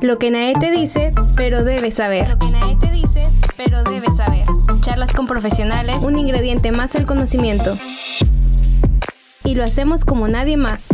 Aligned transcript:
Lo 0.00 0.16
que 0.16 0.30
nadie 0.30 0.54
te 0.60 0.70
dice, 0.70 1.10
pero 1.34 1.64
debes 1.64 1.94
saber. 1.94 2.28
Lo 2.28 2.38
que 2.38 2.50
nadie 2.50 2.76
te 2.76 2.88
dice, 2.92 3.24
pero 3.56 3.82
debes 3.82 4.16
saber. 4.16 4.46
Charlas 4.80 5.12
con 5.12 5.26
profesionales, 5.26 5.98
un 6.02 6.16
ingrediente 6.16 6.70
más 6.70 6.94
al 6.94 7.04
conocimiento. 7.04 7.76
Y 9.42 9.56
lo 9.56 9.64
hacemos 9.64 10.04
como 10.04 10.28
nadie 10.28 10.56
más, 10.56 10.86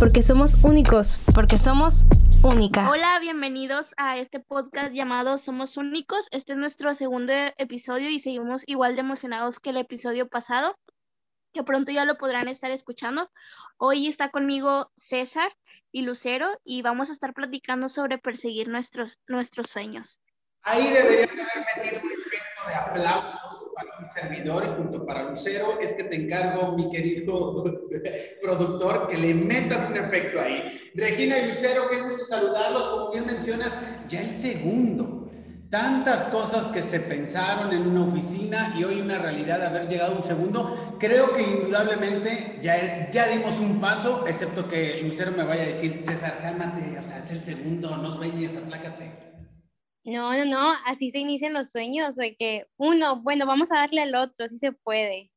porque 0.00 0.22
somos 0.22 0.56
únicos, 0.64 1.20
porque 1.32 1.58
somos 1.58 2.06
única. 2.42 2.90
Hola, 2.90 3.20
bienvenidos 3.20 3.94
a 3.96 4.18
este 4.18 4.40
podcast 4.40 4.92
llamado 4.94 5.38
Somos 5.38 5.76
Únicos. 5.76 6.26
Este 6.32 6.54
es 6.54 6.58
nuestro 6.58 6.92
segundo 6.94 7.32
episodio 7.56 8.10
y 8.10 8.18
seguimos 8.18 8.64
igual 8.66 8.96
de 8.96 9.02
emocionados 9.02 9.60
que 9.60 9.70
el 9.70 9.76
episodio 9.76 10.28
pasado, 10.28 10.76
que 11.52 11.62
pronto 11.62 11.92
ya 11.92 12.04
lo 12.04 12.18
podrán 12.18 12.48
estar 12.48 12.72
escuchando. 12.72 13.30
Hoy 13.78 14.08
está 14.08 14.30
conmigo 14.30 14.90
César 14.96 15.52
y 15.92 16.02
Lucero 16.02 16.48
y 16.64 16.82
vamos 16.82 17.10
a 17.10 17.12
estar 17.12 17.34
platicando 17.34 17.88
sobre 17.88 18.18
perseguir 18.18 18.68
nuestros, 18.68 19.18
nuestros 19.28 19.68
sueños. 19.68 20.20
Ahí 20.62 20.90
deberían 20.90 21.34
de 21.34 21.42
haber 21.42 21.66
metido 21.76 22.02
un 22.02 22.12
efecto 22.12 22.68
de 22.68 22.74
aplausos 22.74 23.64
para 23.74 23.98
un 23.98 24.06
servidor 24.06 24.64
y 24.64 24.82
junto 24.82 25.06
para 25.06 25.30
Lucero. 25.30 25.80
Es 25.80 25.94
que 25.94 26.04
te 26.04 26.16
encargo, 26.16 26.76
mi 26.76 26.90
querido 26.90 27.64
productor, 28.42 29.08
que 29.08 29.16
le 29.16 29.34
metas 29.34 29.88
un 29.88 29.96
efecto 29.96 30.38
ahí. 30.40 30.92
Regina 30.94 31.38
y 31.38 31.48
Lucero, 31.48 31.88
qué 31.88 32.02
gusto 32.02 32.26
saludarlos. 32.26 32.88
Como 32.88 33.10
bien 33.10 33.26
mencionas, 33.26 33.72
ya 34.06 34.20
el 34.20 34.36
segundo 34.36 35.29
tantas 35.70 36.26
cosas 36.26 36.66
que 36.68 36.82
se 36.82 36.98
pensaron 36.98 37.72
en 37.72 37.86
una 37.86 38.02
oficina 38.02 38.74
y 38.76 38.82
hoy 38.82 39.00
una 39.00 39.18
realidad 39.18 39.60
de 39.60 39.66
haber 39.66 39.88
llegado 39.88 40.16
un 40.16 40.24
segundo, 40.24 40.96
creo 40.98 41.32
que 41.32 41.42
indudablemente 41.42 42.58
ya, 42.60 43.08
ya 43.10 43.28
dimos 43.28 43.58
un 43.60 43.78
paso, 43.78 44.26
excepto 44.26 44.68
que 44.68 45.00
Lucero 45.02 45.30
me 45.30 45.44
vaya 45.44 45.62
a 45.62 45.66
decir, 45.66 46.02
César, 46.02 46.40
cálmate, 46.42 46.98
o 46.98 47.02
sea, 47.04 47.18
es 47.18 47.30
el 47.30 47.42
segundo, 47.42 47.96
no 47.96 48.10
sueñes, 48.10 48.56
aplácate. 48.56 49.12
No, 50.02 50.36
no, 50.36 50.44
no, 50.44 50.74
así 50.86 51.10
se 51.10 51.20
inician 51.20 51.52
los 51.52 51.70
sueños, 51.70 52.16
de 52.16 52.34
que 52.34 52.66
uno, 52.76 53.22
bueno, 53.22 53.46
vamos 53.46 53.70
a 53.70 53.76
darle 53.76 54.02
al 54.02 54.14
otro, 54.16 54.48
sí 54.48 54.58
se 54.58 54.72
puede. 54.72 55.30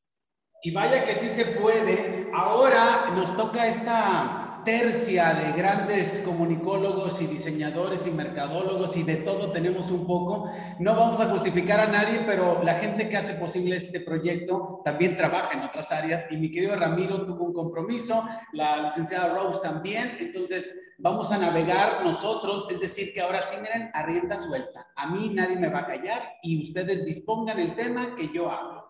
Y 0.64 0.72
vaya 0.72 1.06
que 1.06 1.14
sí 1.14 1.28
se 1.28 1.46
puede, 1.46 2.28
ahora 2.34 3.12
nos 3.14 3.38
toca 3.38 3.68
esta 3.68 4.43
tercia 4.64 5.34
de 5.34 5.52
grandes 5.52 6.20
comunicólogos 6.20 7.22
y 7.22 7.28
diseñadores 7.28 8.06
y 8.08 8.12
mercadólogos 8.12 8.96
y 8.96 9.04
de 9.04 9.18
todo 9.18 9.52
tenemos 9.52 9.92
un 9.92 10.06
poco. 10.06 10.52
No 10.80 10.96
vamos 10.96 11.20
a 11.20 11.30
justificar 11.30 11.80
a 11.80 11.88
nadie, 11.88 12.22
pero 12.26 12.62
la 12.64 12.76
gente 12.76 13.10
que 13.10 13.18
hace 13.18 13.34
posible 13.36 13.78
este 13.78 14.00
proyecto 14.00 14.82
también 14.84 15.18
trabaja 15.18 15.54
en 15.54 15.64
otras 15.64 15.92
áreas 15.92 16.26
y 16.32 16.38
mi 16.38 16.52
querido 16.52 16.76
Ramiro 16.76 17.26
tuvo 17.26 17.46
un 17.46 17.54
compromiso, 17.54 18.24
la 18.54 18.84
licenciada 18.84 19.34
Rose 19.34 19.60
también, 19.62 20.18
entonces 20.20 20.74
vamos 20.98 21.32
a 21.32 21.38
navegar 21.38 22.04
nosotros, 22.04 22.68
es 22.72 22.80
decir, 22.80 23.14
que 23.14 23.22
ahora 23.22 23.42
sí 23.42 23.56
miren, 23.62 23.90
a 23.94 24.04
rienda 24.04 24.38
suelta. 24.38 24.88
A 24.96 25.08
mí 25.08 25.32
nadie 25.34 25.58
me 25.58 25.70
va 25.70 25.80
a 25.80 25.88
callar 25.88 26.22
y 26.42 26.64
ustedes 26.64 27.06
dispongan 27.06 27.60
el 27.60 27.76
tema 27.76 28.16
que 28.16 28.30
yo 28.30 28.50
hablo. 28.50 28.84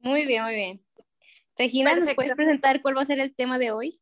Muy 0.00 0.26
bien, 0.26 0.42
muy 0.42 0.54
bien. 0.54 0.84
Regina, 1.56 1.94
¿nos 1.94 2.12
puedes 2.14 2.34
presentar 2.34 2.82
cuál 2.82 2.96
va 2.96 3.02
a 3.02 3.06
ser 3.06 3.20
el 3.20 3.34
tema 3.34 3.58
de 3.58 3.70
hoy? 3.70 4.00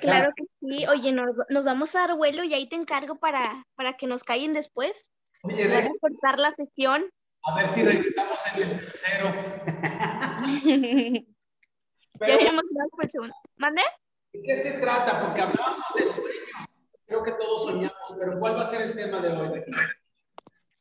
Claro 0.00 0.32
que 0.34 0.44
sí. 0.60 0.86
Oye, 0.86 1.12
nos, 1.12 1.64
vamos 1.64 1.94
a 1.94 2.00
dar 2.00 2.16
vuelo 2.16 2.44
y 2.44 2.54
ahí 2.54 2.68
te 2.68 2.76
encargo 2.76 3.18
para, 3.18 3.64
para 3.74 3.96
que 3.96 4.06
nos 4.06 4.24
callen 4.24 4.52
después. 4.54 5.10
Oye, 5.42 5.74
a 5.74 5.88
cortar 6.00 6.38
la 6.38 6.50
sesión. 6.50 7.10
A 7.42 7.54
ver 7.56 7.68
si 7.68 7.82
regresamos 7.82 8.38
en 8.54 8.62
el 8.62 8.80
tercero. 8.80 9.32
ya 12.20 12.34
iremos 12.34 12.62
por 12.90 13.04
el 13.04 13.10
segundo. 13.10 13.34
¿Mande? 13.56 13.82
¿De 14.32 14.42
qué 14.42 14.60
se 14.60 14.72
trata? 14.72 15.20
Porque 15.24 15.40
hablábamos 15.40 15.86
de 15.96 16.04
sueños. 16.04 16.68
Creo 17.06 17.22
que 17.22 17.32
todos 17.32 17.62
soñamos, 17.64 18.16
pero 18.18 18.38
¿cuál 18.38 18.56
va 18.56 18.62
a 18.62 18.70
ser 18.70 18.82
el 18.82 18.94
tema 18.94 19.20
de 19.20 19.30
hoy, 19.30 19.48
Regina? 19.48 19.96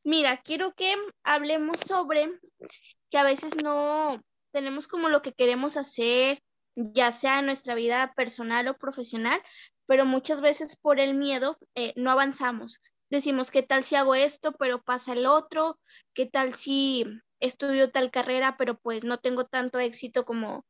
Mira, 0.04 0.38
quiero 0.44 0.74
que 0.74 0.96
hablemos 1.24 1.78
sobre 1.80 2.30
que 3.10 3.18
a 3.18 3.24
veces 3.24 3.56
no, 3.64 4.22
tenemos 4.52 4.88
como 4.88 5.10
lo 5.10 5.22
que 5.22 5.34
queremos 5.34 5.78
hacer, 5.78 6.42
ya 6.76 7.12
sea 7.12 7.40
en 7.40 7.46
nuestra 7.46 7.76
vida 7.76 8.14
personal 8.16 8.68
o 8.68 8.78
profesional, 8.78 9.42
pero 9.86 10.06
muchas 10.06 10.42
veces 10.42 10.76
por 10.76 11.00
el 11.00 11.16
miedo 11.16 11.58
eh, 11.76 11.94
no 11.96 12.12
avanzamos. 12.12 12.82
Decimos, 13.10 13.50
¿qué 13.50 13.64
tal 13.64 13.84
si 13.84 13.96
hago 13.96 14.14
esto, 14.16 14.54
pero 14.54 14.84
pasa 14.84 15.14
el 15.14 15.26
otro? 15.26 15.80
¿Qué 16.14 16.28
tal 16.28 16.54
si 16.54 17.06
estudio 17.40 17.92
tal 17.92 18.12
carrera, 18.12 18.56
pero 18.58 18.78
pues 18.78 19.04
no 19.04 19.18
tengo 19.18 19.46
tanto 19.46 19.80
éxito 19.80 20.26
como, 20.26 20.66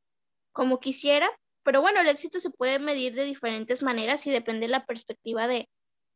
como 0.53 0.79
quisiera? 0.79 1.29
Pero 1.63 1.81
bueno, 1.81 1.99
el 1.99 2.07
éxito 2.07 2.39
se 2.39 2.49
puede 2.49 2.79
medir 2.79 3.13
de 3.13 3.25
diferentes 3.25 3.83
maneras 3.83 4.25
y 4.25 4.31
depende 4.31 4.61
de 4.61 4.71
la 4.71 4.85
perspectiva 4.85 5.47
de, 5.47 5.69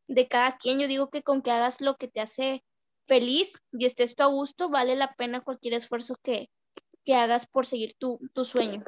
de 0.08 0.26
cada 0.26 0.56
quien. 0.56 0.80
Yo 0.80 0.88
digo 0.88 1.10
que 1.10 1.22
con 1.22 1.42
que 1.42 1.50
hagas 1.50 1.80
lo 1.80 1.96
que 1.96 2.08
te 2.08 2.20
hace 2.20 2.64
feliz 3.06 3.60
y 3.72 3.84
estés 3.84 4.16
tú 4.16 4.22
a 4.22 4.26
gusto, 4.26 4.70
vale 4.70 4.96
la 4.96 5.14
pena 5.14 5.42
cualquier 5.42 5.74
esfuerzo 5.74 6.16
que, 6.22 6.48
que 7.04 7.14
hagas 7.14 7.46
por 7.46 7.66
seguir 7.66 7.94
tu, 7.98 8.18
tu 8.32 8.44
sueño. 8.44 8.84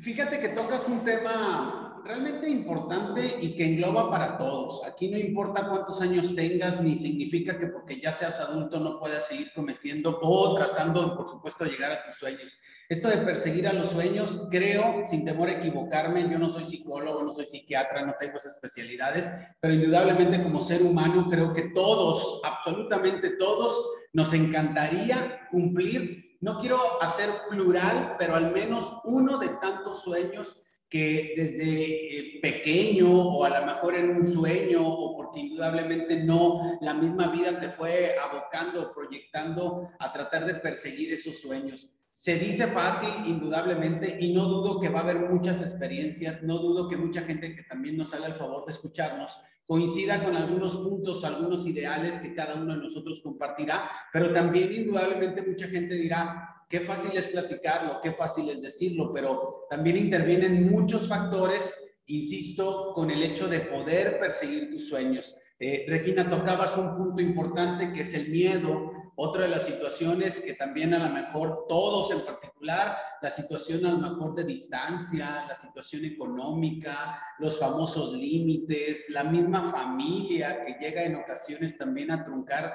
Fíjate 0.00 0.40
que 0.40 0.50
tocas 0.50 0.86
un 0.88 1.04
tema 1.04 1.92
realmente 2.04 2.48
importante 2.48 3.38
y 3.40 3.54
que 3.54 3.64
engloba 3.64 4.10
para 4.10 4.36
todos. 4.36 4.84
Aquí 4.84 5.08
no 5.08 5.18
importa 5.18 5.68
cuántos 5.68 6.00
años 6.00 6.34
tengas, 6.34 6.80
ni 6.80 6.96
significa 6.96 7.58
que 7.58 7.68
porque 7.68 8.00
ya 8.00 8.10
seas 8.10 8.40
adulto 8.40 8.80
no 8.80 8.98
puedas 8.98 9.26
seguir 9.26 9.52
cometiendo 9.54 10.18
o 10.20 10.54
tratando, 10.54 11.16
por 11.16 11.28
supuesto, 11.28 11.64
de 11.64 11.70
llegar 11.70 11.92
a 11.92 12.04
tus 12.04 12.16
sueños. 12.16 12.58
Esto 12.88 13.08
de 13.08 13.18
perseguir 13.18 13.68
a 13.68 13.72
los 13.72 13.90
sueños, 13.90 14.48
creo, 14.50 15.04
sin 15.08 15.24
temor 15.24 15.48
a 15.48 15.58
equivocarme, 15.58 16.28
yo 16.28 16.38
no 16.38 16.50
soy 16.50 16.66
psicólogo, 16.66 17.22
no 17.22 17.32
soy 17.32 17.46
psiquiatra, 17.46 18.04
no 18.04 18.14
tengo 18.18 18.38
especialidades, 18.38 19.30
pero 19.60 19.74
indudablemente 19.74 20.42
como 20.42 20.60
ser 20.60 20.82
humano 20.82 21.28
creo 21.30 21.52
que 21.52 21.70
todos, 21.70 22.40
absolutamente 22.44 23.36
todos, 23.36 23.90
nos 24.12 24.32
encantaría 24.32 25.48
cumplir 25.50 26.31
no 26.42 26.58
quiero 26.58 27.00
hacer 27.00 27.30
plural, 27.48 28.16
pero 28.18 28.34
al 28.34 28.52
menos 28.52 29.00
uno 29.04 29.38
de 29.38 29.48
tantos 29.60 30.02
sueños 30.02 30.60
que 30.88 31.32
desde 31.36 32.18
eh, 32.18 32.40
pequeño 32.42 33.08
o 33.10 33.44
a 33.44 33.60
lo 33.60 33.64
mejor 33.64 33.94
en 33.94 34.10
un 34.10 34.30
sueño 34.30 34.86
o 34.86 35.16
porque 35.16 35.40
indudablemente 35.40 36.22
no, 36.24 36.78
la 36.82 36.94
misma 36.94 37.28
vida 37.28 37.58
te 37.58 37.70
fue 37.70 38.16
abocando, 38.18 38.92
proyectando 38.92 39.88
a 39.98 40.12
tratar 40.12 40.44
de 40.44 40.56
perseguir 40.56 41.14
esos 41.14 41.38
sueños. 41.38 41.90
Se 42.12 42.34
dice 42.34 42.66
fácil, 42.66 43.08
indudablemente, 43.26 44.18
y 44.20 44.34
no 44.34 44.44
dudo 44.44 44.80
que 44.80 44.90
va 44.90 44.98
a 44.98 45.02
haber 45.02 45.20
muchas 45.30 45.62
experiencias, 45.62 46.42
no 46.42 46.58
dudo 46.58 46.88
que 46.88 46.98
mucha 46.98 47.22
gente 47.22 47.56
que 47.56 47.62
también 47.62 47.96
nos 47.96 48.12
haga 48.12 48.26
el 48.26 48.34
favor 48.34 48.66
de 48.66 48.72
escucharnos 48.72 49.38
coincida 49.72 50.22
con 50.22 50.36
algunos 50.36 50.76
puntos, 50.76 51.24
algunos 51.24 51.66
ideales 51.66 52.18
que 52.18 52.34
cada 52.34 52.56
uno 52.56 52.74
de 52.74 52.80
nosotros 52.80 53.22
compartirá, 53.22 53.88
pero 54.12 54.30
también 54.30 54.70
indudablemente 54.70 55.40
mucha 55.40 55.66
gente 55.66 55.94
dirá, 55.94 56.66
qué 56.68 56.80
fácil 56.80 57.16
es 57.16 57.28
platicarlo, 57.28 57.98
qué 58.02 58.12
fácil 58.12 58.50
es 58.50 58.60
decirlo, 58.60 59.10
pero 59.14 59.64
también 59.70 59.96
intervienen 59.96 60.70
muchos 60.70 61.08
factores, 61.08 61.74
insisto, 62.04 62.92
con 62.94 63.10
el 63.10 63.22
hecho 63.22 63.48
de 63.48 63.60
poder 63.60 64.20
perseguir 64.20 64.70
tus 64.70 64.90
sueños. 64.90 65.34
Eh, 65.58 65.86
Regina, 65.88 66.28
tocabas 66.28 66.76
un 66.76 66.94
punto 66.94 67.22
importante 67.22 67.94
que 67.94 68.02
es 68.02 68.12
el 68.12 68.28
miedo, 68.28 68.91
otra 69.16 69.42
de 69.42 69.48
las 69.48 69.64
situaciones 69.64 70.40
que 70.40 70.54
también 70.54 70.94
a 70.94 71.06
lo 71.06 71.12
mejor 71.12 71.66
todos 71.68 72.10
en 72.10 72.24
particular, 72.24 72.96
la 73.20 73.30
situación 73.30 73.84
a 73.84 73.92
lo 73.92 73.98
mejor 73.98 74.34
de 74.34 74.44
distancia, 74.44 75.44
la 75.46 75.54
situación 75.54 76.04
económica, 76.04 77.20
los 77.38 77.58
famosos 77.58 78.16
límites, 78.16 79.10
la 79.10 79.24
misma 79.24 79.70
familia 79.70 80.64
que 80.64 80.76
llega 80.80 81.04
en 81.04 81.16
ocasiones 81.16 81.76
también 81.76 82.10
a 82.10 82.24
truncar, 82.24 82.72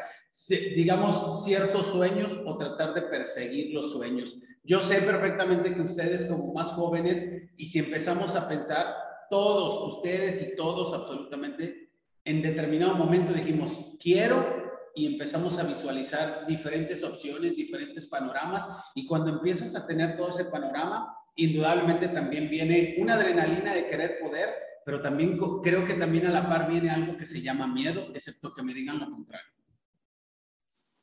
digamos, 0.76 1.44
ciertos 1.44 1.88
sueños 1.88 2.40
o 2.46 2.58
tratar 2.58 2.94
de 2.94 3.04
perseguir 3.04 3.74
los 3.74 3.92
sueños. 3.92 4.38
Yo 4.64 4.80
sé 4.80 5.02
perfectamente 5.02 5.74
que 5.74 5.82
ustedes 5.82 6.26
como 6.26 6.54
más 6.54 6.68
jóvenes, 6.74 7.26
y 7.58 7.66
si 7.66 7.80
empezamos 7.80 8.36
a 8.36 8.48
pensar, 8.48 8.94
todos, 9.30 9.96
ustedes 9.96 10.42
y 10.42 10.56
todos 10.56 10.94
absolutamente, 10.94 11.92
en 12.24 12.42
determinado 12.42 12.96
momento 12.96 13.34
dijimos, 13.34 13.80
quiero 14.00 14.57
y 14.98 15.06
empezamos 15.06 15.60
a 15.60 15.64
visualizar 15.64 16.48
diferentes 16.48 17.04
opciones, 17.04 17.56
diferentes 17.56 18.08
panoramas 18.08 18.68
y 18.96 19.06
cuando 19.06 19.30
empiezas 19.30 19.76
a 19.76 19.86
tener 19.86 20.18
todo 20.18 20.32
ese 20.32 20.46
panorama, 20.46 21.16
indudablemente 21.36 22.08
también 22.08 22.50
viene 22.50 22.96
una 22.98 23.14
adrenalina 23.14 23.76
de 23.76 23.88
querer 23.88 24.18
poder, 24.20 24.50
pero 24.84 25.00
también 25.00 25.38
creo 25.62 25.86
que 25.86 25.94
también 25.94 26.26
a 26.26 26.32
la 26.32 26.50
par 26.50 26.68
viene 26.68 26.90
algo 26.90 27.16
que 27.16 27.28
se 27.28 27.44
llama 27.44 27.68
miedo, 27.68 28.08
excepto 28.16 28.54
que 28.56 28.64
me 28.64 28.74
digan 28.74 28.98
lo 28.98 29.12
contrario. 29.12 29.52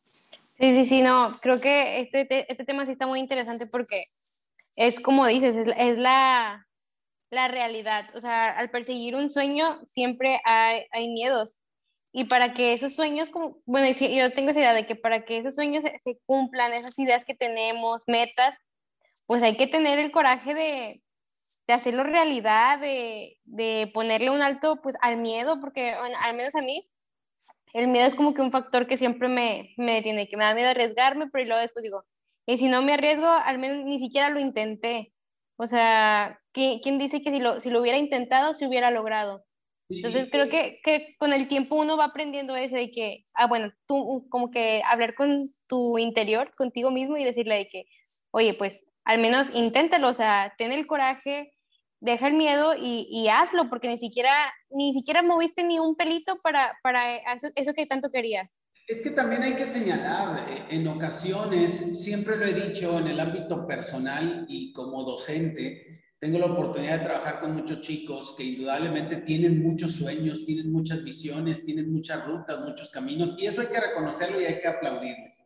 Sí, 0.01 0.73
sí, 0.73 0.85
sí, 0.85 1.03
no, 1.03 1.29
creo 1.41 1.61
que 1.61 2.01
este, 2.01 2.51
este 2.51 2.65
tema 2.65 2.85
sí 2.87 2.93
está 2.93 3.07
muy 3.07 3.21
interesante 3.21 3.67
porque 3.67 4.03
es 4.75 4.99
como 4.99 5.27
dices, 5.27 5.55
es, 5.55 5.75
es 5.79 5.99
la, 5.99 6.67
la 7.31 7.49
realidad. 7.49 8.11
O 8.17 8.21
sea, 8.21 8.51
al 8.59 8.71
perseguir 8.71 9.15
un 9.15 9.31
sueño 9.31 9.81
siempre 9.87 10.41
hay, 10.45 10.83
hay 10.91 11.09
miedos 11.11 11.61
y 12.17 12.27
para 12.27 12.55
que 12.55 12.75
esos 12.75 12.95
sueños, 12.95 13.29
como, 13.29 13.59
bueno, 13.67 13.89
yo 13.91 14.31
tengo 14.31 14.51
esa 14.51 14.61
idea 14.61 14.73
de 14.73 14.87
que 14.87 14.95
para 14.95 15.25
que 15.25 15.39
esos 15.39 15.57
sueños 15.57 15.83
se, 15.83 16.19
cumplan, 16.27 16.73
esas 16.73 16.97
ideas 16.97 17.25
que 17.25 17.35
tenemos, 17.35 18.05
metas, 18.07 18.57
pues 19.27 19.43
hay 19.43 19.57
que 19.57 19.67
tener 19.67 19.99
el 19.99 20.13
coraje 20.13 20.55
de, 20.55 21.03
de 21.67 21.73
hacerlo 21.75 22.05
realidad, 22.05 22.79
de, 22.79 23.41
de, 23.43 23.91
ponerle 23.93 24.31
un 24.31 24.43
alto 24.43 24.81
pues 24.81 24.95
al 25.01 25.17
miedo, 25.17 25.61
porque 25.61 25.91
al 25.91 26.37
menos 26.37 26.55
a 26.55 26.63
mí 26.63 26.87
el 27.73 27.89
miedo 27.89 28.07
es 28.07 28.15
como 28.15 28.33
que 28.33 28.43
un 28.43 28.53
factor 28.53 28.87
que 28.87 28.97
siempre 28.97 29.27
me, 29.29 29.75
me 29.77 29.95
detiene, 29.95 30.29
que 30.29 30.37
me 30.37 30.45
da 30.45 30.55
miedo 30.55 30.69
arriesgarme, 30.69 31.27
pero 31.33 31.45
luego 31.47 31.63
después 31.63 31.83
digo, 31.83 32.05
y 32.47 32.59
si 32.59 32.69
no 32.69 32.81
me 32.83 32.95
arriesgo, 32.95 33.27
al 33.27 33.59
menos 33.59 33.85
ni 33.85 33.99
siquiera 33.99 34.31
lo 34.31 34.39
intenté. 34.39 35.13
O 35.57 35.67
sea, 35.67 36.41
¿quién 36.53 37.01
dice 37.01 37.23
que 37.23 37.33
si 37.33 37.41
lo, 37.41 37.59
si 37.59 37.71
lo 37.71 37.81
hubiera 37.81 37.99
intentado, 37.99 38.55
se 38.55 38.69
hubiera 38.69 38.93
logrado? 38.93 39.45
Entonces 39.89 40.29
creo 40.31 40.49
que, 40.49 40.81
que, 40.83 41.15
con 41.19 41.33
el 41.33 41.47
tiempo 41.47 41.77
uno 41.77 41.97
va 41.97 42.07
aprendiendo 42.07 42.57
eso 42.57 42.77
de 42.77 42.91
que, 42.91 43.25
ah, 43.35 43.47
bueno, 43.47 43.73
tú 43.87 44.27
como 44.31 44.51
que 44.51 44.83
hablar 44.85 45.15
con 45.15 45.47
tu 45.67 45.99
interior, 45.99 46.51
contigo 46.57 46.91
mismo 46.91 47.17
y 47.17 47.25
decirle 47.25 47.57
de 47.57 47.69
que, 47.69 47.85
oye, 48.31 48.55
pues 48.55 48.83
al 49.05 49.21
menos 49.21 49.55
inténtalo, 49.55 50.09
o 50.09 50.15
sea, 50.15 50.55
ten 50.57 50.73
el 50.73 50.87
coraje, 50.87 51.53
deja 52.01 52.29
el 52.29 52.35
miedo 52.35 52.75
y, 52.75 53.07
y 53.11 53.29
hazlo, 53.29 53.69
porque 53.69 53.89
ni 53.89 53.99
siquiera, 53.99 54.53
ni 54.71 54.95
siquiera 54.95 55.23
moviste 55.23 55.63
ni 55.63 55.79
un 55.79 55.97
pelito 55.97 56.37
para, 56.43 56.79
para 56.83 57.17
eso, 57.35 57.49
eso 57.55 57.75
que 57.75 57.87
tanto 57.87 58.11
querías. 58.11 58.61
Es 58.87 59.01
que 59.01 59.11
también 59.11 59.43
hay 59.43 59.55
que 59.55 59.65
señalar, 59.65 60.51
eh, 60.51 60.65
en 60.71 60.87
ocasiones, 60.87 62.03
siempre 62.03 62.37
lo 62.37 62.45
he 62.45 62.53
dicho 62.53 62.99
en 62.99 63.09
el 63.09 63.19
ámbito 63.19 63.67
personal 63.67 64.45
y 64.49 64.73
como 64.73 65.05
docente, 65.05 65.83
tengo 66.25 66.39
la 66.39 66.47
oportunidad 66.47 67.01
de 67.01 67.05
trabajar 67.05 67.39
con 67.39 67.55
muchos 67.55 67.83
chicos 67.83 68.35
que 68.35 68.45
indudablemente 68.45 69.19
tienen 69.19 69.63
muchos 69.63 69.93
sueños, 69.93 70.47
tienen 70.47 70.73
muchas 70.73 71.05
visiones, 71.05 71.67
tienen 71.67 71.93
muchas 71.93 72.25
rutas, 72.25 72.61
muchos 72.61 72.91
caminos, 72.91 73.35
y 73.37 73.45
eso 73.45 73.61
hay 73.61 73.67
que 73.67 73.79
reconocerlo 73.79 74.41
y 74.41 74.47
hay 74.47 74.59
que 74.59 74.69
aplaudirles. 74.69 75.43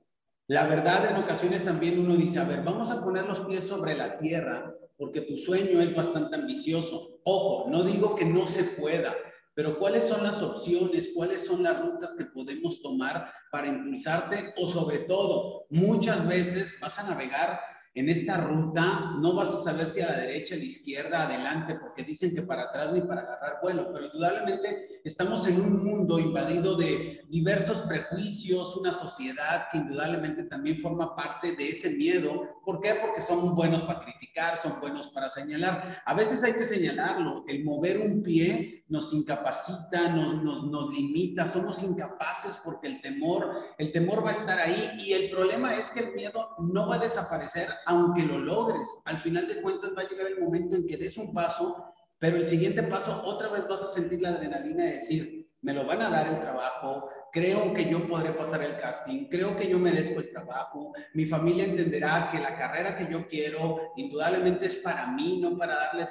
La 0.47 0.69
verdad, 0.69 1.11
en 1.11 1.17
ocasiones 1.17 1.65
también 1.65 1.99
uno 1.99 2.15
dice, 2.15 2.39
a 2.39 2.45
ver, 2.45 2.63
vamos 2.63 2.93
a 2.93 3.03
poner 3.03 3.27
los 3.27 3.41
pies 3.41 3.67
sobre 3.67 3.97
la 3.97 4.17
tierra, 4.19 4.73
porque 4.97 5.23
tu 5.23 5.37
sueño 5.37 5.81
es 5.81 5.97
bastante 5.97 6.37
ambicioso. 6.37 7.19
Ojo, 7.25 7.69
no 7.69 7.83
digo 7.83 8.15
que 8.15 8.25
no 8.25 8.47
se 8.47 8.63
pueda, 8.63 9.17
pero 9.55 9.81
¿cuáles 9.81 10.05
son 10.05 10.23
las 10.23 10.41
opciones? 10.41 11.11
¿Cuáles 11.13 11.45
son 11.45 11.65
las 11.65 11.81
rutas 11.81 12.15
que 12.15 12.27
podemos 12.27 12.81
tomar 12.83 13.33
para 13.51 13.67
impulsarte? 13.67 14.55
O 14.57 14.69
sobre 14.69 14.99
todo, 14.99 15.67
muchas 15.71 16.25
veces 16.29 16.79
vas 16.81 16.97
a 17.01 17.03
navegar 17.03 17.59
en 17.99 18.09
esta 18.09 18.37
ruta 18.37 19.13
no 19.19 19.35
vas 19.35 19.49
a 19.49 19.63
saber 19.63 19.89
si 19.89 20.01
a 20.01 20.09
la 20.09 20.19
derecha, 20.19 20.55
a 20.55 20.59
la 20.59 20.65
izquierda, 20.65 21.23
adelante, 21.25 21.77
porque 21.81 22.05
dicen 22.05 22.35
que 22.35 22.43
para 22.43 22.65
atrás 22.65 22.93
ni 22.93 23.01
para 23.01 23.23
agarrar 23.23 23.59
vuelo, 23.63 23.91
pero 23.93 24.07
indudablemente 24.07 25.01
estamos 25.05 25.47
en 25.49 25.61
un 25.61 25.85
mundo 25.85 26.19
invadido 26.19 26.77
de 26.77 27.25
diversos 27.29 27.79
prejuicios, 27.81 28.77
una 28.77 28.93
sociedad 28.93 29.67
que 29.71 29.79
indudablemente 29.79 30.45
también 30.45 30.81
forma 30.81 31.17
parte 31.17 31.57
de 31.57 31.71
ese 31.71 31.91
miedo. 31.91 32.61
¿Por 32.65 32.81
qué? 32.81 32.95
Porque 33.01 33.23
son 33.23 33.55
buenos 33.55 33.83
para 33.83 34.01
criticar, 34.01 34.61
son 34.63 34.81
buenos 34.81 35.09
para 35.09 35.29
señalar. 35.29 36.03
A 36.05 36.15
veces 36.15 36.45
hay 36.45 36.53
que 36.53 36.67
señalarlo, 36.67 37.45
el 37.49 37.65
mover 37.65 37.99
un 37.99 38.23
pie 38.23 38.85
nos 38.89 39.13
incapacita, 39.13 40.09
nos, 40.09 40.43
nos, 40.43 40.65
nos 40.65 40.95
limita, 40.95 41.47
somos 41.47 41.83
incapaces 41.83 42.59
porque 42.65 42.89
el 42.89 43.01
temor, 43.01 43.51
el 43.77 43.93
temor 43.93 44.25
va 44.25 44.31
a 44.31 44.35
estar 44.35 44.59
ahí 44.59 44.93
y 44.99 45.13
el 45.13 45.31
problema 45.31 45.75
es 45.75 45.91
que 45.91 46.01
el 46.01 46.15
miedo 46.15 46.55
no 46.59 46.89
va 46.89 46.95
a 46.95 46.99
desaparecer 46.99 47.69
aunque 47.89 48.23
lo 48.23 48.39
logres. 48.39 48.87
Al 49.07 49.17
final 49.17 49.49
de 49.49 49.63
cuentas 49.63 49.93
va 49.97 50.03
a 50.03 50.09
llegar 50.09 50.27
el 50.27 50.41
momento 50.41 50.77
en 50.77 50.87
que 50.87 50.99
des 50.99 51.17
un 51.17 51.33
paso, 51.33 51.95
pero 52.19 52.37
el 52.37 52.47
siguiente 52.47 52.83
paso 52.83 53.23
otra 53.25 53.49
vez 53.49 53.67
vas 53.67 53.83
a 53.83 53.89
sentir 53.89 54.21
la 54.21 54.29
adrenalina 54.29 54.85
de 54.85 54.93
decir, 54.93 55.51
me 55.63 55.73
lo 55.73 55.87
van 55.87 56.03
a 56.03 56.11
dar 56.11 56.29
el 56.29 56.39
trabajo, 56.39 57.09
creo 57.33 57.73
que 57.73 57.89
yo 57.89 58.07
podré 58.07 58.33
pasar 58.33 58.63
el 58.63 58.77
casting, 58.77 59.29
creo 59.31 59.57
que 59.57 59.69
yo 59.69 59.79
merezco 59.79 60.21
el 60.21 60.31
trabajo, 60.31 60.93
mi 61.15 61.25
familia 61.25 61.65
entenderá 61.65 62.29
que 62.31 62.39
la 62.39 62.55
carrera 62.57 62.95
que 62.95 63.11
yo 63.11 63.27
quiero 63.27 63.93
indudablemente 63.97 64.67
es 64.67 64.77
para 64.77 65.07
mí, 65.07 65.41
no 65.41 65.57
para 65.57 65.75
darle 65.75 66.03
eh, 66.03 66.07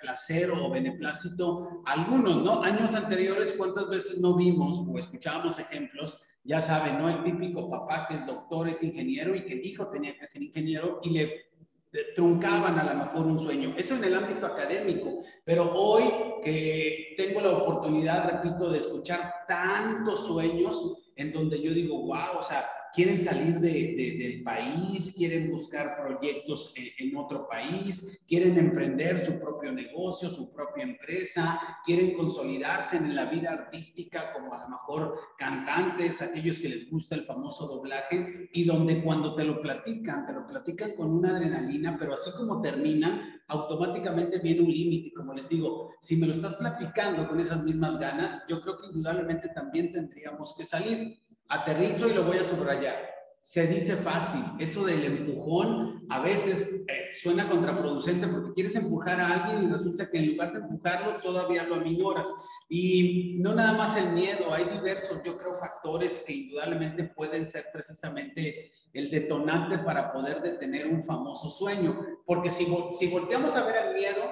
placer 0.00 0.50
o 0.50 0.70
beneplácito 0.70 1.82
a 1.84 1.92
algunos, 1.92 2.42
¿no? 2.42 2.62
Años 2.62 2.94
anteriores, 2.94 3.52
¿cuántas 3.58 3.88
veces 3.90 4.18
no 4.18 4.36
vimos 4.36 4.82
o 4.88 4.98
escuchábamos 4.98 5.58
ejemplos? 5.58 6.18
Ya 6.42 6.60
saben, 6.60 6.98
¿no? 6.98 7.08
El 7.08 7.22
típico 7.22 7.68
papá 7.68 8.06
que 8.08 8.16
es 8.16 8.26
doctor, 8.26 8.68
es 8.68 8.82
ingeniero 8.82 9.34
y 9.34 9.44
que 9.44 9.56
dijo 9.56 9.88
tenía 9.88 10.16
que 10.16 10.26
ser 10.26 10.42
ingeniero 10.42 11.00
y 11.02 11.10
le 11.10 11.50
truncaban 12.14 12.78
a 12.78 12.94
lo 12.94 13.04
mejor 13.04 13.26
un 13.26 13.38
sueño. 13.38 13.74
Eso 13.76 13.96
en 13.96 14.04
el 14.04 14.14
ámbito 14.14 14.46
académico, 14.46 15.24
pero 15.44 15.72
hoy 15.74 16.04
que 16.42 17.14
tengo 17.16 17.40
la 17.40 17.50
oportunidad, 17.50 18.42
repito, 18.42 18.70
de 18.70 18.78
escuchar 18.78 19.32
tantos 19.46 20.26
sueños 20.26 21.09
en 21.20 21.32
donde 21.32 21.60
yo 21.60 21.74
digo, 21.74 22.00
wow, 22.00 22.38
o 22.38 22.42
sea, 22.42 22.64
quieren 22.92 23.18
salir 23.18 23.60
de, 23.60 24.16
del 24.18 24.42
país, 24.42 25.12
quieren 25.16 25.50
buscar 25.50 25.96
proyectos 26.00 26.72
en, 26.76 27.16
otro 27.16 27.46
país, 27.48 28.18
quieren 28.26 28.56
emprender 28.56 29.24
su 29.24 29.38
propio 29.38 29.72
negocio, 29.72 30.30
su 30.30 30.50
propia 30.52 30.84
empresa, 30.84 31.60
quieren 31.84 32.16
consolidarse 32.16 32.96
en 32.96 33.14
la 33.14 33.26
vida 33.26 33.50
artística 33.50 34.32
como 34.32 34.54
a 34.54 34.60
lo 34.60 34.68
mejor 34.70 35.18
cantantes, 35.38 36.22
aquellos 36.22 36.58
que 36.58 36.68
les 36.68 36.90
gusta 36.90 37.16
el 37.16 37.24
famoso 37.24 37.66
doblaje, 37.66 38.48
y 38.52 38.64
donde 38.64 39.02
cuando 39.02 39.34
te 39.34 39.44
lo 39.44 39.60
platican, 39.60 40.26
te 40.26 40.32
lo 40.32 40.46
platican 40.46 40.94
con 40.96 41.10
una 41.10 41.30
adrenalina, 41.30 41.96
pero 41.98 42.14
así 42.14 42.30
como 42.32 42.62
terminan, 42.62 43.39
automáticamente 43.50 44.38
viene 44.38 44.62
un 44.62 44.72
límite. 44.72 45.12
Como 45.12 45.34
les 45.34 45.48
digo, 45.48 45.90
si 46.00 46.16
me 46.16 46.26
lo 46.26 46.34
estás 46.34 46.54
platicando 46.54 47.28
con 47.28 47.40
esas 47.40 47.62
mismas 47.62 47.98
ganas, 47.98 48.44
yo 48.48 48.60
creo 48.62 48.78
que 48.78 48.86
indudablemente 48.86 49.48
también 49.48 49.92
tendríamos 49.92 50.54
que 50.56 50.64
salir. 50.64 51.20
Aterrizo 51.48 52.08
y 52.08 52.14
lo 52.14 52.24
voy 52.24 52.38
a 52.38 52.44
subrayar. 52.44 52.94
Se 53.40 53.66
dice 53.66 53.96
fácil. 53.96 54.42
Eso 54.58 54.84
del 54.84 55.04
empujón 55.04 56.06
a 56.10 56.20
veces 56.20 56.68
eh, 56.86 57.08
suena 57.20 57.48
contraproducente 57.48 58.28
porque 58.28 58.52
quieres 58.52 58.76
empujar 58.76 59.20
a 59.20 59.44
alguien 59.44 59.64
y 59.64 59.72
resulta 59.72 60.08
que 60.08 60.18
en 60.18 60.32
lugar 60.32 60.52
de 60.52 60.60
empujarlo 60.60 61.20
todavía 61.20 61.64
lo 61.64 61.76
aminoras. 61.76 62.28
Y 62.68 63.36
no 63.40 63.52
nada 63.52 63.72
más 63.72 63.96
el 63.96 64.12
miedo, 64.12 64.54
hay 64.54 64.64
diversos, 64.64 65.20
yo 65.24 65.36
creo, 65.36 65.54
factores 65.54 66.22
que 66.24 66.34
indudablemente 66.34 67.04
pueden 67.04 67.44
ser 67.46 67.66
precisamente 67.72 68.70
el 68.92 69.10
detonante 69.10 69.78
para 69.78 70.12
poder 70.12 70.42
detener 70.42 70.86
un 70.86 71.02
famoso 71.02 71.50
sueño. 71.50 72.04
Porque 72.24 72.50
si, 72.50 72.66
si 72.98 73.06
volteamos 73.08 73.54
a 73.56 73.64
ver 73.64 73.76
el 73.86 73.94
miedo, 73.94 74.22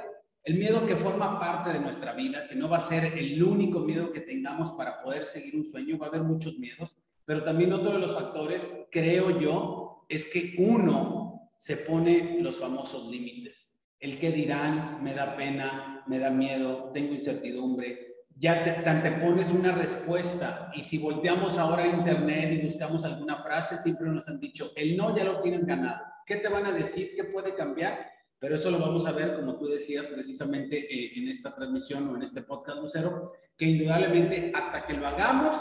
el 0.44 0.54
miedo 0.54 0.86
que 0.86 0.96
forma 0.96 1.38
parte 1.38 1.72
de 1.72 1.80
nuestra 1.80 2.12
vida, 2.12 2.46
que 2.48 2.54
no 2.54 2.68
va 2.68 2.78
a 2.78 2.80
ser 2.80 3.18
el 3.18 3.42
único 3.42 3.80
miedo 3.80 4.10
que 4.10 4.20
tengamos 4.20 4.70
para 4.70 5.02
poder 5.02 5.24
seguir 5.24 5.56
un 5.56 5.66
sueño, 5.66 5.98
va 5.98 6.06
a 6.06 6.08
haber 6.08 6.22
muchos 6.22 6.58
miedos, 6.58 6.96
pero 7.24 7.44
también 7.44 7.72
otro 7.72 7.92
de 7.92 7.98
los 7.98 8.14
factores, 8.14 8.86
creo 8.90 9.38
yo, 9.38 10.06
es 10.08 10.24
que 10.24 10.54
uno 10.58 11.50
se 11.58 11.76
pone 11.76 12.38
los 12.40 12.56
famosos 12.56 13.10
límites. 13.10 13.74
El 14.00 14.18
que 14.18 14.32
dirán, 14.32 15.02
me 15.02 15.12
da 15.12 15.36
pena, 15.36 16.04
me 16.06 16.18
da 16.18 16.30
miedo, 16.30 16.90
tengo 16.94 17.12
incertidumbre. 17.12 18.07
Ya 18.40 18.62
te, 18.62 18.70
te 18.70 19.12
pones 19.18 19.50
una 19.50 19.72
respuesta 19.72 20.70
y 20.72 20.84
si 20.84 20.98
volteamos 20.98 21.58
ahora 21.58 21.82
a 21.82 21.88
internet 21.88 22.52
y 22.52 22.66
buscamos 22.66 23.04
alguna 23.04 23.42
frase, 23.42 23.76
siempre 23.78 24.08
nos 24.08 24.28
han 24.28 24.38
dicho, 24.38 24.70
el 24.76 24.96
no 24.96 25.16
ya 25.16 25.24
lo 25.24 25.40
tienes 25.40 25.64
ganado. 25.64 26.00
¿Qué 26.24 26.36
te 26.36 26.48
van 26.48 26.64
a 26.66 26.70
decir? 26.70 27.14
¿Qué 27.16 27.24
puede 27.24 27.56
cambiar? 27.56 28.06
Pero 28.38 28.54
eso 28.54 28.70
lo 28.70 28.78
vamos 28.78 29.06
a 29.06 29.12
ver, 29.12 29.34
como 29.34 29.58
tú 29.58 29.66
decías 29.66 30.06
precisamente 30.06 30.78
eh, 30.78 31.12
en 31.16 31.28
esta 31.28 31.52
transmisión 31.52 32.08
o 32.08 32.14
en 32.14 32.22
este 32.22 32.42
podcast, 32.42 32.78
Lucero, 32.78 33.32
que 33.56 33.64
indudablemente 33.64 34.52
hasta 34.54 34.86
que 34.86 34.94
lo 34.94 35.08
hagamos, 35.08 35.56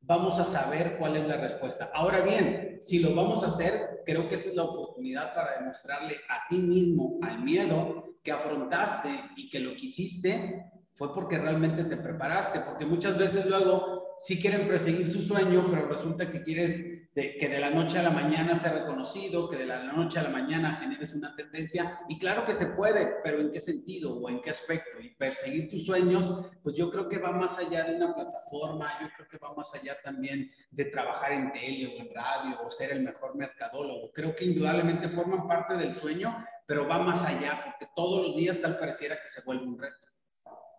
vamos 0.00 0.38
a 0.38 0.44
saber 0.44 0.96
cuál 0.98 1.16
es 1.16 1.28
la 1.28 1.36
respuesta. 1.36 1.90
Ahora 1.92 2.22
bien, 2.22 2.78
si 2.80 3.00
lo 3.00 3.14
vamos 3.14 3.44
a 3.44 3.48
hacer, 3.48 4.02
creo 4.06 4.26
que 4.26 4.36
esa 4.36 4.48
es 4.48 4.56
la 4.56 4.62
oportunidad 4.62 5.34
para 5.34 5.58
demostrarle 5.58 6.16
a 6.30 6.48
ti 6.48 6.56
mismo, 6.56 7.18
al 7.20 7.42
miedo 7.42 8.16
que 8.22 8.32
afrontaste 8.32 9.10
y 9.36 9.50
que 9.50 9.58
lo 9.58 9.74
quisiste, 9.74 10.64
fue 10.96 11.14
porque 11.14 11.38
realmente 11.38 11.84
te 11.84 11.96
preparaste, 11.96 12.60
porque 12.60 12.86
muchas 12.86 13.18
veces 13.18 13.46
luego 13.46 14.16
sí 14.18 14.40
quieren 14.40 14.66
perseguir 14.66 15.06
su 15.06 15.22
sueño, 15.22 15.66
pero 15.70 15.86
resulta 15.86 16.30
que 16.30 16.42
quieres 16.42 16.96
que 17.16 17.48
de 17.48 17.60
la 17.60 17.70
noche 17.70 17.98
a 17.98 18.02
la 18.02 18.10
mañana 18.10 18.54
sea 18.54 18.74
reconocido, 18.74 19.48
que 19.48 19.56
de 19.56 19.64
la 19.64 19.84
noche 19.84 20.18
a 20.18 20.22
la 20.22 20.28
mañana 20.28 20.76
generes 20.76 21.14
una 21.14 21.34
tendencia. 21.34 21.98
Y 22.10 22.18
claro 22.18 22.44
que 22.44 22.54
se 22.54 22.66
puede, 22.66 23.16
pero 23.24 23.40
¿en 23.40 23.50
qué 23.50 23.58
sentido 23.58 24.14
o 24.14 24.28
en 24.28 24.42
qué 24.42 24.50
aspecto? 24.50 25.00
Y 25.00 25.14
perseguir 25.14 25.70
tus 25.70 25.86
sueños, 25.86 26.30
pues 26.62 26.76
yo 26.76 26.90
creo 26.90 27.08
que 27.08 27.18
va 27.18 27.32
más 27.32 27.58
allá 27.58 27.84
de 27.84 27.96
una 27.96 28.14
plataforma, 28.14 28.90
yo 29.00 29.08
creo 29.16 29.28
que 29.28 29.38
va 29.38 29.54
más 29.54 29.74
allá 29.74 29.96
también 30.04 30.50
de 30.70 30.84
trabajar 30.86 31.32
en 31.32 31.52
tele 31.52 31.86
o 31.86 32.02
en 32.02 32.14
radio 32.14 32.60
o 32.62 32.70
ser 32.70 32.92
el 32.92 33.02
mejor 33.02 33.34
mercadólogo. 33.34 34.12
Creo 34.12 34.36
que 34.36 34.44
indudablemente 34.44 35.08
forman 35.08 35.48
parte 35.48 35.74
del 35.74 35.94
sueño, 35.94 36.36
pero 36.66 36.86
va 36.86 36.98
más 36.98 37.24
allá, 37.24 37.62
porque 37.64 37.90
todos 37.96 38.26
los 38.26 38.36
días 38.36 38.60
tal 38.60 38.78
pareciera 38.78 39.22
que 39.22 39.28
se 39.30 39.40
vuelve 39.40 39.64
un 39.64 39.78
reto. 39.78 40.06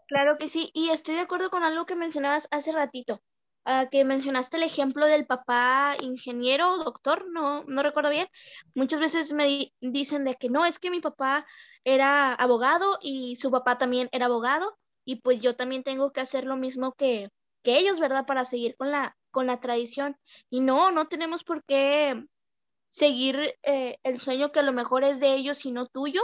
Claro 0.07 0.37
que 0.37 0.49
sí, 0.49 0.69
y 0.73 0.89
estoy 0.89 1.15
de 1.15 1.21
acuerdo 1.21 1.49
con 1.49 1.63
algo 1.63 1.85
que 1.85 1.95
mencionabas 1.95 2.47
hace 2.51 2.71
ratito 2.71 3.21
que 3.91 4.05
mencionaste 4.05 4.57
el 4.57 4.63
ejemplo 4.63 5.05
del 5.05 5.25
papá 5.25 5.95
ingeniero 6.01 6.71
o 6.71 6.77
doctor, 6.77 7.25
no, 7.29 7.63
no 7.65 7.83
recuerdo 7.83 8.09
bien. 8.09 8.27
Muchas 8.75 8.99
veces 8.99 9.33
me 9.33 9.73
dicen 9.81 10.23
de 10.23 10.35
que 10.35 10.49
no, 10.49 10.65
es 10.65 10.79
que 10.79 10.89
mi 10.89 11.01
papá 11.01 11.45
era 11.83 12.33
abogado 12.33 12.97
y 13.01 13.35
su 13.35 13.51
papá 13.51 13.77
también 13.77 14.07
era 14.11 14.27
abogado 14.27 14.77
y 15.03 15.17
pues 15.17 15.41
yo 15.41 15.55
también 15.55 15.83
tengo 15.83 16.11
que 16.13 16.21
hacer 16.21 16.45
lo 16.45 16.55
mismo 16.55 16.93
que, 16.93 17.29
que 17.63 17.77
ellos, 17.77 17.99
¿verdad? 17.99 18.25
Para 18.25 18.45
seguir 18.45 18.75
con 18.77 18.91
la, 18.91 19.17
con 19.31 19.47
la 19.47 19.59
tradición. 19.59 20.17
Y 20.49 20.61
no, 20.61 20.91
no 20.91 21.05
tenemos 21.05 21.43
por 21.43 21.63
qué 21.65 22.23
seguir 22.89 23.55
eh, 23.63 23.97
el 24.03 24.19
sueño 24.19 24.51
que 24.51 24.59
a 24.59 24.63
lo 24.63 24.71
mejor 24.71 25.03
es 25.03 25.19
de 25.19 25.33
ellos 25.33 25.65
y 25.65 25.71
no 25.71 25.87
tuyo. 25.87 26.21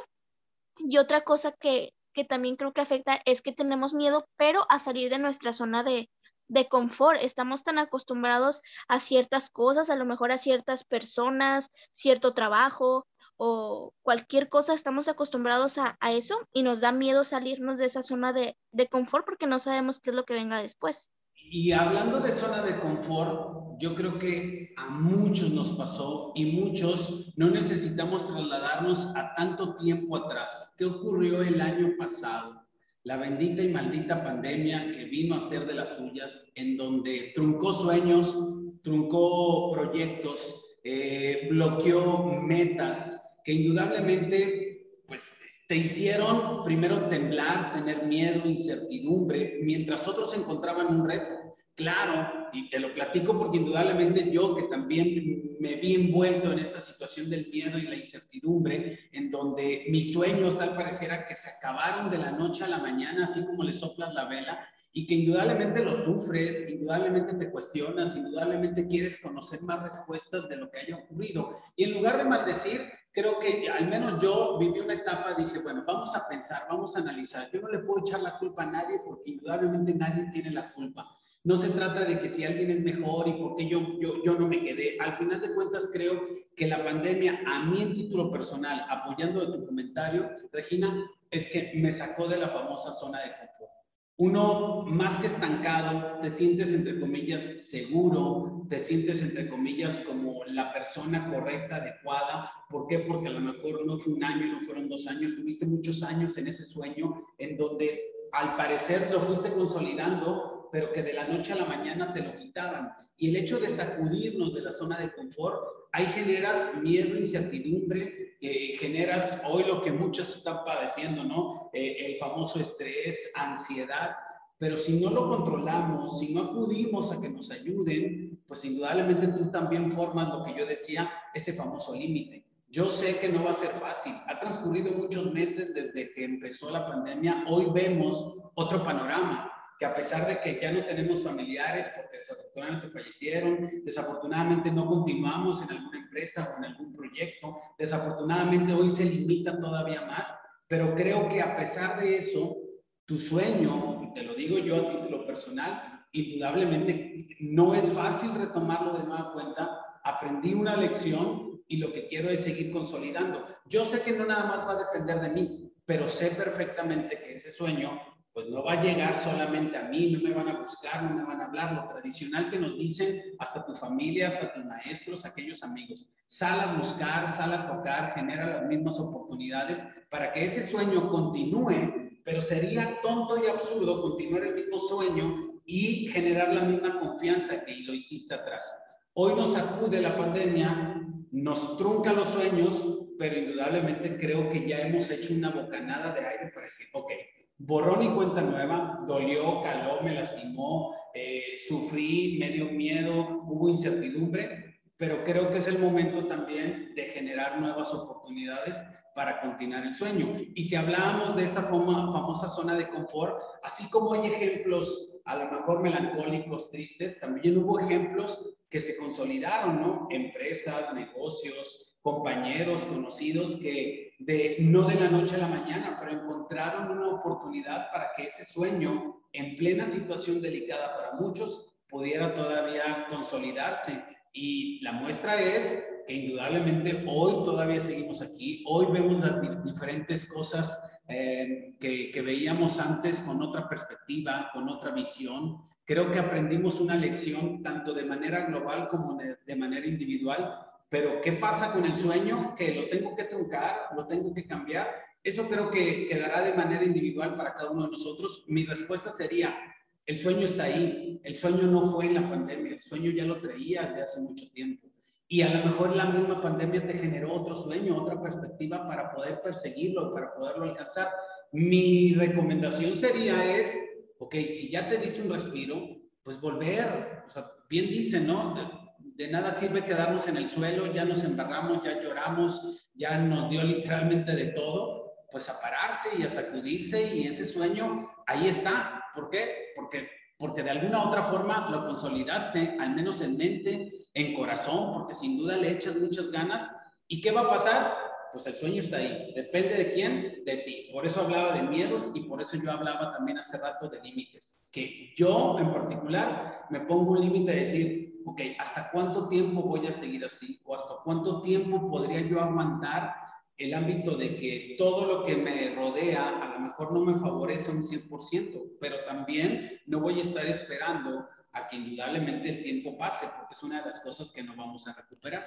Y 0.78 0.98
otra 0.98 1.22
cosa 1.24 1.52
que, 1.52 1.94
que 2.14 2.24
también 2.24 2.56
creo 2.56 2.74
que 2.74 2.82
afecta 2.82 3.20
es 3.26 3.42
que 3.42 3.52
tenemos 3.52 3.94
miedo, 3.94 4.28
pero 4.38 4.66
a 4.70 4.80
salir 4.80 5.10
de 5.10 5.20
nuestra 5.20 5.54
zona 5.54 5.84
de, 5.84 6.10
de 6.48 6.68
confort. 6.68 7.20
Estamos 7.22 7.64
tan 7.64 7.78
acostumbrados 7.80 8.62
a 8.88 9.00
ciertas 9.00 9.50
cosas, 9.50 9.90
a 9.90 9.96
lo 9.96 10.06
mejor 10.06 10.32
a 10.32 10.38
ciertas 10.38 10.84
personas, 10.86 11.70
cierto 11.92 12.34
trabajo 12.34 13.08
o 13.38 13.94
cualquier 14.04 14.48
cosa, 14.48 14.74
estamos 14.74 15.08
acostumbrados 15.08 15.78
a, 15.78 15.98
eso 16.12 16.48
y 16.54 16.64
nos 16.64 16.80
da 16.80 16.92
miedo 16.92 17.24
salirnos 17.24 17.80
de 17.80 17.86
esa 17.86 18.02
zona 18.02 18.32
de, 18.32 18.56
de 18.72 18.88
confort 18.88 19.26
porque 19.26 19.48
no 19.48 19.60
sabemos 19.60 20.00
qué 20.00 20.12
es 20.12 20.16
lo 20.16 20.24
que 20.24 20.36
venga 20.36 20.62
después. 20.62 21.10
Y 21.50 21.72
hablando 21.72 22.20
de 22.20 22.32
zona 22.32 22.62
de 22.62 22.80
confort, 22.80 23.80
yo 23.80 23.96
creo 23.96 24.18
que 24.18 24.74
a 24.78 24.90
muchos 24.90 25.52
nos 25.52 25.74
pasó 25.74 26.32
y 26.36 26.46
muchos 26.46 27.34
no 27.36 27.50
necesitamos 27.50 28.26
trasladarnos 28.28 29.08
a 29.16 29.34
tanto 29.36 29.76
tiempo 29.76 30.16
atrás. 30.18 30.74
¿Qué 30.78 30.86
ocurrió 30.86 31.42
el 31.42 31.60
año 31.62 31.94
pasado? 31.98 32.62
La 33.04 33.18
bendita 33.18 33.62
y 33.62 33.72
maldita 33.72 34.24
pandemia 34.24 34.92
que 34.92 35.06
vino 35.06 35.36
a 35.36 35.40
ser 35.40 35.66
de 35.66 35.76
las 35.76 35.98
suyas, 35.98 36.46
en 36.56 36.78
donde 36.78 37.34
truncó 37.36 37.74
sueños, 37.74 38.36
truncó 38.82 39.72
proyectos, 39.74 40.64
eh, 40.84 41.48
bloqueó 41.50 42.32
metas 42.42 43.20
que 43.44 43.54
indudablemente, 43.54 45.02
pues 45.06 45.38
te 45.74 45.80
hicieron 45.80 46.64
primero 46.64 47.10
temblar, 47.10 47.74
tener 47.74 48.04
miedo, 48.06 48.48
incertidumbre, 48.48 49.58
mientras 49.64 50.08
otros 50.08 50.32
encontraban 50.36 50.86
un 50.86 51.10
reto. 51.10 51.56
Claro, 51.74 52.48
y 52.54 52.70
te 52.70 52.80
lo 52.80 52.94
platico 52.94 53.36
porque 53.36 53.58
indudablemente 53.58 54.32
yo 54.32 54.56
que 54.56 54.68
también 54.68 55.58
me 55.60 55.74
vi 55.78 55.96
envuelto 55.96 56.52
en 56.52 56.60
esta 56.60 56.80
situación 56.80 57.28
del 57.28 57.50
miedo 57.50 57.80
y 57.80 57.88
la 57.88 57.96
incertidumbre, 57.96 59.10
en 59.14 59.32
donde 59.32 59.86
mis 59.90 60.14
sueños 60.14 60.60
tal 60.60 60.76
pareciera 60.76 61.26
que 61.26 61.34
se 61.34 61.50
acabaron 61.50 62.12
de 62.12 62.20
la 62.20 62.30
noche 62.30 62.66
a 62.66 62.68
la 62.68 62.78
mañana, 62.78 63.24
así 63.24 63.44
como 63.44 63.64
le 63.64 63.74
soplas 63.74 64.14
la 64.14 64.26
vela, 64.26 64.70
y 64.96 65.08
que 65.08 65.16
indudablemente 65.16 65.84
lo 65.84 66.04
sufres, 66.04 66.70
indudablemente 66.70 67.34
te 67.34 67.50
cuestionas, 67.50 68.16
indudablemente 68.16 68.88
quieres 68.88 69.20
conocer 69.20 69.64
más 69.64 69.82
respuestas 69.82 70.48
de 70.48 70.56
lo 70.56 70.70
que 70.70 70.82
haya 70.82 70.98
ocurrido. 70.98 71.58
Y 71.76 71.86
en 71.86 71.96
lugar 71.96 72.20
de 72.20 72.26
maldecir, 72.26 72.82
creo 73.12 73.40
que 73.40 73.68
al 73.70 73.90
menos 73.90 74.22
yo 74.22 74.60
viví 74.60 74.80
una 74.80 74.94
etapa, 74.94 75.34
dije, 75.34 75.60
bueno, 75.60 75.84
vamos 75.86 76.16
a 76.16 76.28
pensar, 76.28 76.68
vamos 76.70 76.96
a 76.96 77.00
analizar. 77.00 77.50
Yo 77.52 77.60
no 77.62 77.70
le 77.70 77.80
puedo 77.80 78.02
echar 78.06 78.22
la 78.22 78.38
culpa 78.38 78.64
a 78.64 78.68
nadie 78.68 79.02
porque 79.04 79.32
indudablemente 79.32 79.96
nadie 79.96 80.30
tiene 80.32 80.52
la 80.52 80.72
culpa. 80.72 81.10
No 81.44 81.58
se 81.58 81.72
trata 81.72 82.06
de 82.06 82.20
que 82.20 82.30
si 82.30 82.46
alguien 82.46 82.70
es 82.70 82.82
mejor 82.82 83.28
y 83.28 83.34
por 83.34 83.56
qué 83.56 83.68
yo, 83.68 84.00
yo, 84.00 84.24
yo 84.24 84.36
no 84.36 84.48
me 84.48 84.62
quedé. 84.62 84.98
Al 85.00 85.14
final 85.14 85.42
de 85.42 85.56
cuentas, 85.56 85.90
creo 85.92 86.22
que 86.56 86.68
la 86.68 86.84
pandemia, 86.84 87.42
a 87.48 87.66
mí 87.66 87.82
en 87.82 87.96
título 87.96 88.32
personal, 88.32 88.86
apoyando 88.88 89.52
tu 89.52 89.66
comentario, 89.66 90.30
Regina, 90.52 91.04
es 91.32 91.48
que 91.48 91.74
me 91.76 91.92
sacó 91.92 92.28
de 92.28 92.38
la 92.38 92.50
famosa 92.50 92.92
zona 92.92 93.20
de 93.22 93.32
confort. 93.32 93.83
Uno, 94.18 94.84
más 94.84 95.18
que 95.18 95.26
estancado, 95.28 96.20
te 96.22 96.30
sientes, 96.30 96.72
entre 96.72 97.00
comillas, 97.00 97.42
seguro, 97.42 98.68
te 98.70 98.78
sientes, 98.78 99.24
entre 99.24 99.50
comillas, 99.50 99.98
como 100.06 100.44
la 100.46 100.72
persona 100.72 101.32
correcta, 101.32 101.78
adecuada. 101.78 102.52
¿Por 102.70 102.88
qué? 102.88 103.00
Porque 103.00 103.30
a 103.30 103.32
lo 103.32 103.40
mejor 103.40 103.84
no 103.86 103.98
fue 103.98 104.14
un 104.14 104.24
año, 104.24 104.46
no 104.46 104.62
fueron 104.62 104.88
dos 104.88 105.08
años, 105.08 105.36
tuviste 105.36 105.66
muchos 105.66 106.04
años 106.04 106.38
en 106.38 106.48
ese 106.48 106.64
sueño 106.64 107.26
en 107.40 107.58
donde 107.58 108.02
al 108.34 108.56
parecer 108.56 109.10
lo 109.12 109.22
fuiste 109.22 109.52
consolidando 109.52 110.53
pero 110.74 110.92
que 110.92 111.04
de 111.04 111.14
la 111.14 111.28
noche 111.28 111.54
a 111.54 111.58
la 111.58 111.66
mañana 111.66 112.12
te 112.12 112.24
lo 112.24 112.34
quitaban. 112.34 112.94
Y 113.16 113.30
el 113.30 113.36
hecho 113.36 113.60
de 113.60 113.70
sacudirnos 113.70 114.56
de 114.56 114.62
la 114.62 114.72
zona 114.72 115.00
de 115.00 115.14
confort, 115.14 115.62
ahí 115.92 116.08
generas 116.08 116.74
miedo, 116.82 117.16
incertidumbre, 117.16 118.38
que 118.42 118.76
generas 118.80 119.40
hoy 119.48 119.66
lo 119.66 119.84
que 119.84 119.92
muchos 119.92 120.36
están 120.36 120.66
padeciendo, 120.66 121.24
¿no? 121.24 121.70
Eh, 121.74 122.08
el 122.08 122.18
famoso 122.18 122.60
estrés, 122.60 123.32
ansiedad. 123.36 124.16
Pero 124.58 124.76
si 124.76 125.00
no 125.00 125.12
lo 125.12 125.30
controlamos, 125.30 126.20
si 126.20 126.34
no 126.34 126.42
acudimos 126.42 127.12
a 127.12 127.22
que 127.22 127.30
nos 127.30 127.52
ayuden, 127.52 128.42
pues 128.48 128.66
indudablemente 128.66 129.28
tú 129.28 129.52
también 129.52 129.92
formas 129.92 130.30
lo 130.30 130.44
que 130.44 130.58
yo 130.58 130.66
decía, 130.66 131.08
ese 131.36 131.54
famoso 131.54 131.94
límite. 131.94 132.48
Yo 132.68 132.90
sé 132.90 133.20
que 133.20 133.30
no 133.30 133.44
va 133.44 133.52
a 133.52 133.54
ser 133.54 133.70
fácil. 133.74 134.16
Ha 134.26 134.40
transcurrido 134.40 134.92
muchos 134.94 135.32
meses 135.32 135.72
desde 135.76 136.12
que 136.16 136.24
empezó 136.26 136.72
la 136.72 136.88
pandemia. 136.88 137.46
Hoy 137.48 137.68
vemos 137.72 138.34
otro 138.56 138.84
panorama 138.84 139.53
que 139.80 139.86
a 139.86 139.96
pesar 139.96 140.28
de 140.28 140.40
que 140.40 140.60
ya 140.62 140.72
no 140.72 140.86
tenemos 140.86 141.24
familiares 141.24 141.92
porque 141.96 142.18
desafortunadamente 142.18 142.90
fallecieron, 142.90 143.70
desafortunadamente 143.84 144.72
no 144.72 144.86
continuamos 144.86 145.62
en 145.62 145.72
alguna 145.72 146.00
empresa 146.00 146.54
o 146.54 146.58
en 146.58 146.66
algún 146.66 146.94
proyecto, 146.94 147.56
desafortunadamente 147.78 148.74
hoy 148.74 148.90
se 148.90 149.06
limita 149.06 149.60
todavía 149.60 150.06
más, 150.06 150.34
pero 150.68 150.96
creo 150.96 151.28
que 151.30 151.42
a 151.42 151.56
pesar 151.56 152.00
de 152.00 152.18
eso, 152.18 152.58
tu 153.06 153.20
sueño, 153.20 154.12
te 154.14 154.24
lo 154.24 154.34
digo 154.34 154.58
yo 154.60 154.76
a 154.76 154.90
título 154.90 155.26
personal, 155.26 156.06
indudablemente 156.12 157.28
no 157.40 157.74
es 157.74 157.92
fácil 157.92 158.34
retomarlo 158.36 158.94
de 158.94 159.04
nueva 159.04 159.34
cuenta, 159.34 159.80
aprendí 160.04 160.54
una 160.54 160.78
lección 160.78 161.62
y 161.68 161.78
lo 161.78 161.92
que 161.92 162.08
quiero 162.08 162.30
es 162.30 162.42
seguir 162.42 162.72
consolidando. 162.72 163.46
Yo 163.66 163.86
sé 163.86 164.02
que 164.02 164.14
no 164.14 164.26
nada 164.26 164.46
más 164.46 164.60
va 164.60 164.74
a 164.74 164.86
depender 164.86 165.20
de 165.20 165.30
mí, 165.30 165.74
pero 165.86 166.08
sé 166.08 166.32
perfectamente 166.32 167.20
que 167.20 167.36
ese 167.36 167.52
sueño 167.52 168.00
pues 168.34 168.50
no 168.50 168.64
va 168.64 168.74
a 168.74 168.82
llegar 168.82 169.18
solamente 169.18 169.78
a 169.78 169.84
mí, 169.84 170.12
no 170.12 170.28
me 170.28 170.34
van 170.34 170.50
a 170.50 170.60
buscar, 170.60 171.04
no 171.04 171.16
me 171.16 171.24
van 171.24 171.40
a 171.40 171.46
hablar. 171.46 171.74
Lo 171.74 171.88
tradicional 171.88 172.50
que 172.50 172.60
nos 172.60 172.76
dicen 172.78 173.22
hasta 173.38 173.64
tu 173.64 173.76
familia, 173.76 174.30
hasta 174.30 174.52
tus 174.52 174.66
maestros, 174.66 175.24
aquellos 175.24 175.62
amigos. 175.62 176.08
Sal 176.26 176.60
a 176.60 176.74
buscar, 176.74 177.30
sal 177.30 177.54
a 177.54 177.68
tocar, 177.68 178.14
genera 178.14 178.48
las 178.48 178.66
mismas 178.66 179.00
oportunidades 179.00 179.86
para 180.10 180.34
que 180.34 180.46
ese 180.46 180.66
sueño 180.68 181.10
continúe, 181.10 182.22
pero 182.24 182.42
sería 182.42 183.00
tonto 183.04 183.38
y 183.38 183.48
absurdo 183.48 184.02
continuar 184.02 184.44
el 184.46 184.56
mismo 184.56 184.80
sueño 184.80 185.62
y 185.66 186.08
generar 186.08 186.54
la 186.54 186.62
misma 186.62 187.00
confianza 187.00 187.64
que 187.64 187.84
lo 187.84 187.94
hiciste 187.94 188.34
atrás. 188.34 188.74
Hoy 189.14 189.36
nos 189.36 189.56
acude 189.56 190.02
la 190.02 190.18
pandemia, 190.18 191.00
nos 191.32 191.78
trunca 191.78 192.14
los 192.14 192.30
sueños, 192.30 193.00
pero 193.20 193.38
indudablemente 193.38 194.18
creo 194.18 194.50
que 194.50 194.68
ya 194.68 194.80
hemos 194.80 195.12
hecho 195.12 195.36
una 195.36 195.52
bocanada 195.52 196.16
de 196.16 196.26
aire 196.26 196.52
para 196.52 196.66
decir, 196.66 196.88
ok, 196.94 197.12
borrón 197.58 198.04
y 198.04 198.14
cuenta 198.14 198.42
nueva, 198.42 199.04
dolió, 199.08 199.62
caló, 199.62 200.02
me 200.02 200.14
lastimó, 200.14 200.96
eh, 201.14 201.58
sufrí, 201.68 202.38
me 202.40 202.50
dio 202.50 202.66
miedo, 202.66 203.44
hubo 203.46 203.70
incertidumbre, 203.70 204.82
pero 204.98 205.24
creo 205.24 205.52
que 205.52 205.58
es 205.58 205.68
el 205.68 205.80
momento 205.80 206.26
también 206.26 206.94
de 206.96 207.04
generar 207.06 207.60
nuevas 207.60 207.94
oportunidades 207.94 208.82
para 209.16 209.42
continuar 209.42 209.86
el 209.86 209.96
sueño. 209.96 210.38
Y 210.56 210.64
si 210.64 210.76
hablábamos 210.76 211.36
de 211.36 211.44
esa 211.44 211.64
famosa 211.64 212.48
zona 212.48 212.76
de 212.76 212.90
confort, 212.90 213.38
así 213.64 213.90
como 213.90 214.14
hay 214.14 214.28
ejemplos 214.32 215.22
a 215.26 215.38
lo 215.38 215.52
mejor 215.52 215.82
melancólicos, 215.82 216.70
tristes, 216.70 217.20
también 217.20 217.58
hubo 217.58 217.80
ejemplos 217.80 218.56
que 218.70 218.82
se 218.82 218.98
consolidaron, 218.98 219.82
¿no? 219.82 220.08
Empresas, 220.10 220.94
negocios, 220.94 221.98
compañeros, 222.02 222.82
conocidos 222.82 223.56
que 223.58 224.13
no 224.60 224.84
de 224.84 224.96
la 224.96 225.10
noche 225.10 225.36
a 225.36 225.40
la 225.40 225.48
mañana, 225.48 225.98
pero 226.00 226.12
encontraron 226.12 226.92
una 226.98 227.10
oportunidad 227.10 227.92
para 227.92 228.12
que 228.16 228.24
ese 228.24 228.46
sueño, 228.46 229.22
en 229.32 229.56
plena 229.56 229.86
situación 229.86 230.42
delicada 230.42 230.96
para 230.96 231.14
muchos, 231.14 231.74
pudiera 231.90 232.34
todavía 232.34 233.08
consolidarse. 233.10 234.04
Y 234.34 234.82
la 234.82 234.94
muestra 234.94 235.42
es 235.42 235.84
que 236.08 236.14
indudablemente 236.14 237.04
hoy 237.08 237.46
todavía 237.46 237.80
seguimos 237.80 238.22
aquí, 238.22 238.64
hoy 238.68 238.88
vemos 238.92 239.24
las 239.24 239.64
diferentes 239.64 240.26
cosas 240.26 240.82
eh, 241.08 241.76
que, 241.80 242.22
veíamos 242.22 242.80
antes 242.80 243.20
con 243.20 243.42
otra 243.42 243.68
perspectiva, 243.68 244.50
con 244.54 244.70
otra 244.70 244.92
visión. 244.92 245.58
Creo 245.86 246.12
que 246.12 246.20
aprendimos 246.20 246.80
una 246.80 246.96
lección 246.96 247.62
tanto 247.62 247.94
de 247.94 248.06
manera 248.06 248.46
global 248.46 248.88
como 248.90 249.18
de 249.18 249.56
manera 249.56 249.86
individual 249.86 250.73
pero 250.94 251.20
¿qué 251.24 251.32
pasa 251.32 251.74
con 251.74 251.86
el 251.86 251.96
sueño? 251.96 252.54
Que 252.56 252.76
lo 252.76 252.88
tengo 252.88 253.16
que 253.16 253.24
truncar, 253.24 253.88
lo 253.96 254.06
tengo 254.06 254.32
que 254.32 254.46
cambiar. 254.46 254.94
Eso 255.24 255.50
creo 255.50 255.72
que 255.72 256.06
quedará 256.06 256.44
de 256.44 256.54
manera 256.54 256.84
individual 256.84 257.36
para 257.36 257.56
cada 257.56 257.72
uno 257.72 257.86
de 257.86 257.94
nosotros. 257.94 258.46
Mi 258.48 258.64
respuesta 258.64 259.10
sería, 259.10 259.58
el 260.06 260.18
sueño 260.18 260.46
está 260.46 260.66
ahí. 260.66 261.20
El 261.24 261.36
sueño 261.36 261.64
no 261.64 261.92
fue 261.92 262.06
en 262.06 262.14
la 262.14 262.30
pandemia, 262.30 262.74
el 262.74 262.82
sueño 262.84 263.10
ya 263.10 263.26
lo 263.26 263.42
traías 263.42 263.96
de 263.96 264.04
hace 264.04 264.22
mucho 264.22 264.52
tiempo. 264.52 264.88
Y 265.28 265.42
a 265.42 265.52
lo 265.52 265.66
mejor 265.66 265.96
la 265.96 266.06
misma 266.06 266.40
pandemia 266.40 266.86
te 266.86 266.94
generó 266.94 267.34
otro 267.34 267.56
sueño, 267.56 267.98
otra 267.98 268.22
perspectiva 268.22 268.88
para 268.88 269.16
poder 269.16 269.42
perseguirlo, 269.42 270.14
para 270.14 270.36
poderlo 270.36 270.66
alcanzar. 270.66 271.10
Mi 271.54 272.14
recomendación 272.14 272.96
sería 272.96 273.44
es, 273.58 273.76
ok, 274.20 274.36
si 274.36 274.70
ya 274.70 274.88
te 274.88 274.98
diste 274.98 275.24
un 275.24 275.32
respiro, 275.32 275.88
pues 276.22 276.40
volver, 276.40 277.24
o 277.26 277.30
sea, 277.32 277.50
bien 277.68 277.88
dicen, 277.88 278.28
¿no? 278.28 278.83
De 279.16 279.28
nada 279.28 279.52
sirve 279.52 279.86
quedarnos 279.86 280.28
en 280.28 280.38
el 280.38 280.50
suelo, 280.50 280.92
ya 280.92 281.06
nos 281.06 281.24
embarramos, 281.24 281.84
ya 281.84 282.02
lloramos, 282.02 282.90
ya 282.96 283.18
nos 283.18 283.50
dio 283.50 283.64
literalmente 283.64 284.36
de 284.36 284.46
todo, 284.48 285.14
pues 285.32 285.50
a 285.50 285.60
pararse 285.60 286.10
y 286.18 286.24
a 286.24 286.30
sacudirse 286.30 287.16
y 287.16 287.28
ese 287.28 287.46
sueño 287.46 288.10
ahí 288.28 288.48
está. 288.48 289.04
¿Por 289.14 289.30
qué? 289.30 289.74
Porque, 289.76 290.10
porque 290.38 290.64
de 290.64 290.72
alguna 290.72 291.04
otra 291.04 291.24
forma 291.24 291.70
lo 291.70 291.86
consolidaste, 291.86 292.78
al 292.80 292.96
menos 292.96 293.22
en 293.22 293.38
mente, 293.38 294.08
en 294.14 294.34
corazón, 294.36 294.94
porque 294.94 295.14
sin 295.14 295.38
duda 295.38 295.58
le 295.58 295.72
echas 295.72 295.96
muchas 295.96 296.32
ganas. 296.32 296.70
¿Y 297.08 297.22
qué 297.22 297.32
va 297.32 297.42
a 297.42 297.50
pasar? 297.50 298.14
pues 298.34 298.48
el 298.48 298.56
sueño 298.56 298.82
está 298.82 298.98
ahí. 298.98 299.32
Depende 299.36 299.76
de 299.76 299.94
quién, 299.94 300.44
de 300.44 300.58
ti. 300.66 300.90
Por 300.92 301.06
eso 301.06 301.22
hablaba 301.22 301.56
de 301.56 301.62
miedos 301.62 302.10
y 302.16 302.22
por 302.22 302.42
eso 302.42 302.58
yo 302.58 302.72
hablaba 302.72 303.14
también 303.14 303.38
hace 303.38 303.60
rato 303.60 303.88
de 303.88 304.02
límites. 304.02 304.68
Que 304.72 305.14
yo 305.16 305.58
en 305.60 305.72
particular 305.72 306.66
me 306.72 306.80
pongo 306.82 307.12
un 307.12 307.22
límite 307.22 307.54
de 307.54 307.60
decir, 307.60 308.13
ok, 308.26 308.42
¿hasta 308.60 308.90
cuánto 308.92 309.28
tiempo 309.28 309.62
voy 309.62 309.88
a 309.88 309.92
seguir 309.92 310.24
así? 310.26 310.60
¿O 310.66 310.76
hasta 310.76 310.96
cuánto 311.04 311.42
tiempo 311.42 311.90
podría 311.90 312.22
yo 312.22 312.42
aguantar 312.42 313.16
el 313.58 313.74
ámbito 313.74 314.18
de 314.18 314.36
que 314.36 314.76
todo 314.78 315.06
lo 315.06 315.24
que 315.24 315.36
me 315.36 315.76
rodea 315.76 316.28
a 316.28 316.54
lo 316.54 316.60
mejor 316.60 316.92
no 316.92 317.02
me 317.02 317.20
favorece 317.20 317.72
un 317.72 317.84
100%, 317.84 318.78
pero 318.80 319.04
también 319.06 319.82
no 319.86 320.00
voy 320.00 320.18
a 320.20 320.22
estar 320.22 320.46
esperando 320.46 321.28
a 321.52 321.68
que 321.68 321.76
indudablemente 321.76 322.50
el 322.50 322.64
tiempo 322.64 322.98
pase, 322.98 323.28
porque 323.38 323.54
es 323.54 323.64
una 323.64 323.80
de 323.80 323.86
las 323.86 324.00
cosas 324.00 324.32
que 324.32 324.44
no 324.44 324.56
vamos 324.56 324.88
a 324.88 324.94
recuperar. 324.94 325.46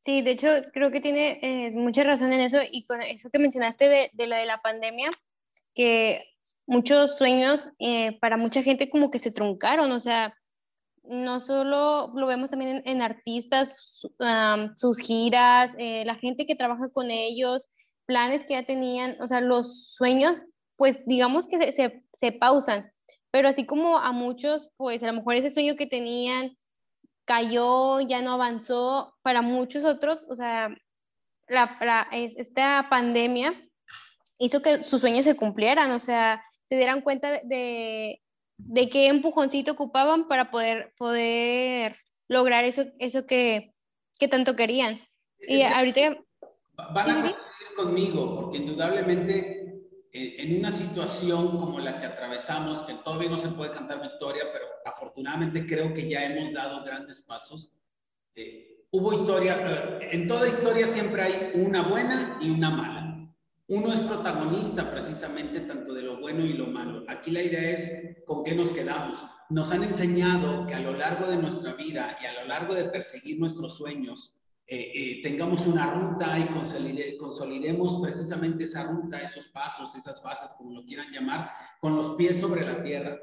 Sí, 0.00 0.22
de 0.22 0.32
hecho, 0.32 0.48
creo 0.72 0.90
que 0.90 1.00
tiene 1.00 1.38
eh, 1.42 1.70
mucha 1.76 2.02
razón 2.02 2.32
en 2.32 2.40
eso 2.40 2.58
y 2.70 2.84
con 2.84 3.02
eso 3.02 3.30
que 3.30 3.38
mencionaste 3.38 3.88
de, 3.88 4.10
de 4.12 4.26
la 4.26 4.38
de 4.38 4.46
la 4.46 4.60
pandemia, 4.60 5.10
que 5.74 6.24
muchos 6.66 7.16
sueños 7.16 7.68
eh, 7.78 8.18
para 8.20 8.36
mucha 8.36 8.62
gente 8.62 8.90
como 8.90 9.10
que 9.10 9.18
se 9.18 9.30
truncaron, 9.30 9.90
o 9.92 10.00
sea, 10.00 10.37
no 11.04 11.40
solo 11.40 12.12
lo 12.14 12.26
vemos 12.26 12.50
también 12.50 12.82
en, 12.84 13.02
artistas, 13.02 14.00
sus 14.76 14.98
giras, 14.98 15.74
eh, 15.78 16.04
la 16.04 16.14
gente 16.14 16.46
que 16.46 16.56
trabaja 16.56 16.88
con 16.90 17.10
ellos, 17.10 17.68
planes 18.06 18.42
que 18.42 18.54
ya 18.54 18.64
tenían, 18.64 19.16
o 19.20 19.28
sea, 19.28 19.40
los 19.40 19.92
sueños, 19.92 20.44
pues 20.76 21.02
digamos 21.06 21.46
que 21.46 21.58
se, 21.58 21.72
se, 21.72 22.04
se 22.12 22.32
pausan, 22.32 22.90
pero 23.30 23.48
así 23.48 23.66
como 23.66 23.98
a 23.98 24.12
muchos, 24.12 24.70
pues 24.76 25.02
a 25.02 25.06
lo 25.08 25.14
mejor 25.14 25.34
ese 25.34 25.50
sueño 25.50 25.76
que 25.76 25.86
tenían 25.86 26.56
cayó, 27.28 28.00
ya 28.00 28.22
no 28.22 28.32
avanzó. 28.32 29.14
Para 29.22 29.42
muchos 29.42 29.84
otros, 29.84 30.26
o 30.30 30.34
sea, 30.34 30.74
la, 31.46 32.08
esta 32.10 32.88
pandemia 32.90 33.54
hizo 34.38 34.62
que 34.62 34.82
sus 34.82 35.02
sueños 35.02 35.24
se 35.26 35.36
cumplieran, 35.36 35.90
o 35.92 36.00
sea, 36.00 36.42
se 36.64 36.76
dieran 36.76 37.02
cuenta 37.02 37.40
de, 37.44 38.22
de, 38.58 38.88
qué 38.88 39.08
empujoncito 39.08 39.72
ocupaban 39.72 40.28
para 40.28 40.50
poder, 40.50 40.92
poder 40.98 41.96
lograr 42.28 42.64
eso, 42.64 42.84
eso 42.98 43.24
que, 43.26 43.74
que 44.18 44.28
tanto 44.28 44.54
querían. 44.56 45.00
Y 45.40 45.62
ahorita... 45.62 46.18
Van 46.76 47.10
a 47.10 47.20
coincidir 47.20 47.36
conmigo, 47.76 48.36
porque 48.36 48.58
indudablemente 48.58 49.58
eh, 50.12 50.36
en 50.38 50.58
una 50.58 50.70
situación 50.70 51.58
como 51.58 51.78
la 51.80 52.00
que 52.00 52.06
atravesamos, 52.06 52.82
que 52.82 52.94
todavía 52.94 53.28
no 53.28 53.38
se 53.38 53.48
puede 53.48 53.72
cantar 53.72 54.00
victoria, 54.00 54.44
pero 54.52 54.66
afortunadamente 54.84 55.66
creo 55.66 55.92
que 55.92 56.08
ya 56.08 56.24
hemos 56.24 56.52
dado 56.52 56.82
grandes 56.82 57.20
pasos. 57.20 57.70
Eh, 58.34 58.84
hubo 58.90 59.12
historia, 59.12 59.98
eh, 60.00 60.08
en 60.12 60.26
toda 60.26 60.48
historia 60.48 60.86
siempre 60.86 61.22
hay 61.22 61.52
una 61.54 61.82
buena 61.82 62.38
y 62.40 62.50
una 62.50 62.70
mala. 62.70 62.97
Uno 63.68 63.92
es 63.92 64.00
protagonista 64.00 64.90
precisamente 64.90 65.60
tanto 65.60 65.92
de 65.92 66.00
lo 66.00 66.18
bueno 66.18 66.42
y 66.42 66.54
lo 66.54 66.68
malo. 66.68 67.04
Aquí 67.06 67.30
la 67.30 67.42
idea 67.42 67.70
es 67.70 68.24
con 68.24 68.42
qué 68.42 68.54
nos 68.54 68.72
quedamos. 68.72 69.22
Nos 69.50 69.70
han 69.70 69.82
enseñado 69.82 70.66
que 70.66 70.74
a 70.74 70.80
lo 70.80 70.94
largo 70.94 71.26
de 71.26 71.36
nuestra 71.36 71.74
vida 71.74 72.16
y 72.22 72.24
a 72.24 72.32
lo 72.40 72.48
largo 72.48 72.74
de 72.74 72.84
perseguir 72.84 73.38
nuestros 73.38 73.76
sueños, 73.76 74.40
eh, 74.66 74.90
eh, 74.94 75.20
tengamos 75.22 75.66
una 75.66 75.90
ruta 75.90 76.38
y 76.38 76.46
consolidemos 77.18 78.00
precisamente 78.00 78.64
esa 78.64 78.84
ruta, 78.84 79.20
esos 79.20 79.48
pasos, 79.48 79.94
esas 79.94 80.22
fases, 80.22 80.54
como 80.56 80.72
lo 80.72 80.86
quieran 80.86 81.12
llamar, 81.12 81.50
con 81.78 81.94
los 81.94 82.16
pies 82.16 82.40
sobre 82.40 82.64
la 82.64 82.82
tierra. 82.82 83.18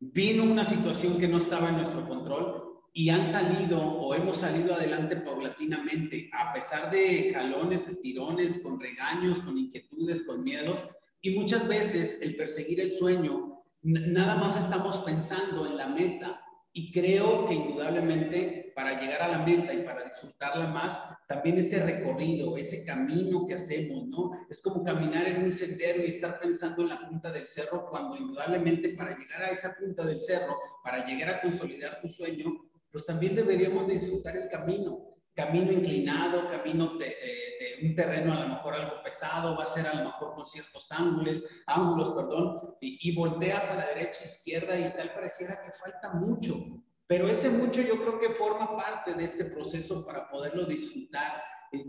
Vino 0.00 0.42
una 0.42 0.64
situación 0.64 1.18
que 1.18 1.28
no 1.28 1.38
estaba 1.38 1.68
en 1.68 1.76
nuestro 1.76 2.04
control 2.04 2.63
y 2.96 3.08
han 3.08 3.30
salido 3.30 3.82
o 3.82 4.14
hemos 4.14 4.36
salido 4.36 4.72
adelante 4.72 5.16
paulatinamente, 5.16 6.30
a 6.32 6.52
pesar 6.52 6.92
de 6.92 7.32
jalones, 7.34 7.88
estirones, 7.88 8.60
con 8.60 8.78
regaños, 8.78 9.40
con 9.40 9.58
inquietudes, 9.58 10.22
con 10.22 10.44
miedos. 10.44 10.78
Y 11.20 11.36
muchas 11.36 11.66
veces 11.66 12.18
el 12.22 12.36
perseguir 12.36 12.80
el 12.80 12.92
sueño, 12.92 13.64
nada 13.82 14.36
más 14.36 14.56
estamos 14.56 14.98
pensando 14.98 15.66
en 15.66 15.76
la 15.76 15.88
meta, 15.88 16.40
y 16.72 16.92
creo 16.92 17.46
que 17.46 17.54
indudablemente 17.54 18.72
para 18.76 19.00
llegar 19.00 19.22
a 19.22 19.28
la 19.28 19.38
meta 19.38 19.72
y 19.72 19.82
para 19.82 20.04
disfrutarla 20.04 20.68
más, 20.68 21.00
también 21.28 21.58
ese 21.58 21.84
recorrido, 21.84 22.56
ese 22.56 22.84
camino 22.84 23.44
que 23.46 23.54
hacemos, 23.54 24.06
¿no? 24.06 24.46
Es 24.48 24.60
como 24.60 24.84
caminar 24.84 25.26
en 25.26 25.44
un 25.44 25.52
sendero 25.52 26.02
y 26.02 26.10
estar 26.10 26.38
pensando 26.38 26.82
en 26.82 26.88
la 26.88 27.08
punta 27.08 27.32
del 27.32 27.46
cerro, 27.46 27.88
cuando 27.90 28.16
indudablemente 28.16 28.90
para 28.90 29.16
llegar 29.16 29.42
a 29.42 29.50
esa 29.50 29.74
punta 29.74 30.04
del 30.04 30.20
cerro, 30.20 30.56
para 30.82 31.04
llegar 31.06 31.34
a 31.34 31.40
consolidar 31.40 32.00
tu 32.00 32.08
sueño, 32.08 32.52
pues 32.94 33.06
también 33.06 33.34
deberíamos 33.34 33.88
disfrutar 33.88 34.36
el 34.36 34.48
camino 34.48 35.14
camino 35.34 35.72
inclinado, 35.72 36.48
camino 36.48 36.96
de, 36.96 37.16
un 37.82 37.94
terreno 37.94 38.32
a 38.32 38.40
lo 38.40 38.48
mejor 38.50 38.74
algo 38.74 39.02
pesado, 39.02 39.56
va 39.56 39.64
a 39.64 39.66
ser 39.66 39.84
a 39.86 39.94
lo 39.94 40.04
mejor 40.04 40.34
con 40.34 40.46
ciertos 40.46 40.92
ángulos, 40.92 41.42
ángulos, 41.66 42.10
perdón, 42.10 42.76
y, 42.80 43.10
y 43.10 43.16
volteas 43.16 43.68
a 43.68 43.74
la 43.74 43.86
derecha, 43.86 44.24
izquierda 44.24 44.78
y 44.78 44.94
tal 44.94 45.12
pareciera 45.12 45.60
que 45.60 45.72
falta 45.72 46.14
mucho, 46.14 46.54
pero 47.08 47.28
ese 47.28 47.50
mucho 47.50 47.82
yo 47.82 48.00
creo 48.00 48.20
que 48.20 48.36
forma 48.36 48.76
parte 48.76 49.14
de 49.14 49.24
este 49.24 49.46
proceso 49.46 50.06
para 50.06 50.28
poderlo 50.30 50.66
disfrutar, 50.66 51.42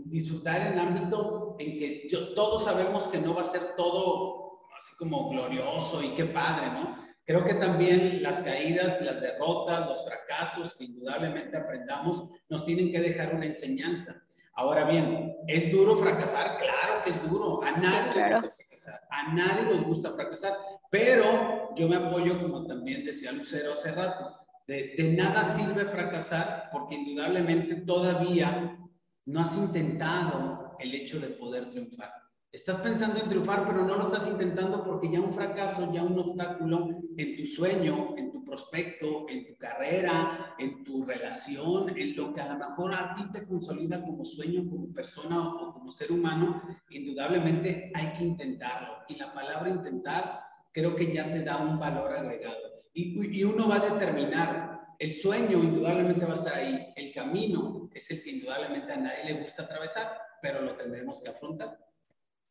disfrutar 0.06 0.72
en 0.72 0.78
ámbito 0.80 1.54
en 1.60 1.78
que 1.78 2.08
yo, 2.10 2.34
todos 2.34 2.64
sabemos 2.64 3.06
que 3.06 3.18
no 3.18 3.32
va 3.32 3.42
a 3.42 3.44
ser 3.44 3.76
todo 3.76 4.66
así 4.76 4.96
como 4.96 5.30
glorioso 5.30 6.02
y 6.02 6.14
qué 6.14 6.26
padre, 6.26 6.72
¿no? 6.72 7.05
Creo 7.26 7.44
que 7.44 7.54
también 7.54 8.22
las 8.22 8.40
caídas, 8.40 9.04
las 9.04 9.20
derrotas, 9.20 9.88
los 9.88 10.04
fracasos 10.04 10.76
que 10.76 10.84
indudablemente 10.84 11.56
aprendamos 11.56 12.30
nos 12.48 12.64
tienen 12.64 12.92
que 12.92 13.00
dejar 13.00 13.34
una 13.34 13.46
enseñanza. 13.46 14.22
Ahora 14.54 14.84
bien, 14.84 15.34
¿es 15.48 15.72
duro 15.72 15.96
fracasar? 15.96 16.56
Claro 16.56 17.02
que 17.02 17.10
es 17.10 17.28
duro. 17.28 17.62
A 17.64 17.72
nadie 17.72 18.14
le 18.14 18.34
gusta 18.34 18.54
fracasar. 18.54 19.00
A 19.10 19.34
nadie 19.34 19.74
nos 19.74 19.84
gusta 19.86 20.14
fracasar. 20.14 20.56
Pero 20.88 21.74
yo 21.74 21.88
me 21.88 21.96
apoyo, 21.96 22.40
como 22.40 22.64
también 22.64 23.04
decía 23.04 23.32
Lucero 23.32 23.72
hace 23.72 23.90
rato, 23.90 24.46
de, 24.68 24.94
de 24.96 25.08
nada 25.08 25.42
sirve 25.56 25.84
fracasar 25.86 26.70
porque 26.70 26.94
indudablemente 26.94 27.74
todavía 27.74 28.78
no 29.24 29.40
has 29.40 29.54
intentado 29.56 30.76
el 30.78 30.94
hecho 30.94 31.18
de 31.18 31.30
poder 31.30 31.70
triunfar. 31.70 32.12
Estás 32.52 32.78
pensando 32.78 33.20
en 33.20 33.28
triunfar, 33.28 33.66
pero 33.66 33.84
no 33.84 33.96
lo 33.96 34.04
estás 34.04 34.26
intentando 34.28 34.82
porque 34.82 35.10
ya 35.10 35.20
un 35.20 35.32
fracaso, 35.32 35.92
ya 35.92 36.02
un 36.02 36.18
obstáculo 36.18 36.88
en 37.16 37.36
tu 37.36 37.46
sueño, 37.46 38.14
en 38.16 38.32
tu 38.32 38.44
prospecto, 38.44 39.26
en 39.28 39.46
tu 39.46 39.56
carrera, 39.58 40.54
en 40.58 40.82
tu 40.82 41.04
relación, 41.04 41.96
en 41.96 42.16
lo 42.16 42.32
que 42.32 42.40
a 42.40 42.52
lo 42.52 42.58
mejor 42.58 42.94
a 42.94 43.14
ti 43.14 43.24
te 43.30 43.46
consolida 43.46 44.00
como 44.00 44.24
sueño, 44.24 44.68
como 44.70 44.92
persona 44.92 45.48
o 45.48 45.74
como 45.74 45.90
ser 45.90 46.12
humano, 46.12 46.62
indudablemente 46.88 47.92
hay 47.94 48.12
que 48.14 48.24
intentarlo. 48.24 48.98
Y 49.08 49.16
la 49.16 49.34
palabra 49.34 49.68
intentar 49.68 50.40
creo 50.72 50.94
que 50.94 51.12
ya 51.12 51.30
te 51.30 51.42
da 51.42 51.58
un 51.58 51.78
valor 51.78 52.12
agregado. 52.12 52.84
Y, 52.92 53.44
uno 53.44 53.68
va 53.68 53.76
a 53.76 53.90
determinar, 53.90 54.94
el 54.98 55.12
sueño 55.12 55.62
indudablemente 55.62 56.24
va 56.24 56.30
a 56.30 56.34
estar 56.34 56.54
ahí, 56.54 56.92
el 56.96 57.12
camino 57.12 57.90
es 57.92 58.10
el 58.10 58.22
que 58.22 58.30
indudablemente 58.30 58.92
a 58.92 58.96
nadie 58.96 59.24
le 59.24 59.42
gusta 59.42 59.64
atravesar, 59.64 60.18
pero 60.40 60.62
lo 60.62 60.76
tendremos 60.76 61.20
que 61.20 61.28
afrontar. 61.28 61.85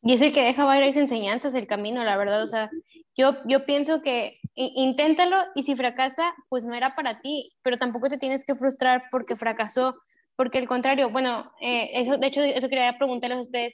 Y 0.08 0.14
es 0.14 0.22
el 0.22 0.34
que 0.34 0.44
deja 0.44 0.66
varias 0.66 0.98
enseñanzas 0.98 1.56
el 1.56 1.66
camino, 1.66 2.04
la 2.04 2.16
verdad. 2.16 2.44
O 2.44 2.48
sea, 2.48 2.70
yo, 3.18 3.38
yo 3.46 3.66
pienso 3.66 4.04
que 4.04 4.40
inténtalo 4.54 5.36
y 5.56 5.64
si 5.64 5.76
fracasa, 5.76 6.32
pues 6.48 6.64
no 6.64 6.76
era 6.76 6.96
para 6.96 7.22
ti, 7.22 7.52
pero 7.64 7.80
tampoco 7.80 8.08
te 8.08 8.20
tienes 8.20 8.46
que 8.46 8.54
frustrar 8.54 9.02
porque 9.10 9.36
fracasó, 9.36 9.96
porque 10.36 10.60
al 10.60 10.68
contrario, 10.68 11.10
bueno, 11.10 11.52
eh, 11.60 11.90
eso, 11.96 12.18
de 12.18 12.28
hecho, 12.28 12.44
eso 12.44 12.70
quería 12.70 12.96
preguntarles 13.00 13.40
a 13.40 13.42
ustedes. 13.42 13.74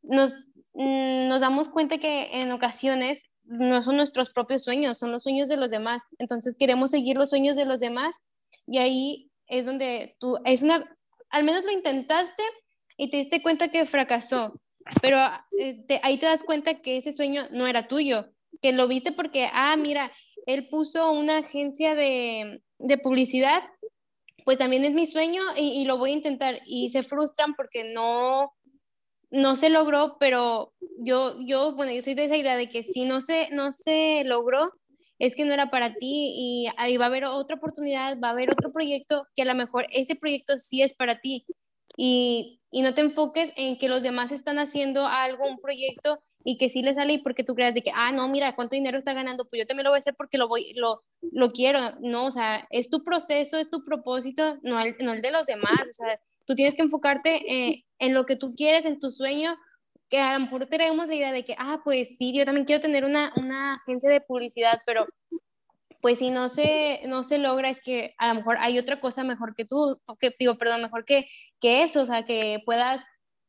Nos, 0.00 0.32
mm, 0.72 1.28
nos 1.28 1.42
damos 1.42 1.68
cuenta 1.68 1.98
que 1.98 2.40
en 2.40 2.50
ocasiones 2.50 3.24
no 3.44 3.82
son 3.82 3.98
nuestros 3.98 4.32
propios 4.32 4.64
sueños, 4.64 4.96
son 4.96 5.12
los 5.12 5.22
sueños 5.22 5.50
de 5.50 5.58
los 5.58 5.70
demás. 5.70 6.02
Entonces 6.18 6.56
queremos 6.58 6.92
seguir 6.92 7.18
los 7.18 7.28
sueños 7.28 7.56
de 7.56 7.66
los 7.66 7.78
demás 7.78 8.16
y 8.66 8.78
ahí 8.78 9.30
es 9.46 9.66
donde 9.66 10.16
tú, 10.18 10.38
es 10.46 10.62
una, 10.62 10.82
al 11.28 11.44
menos 11.44 11.66
lo 11.66 11.72
intentaste 11.72 12.42
y 12.96 13.10
te 13.10 13.18
diste 13.18 13.42
cuenta 13.42 13.68
que 13.68 13.84
fracasó 13.84 14.54
pero 15.02 15.18
eh, 15.58 15.84
ahí 16.02 16.18
te 16.18 16.26
das 16.26 16.44
cuenta 16.44 16.80
que 16.80 16.96
ese 16.96 17.12
sueño 17.12 17.48
no 17.50 17.66
era 17.66 17.88
tuyo, 17.88 18.30
que 18.60 18.72
lo 18.72 18.88
viste 18.88 19.12
porque, 19.12 19.48
ah, 19.52 19.76
mira, 19.76 20.12
él 20.46 20.68
puso 20.68 21.12
una 21.12 21.38
agencia 21.38 21.94
de, 21.94 22.62
de 22.78 22.98
publicidad, 22.98 23.62
pues 24.44 24.58
también 24.58 24.84
es 24.84 24.94
mi 24.94 25.06
sueño 25.06 25.42
y, 25.56 25.80
y, 25.80 25.84
lo 25.84 25.98
voy 25.98 26.10
a 26.10 26.14
intentar. 26.14 26.60
Y 26.66 26.90
se 26.90 27.02
frustran 27.02 27.54
porque 27.54 27.84
no, 27.92 28.54
no 29.30 29.56
se 29.56 29.68
logró, 29.68 30.16
pero 30.18 30.72
yo, 30.98 31.36
yo, 31.44 31.74
bueno, 31.74 31.92
yo 31.92 32.02
soy 32.02 32.14
de 32.14 32.24
esa 32.24 32.36
idea 32.36 32.56
de 32.56 32.68
que 32.68 32.82
si 32.82 33.04
no 33.04 33.20
se, 33.20 33.50
no 33.50 33.72
se 33.72 34.24
logró, 34.24 34.72
es 35.18 35.34
que 35.34 35.44
no 35.44 35.52
era 35.52 35.70
para 35.70 35.94
ti 35.94 36.32
y 36.34 36.68
ahí 36.76 36.96
va 36.96 37.06
a 37.06 37.08
haber 37.08 37.24
otra 37.24 37.56
oportunidad, 37.56 38.18
va 38.20 38.28
a 38.28 38.32
haber 38.32 38.50
otro 38.50 38.72
proyecto 38.72 39.26
que 39.34 39.42
a 39.42 39.46
lo 39.46 39.54
mejor 39.54 39.86
ese 39.90 40.14
proyecto 40.14 40.58
sí 40.58 40.82
es 40.82 40.94
para 40.94 41.20
ti. 41.20 41.44
Y 41.96 42.57
y 42.70 42.82
no 42.82 42.94
te 42.94 43.00
enfoques 43.00 43.52
en 43.56 43.78
que 43.78 43.88
los 43.88 44.02
demás 44.02 44.32
están 44.32 44.58
haciendo 44.58 45.06
algo, 45.06 45.46
un 45.46 45.58
proyecto 45.58 46.20
y 46.44 46.56
que 46.56 46.68
sí 46.68 46.82
le 46.82 46.94
sale 46.94 47.14
y 47.14 47.18
porque 47.18 47.44
tú 47.44 47.54
creas 47.54 47.74
de 47.74 47.82
que, 47.82 47.90
ah, 47.94 48.12
no, 48.12 48.28
mira, 48.28 48.54
cuánto 48.54 48.76
dinero 48.76 48.96
está 48.96 49.12
ganando, 49.12 49.46
pues 49.46 49.60
yo 49.60 49.66
también 49.66 49.84
lo 49.84 49.90
voy 49.90 49.98
a 49.98 49.98
hacer 49.98 50.14
porque 50.16 50.38
lo 50.38 50.48
voy, 50.48 50.72
lo, 50.74 51.02
lo 51.20 51.52
quiero, 51.52 51.80
no, 52.00 52.26
o 52.26 52.30
sea, 52.30 52.66
es 52.70 52.90
tu 52.90 53.02
proceso, 53.02 53.58
es 53.58 53.70
tu 53.70 53.82
propósito, 53.82 54.58
no 54.62 54.80
el, 54.80 54.96
no 55.00 55.12
el 55.12 55.22
de 55.22 55.30
los 55.30 55.46
demás, 55.46 55.80
o 55.88 55.92
sea, 55.92 56.20
tú 56.46 56.54
tienes 56.54 56.74
que 56.74 56.82
enfocarte 56.82 57.42
eh, 57.52 57.84
en 57.98 58.14
lo 58.14 58.24
que 58.24 58.36
tú 58.36 58.54
quieres, 58.54 58.84
en 58.84 59.00
tu 59.00 59.10
sueño, 59.10 59.56
que 60.08 60.20
a 60.20 60.34
lo 60.34 60.40
mejor 60.40 60.66
tenemos 60.66 61.06
la 61.06 61.14
idea 61.14 61.32
de 61.32 61.44
que, 61.44 61.54
ah, 61.58 61.80
pues 61.84 62.16
sí, 62.16 62.32
yo 62.34 62.44
también 62.44 62.64
quiero 62.64 62.80
tener 62.80 63.04
una, 63.04 63.32
una 63.36 63.74
agencia 63.74 64.08
de 64.08 64.20
publicidad, 64.20 64.80
pero 64.86 65.06
pues 66.00 66.18
si 66.18 66.30
no 66.30 66.48
se, 66.48 67.00
no 67.06 67.24
se 67.24 67.38
logra 67.38 67.70
es 67.70 67.80
que 67.80 68.14
a 68.18 68.28
lo 68.28 68.34
mejor 68.36 68.56
hay 68.58 68.78
otra 68.78 69.00
cosa 69.00 69.24
mejor 69.24 69.54
que 69.54 69.64
tú, 69.64 70.00
que, 70.20 70.34
digo, 70.38 70.56
perdón, 70.58 70.82
mejor 70.82 71.04
que, 71.04 71.28
que 71.60 71.82
eso, 71.82 72.02
o 72.02 72.06
sea, 72.06 72.24
que 72.24 72.60
puedas 72.64 73.02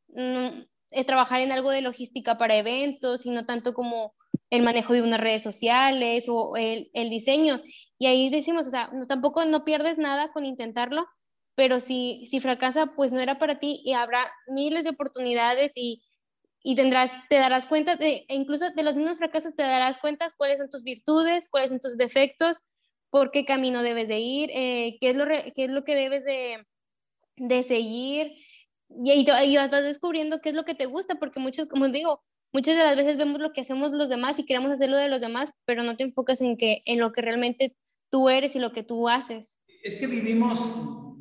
mm, 0.10 0.64
eh, 0.92 1.06
trabajar 1.06 1.42
en 1.42 1.52
algo 1.52 1.70
de 1.70 1.82
logística 1.82 2.38
para 2.38 2.56
eventos 2.56 3.26
y 3.26 3.30
no 3.30 3.46
tanto 3.46 3.74
como 3.74 4.14
el 4.50 4.64
manejo 4.64 4.94
de 4.94 5.04
unas 5.04 5.20
redes 5.20 5.44
sociales 5.44 6.26
o 6.28 6.58
el, 6.58 6.90
el 6.94 7.10
diseño. 7.10 7.62
Y 8.00 8.08
ahí 8.08 8.30
decimos, 8.30 8.66
o 8.68 8.72
sea, 8.72 8.90
no, 8.94 9.06
tampoco 9.08 9.46
no 9.46 9.64
pierdes 9.64 9.98
nada 9.98 10.32
con 10.32 10.46
intentarlo, 10.46 11.06
pero 11.56 11.80
si, 11.80 12.26
si 12.26 12.40
fracasa, 12.40 12.94
pues 12.96 13.14
no 13.14 13.20
era 13.20 13.38
para 13.38 13.60
ti 13.60 13.82
y 13.86 13.94
habrá 13.94 14.32
miles 14.48 14.84
de 14.86 14.92
oportunidades 14.92 15.74
y, 15.76 16.02
y 16.64 16.76
tendrás, 16.76 17.18
te 17.30 17.36
darás 17.36 17.66
cuenta, 17.66 17.96
de, 17.96 18.26
e 18.28 18.36
incluso 18.36 18.70
de 18.70 18.84
los 18.84 18.96
mismos 18.96 19.18
fracasos 19.18 19.56
te 19.56 19.64
darás 19.64 19.98
cuenta 19.98 20.28
cuáles 20.38 20.60
son 20.60 20.70
tus 20.70 20.84
virtudes, 20.84 21.48
cuáles 21.50 21.70
son 21.70 21.80
tus 21.80 21.98
defectos, 21.98 22.58
por 23.10 23.32
qué 23.32 23.46
camino 23.46 23.82
debes 23.82 24.08
de 24.08 24.20
ir, 24.20 24.50
eh, 24.54 24.98
qué, 25.00 25.12
es 25.12 25.16
lo 25.16 25.26
qué 25.28 25.64
es 25.66 25.72
lo 25.72 25.84
que 25.84 25.96
debes 25.96 26.26
de, 26.26 26.66
de 27.38 27.64
seguir. 27.64 28.34
Y, 28.90 29.26
y, 29.30 29.58
vas 29.58 29.72
descubriendo 29.72 30.42
qué 30.42 30.50
es 30.50 30.56
lo 30.56 30.66
que 30.66 30.76
te 30.76 30.86
gusta, 30.86 31.16
porque 31.16 31.40
muchos, 31.40 31.68
como 31.68 31.88
digo, 31.88 32.24
muchas 32.52 32.76
de 32.76 32.84
las 32.84 32.96
veces 32.96 33.18
vemos 33.18 33.40
lo 33.40 33.54
que 33.54 33.62
hacemos 33.62 33.92
los 33.92 34.10
demás 34.10 34.40
y 34.40 34.46
queremos 34.46 34.72
hacer 34.72 34.90
lo 34.90 34.98
de 34.98 35.10
los 35.10 35.22
demás, 35.22 35.54
pero 35.66 35.84
no 35.84 35.96
te 35.96 36.04
enfocas 36.04 36.42
en, 36.42 36.58
que, 36.58 36.82
en 36.86 37.00
lo 37.00 37.12
que 37.12 37.22
realmente 37.22 37.76
tú 38.10 38.30
eres 38.30 38.56
y 38.56 38.60
lo 38.60 38.72
que 38.72 38.84
tú 38.84 39.08
haces. 39.08 39.60
Es 39.84 39.98
que 39.98 40.08
vivimos 40.08 40.60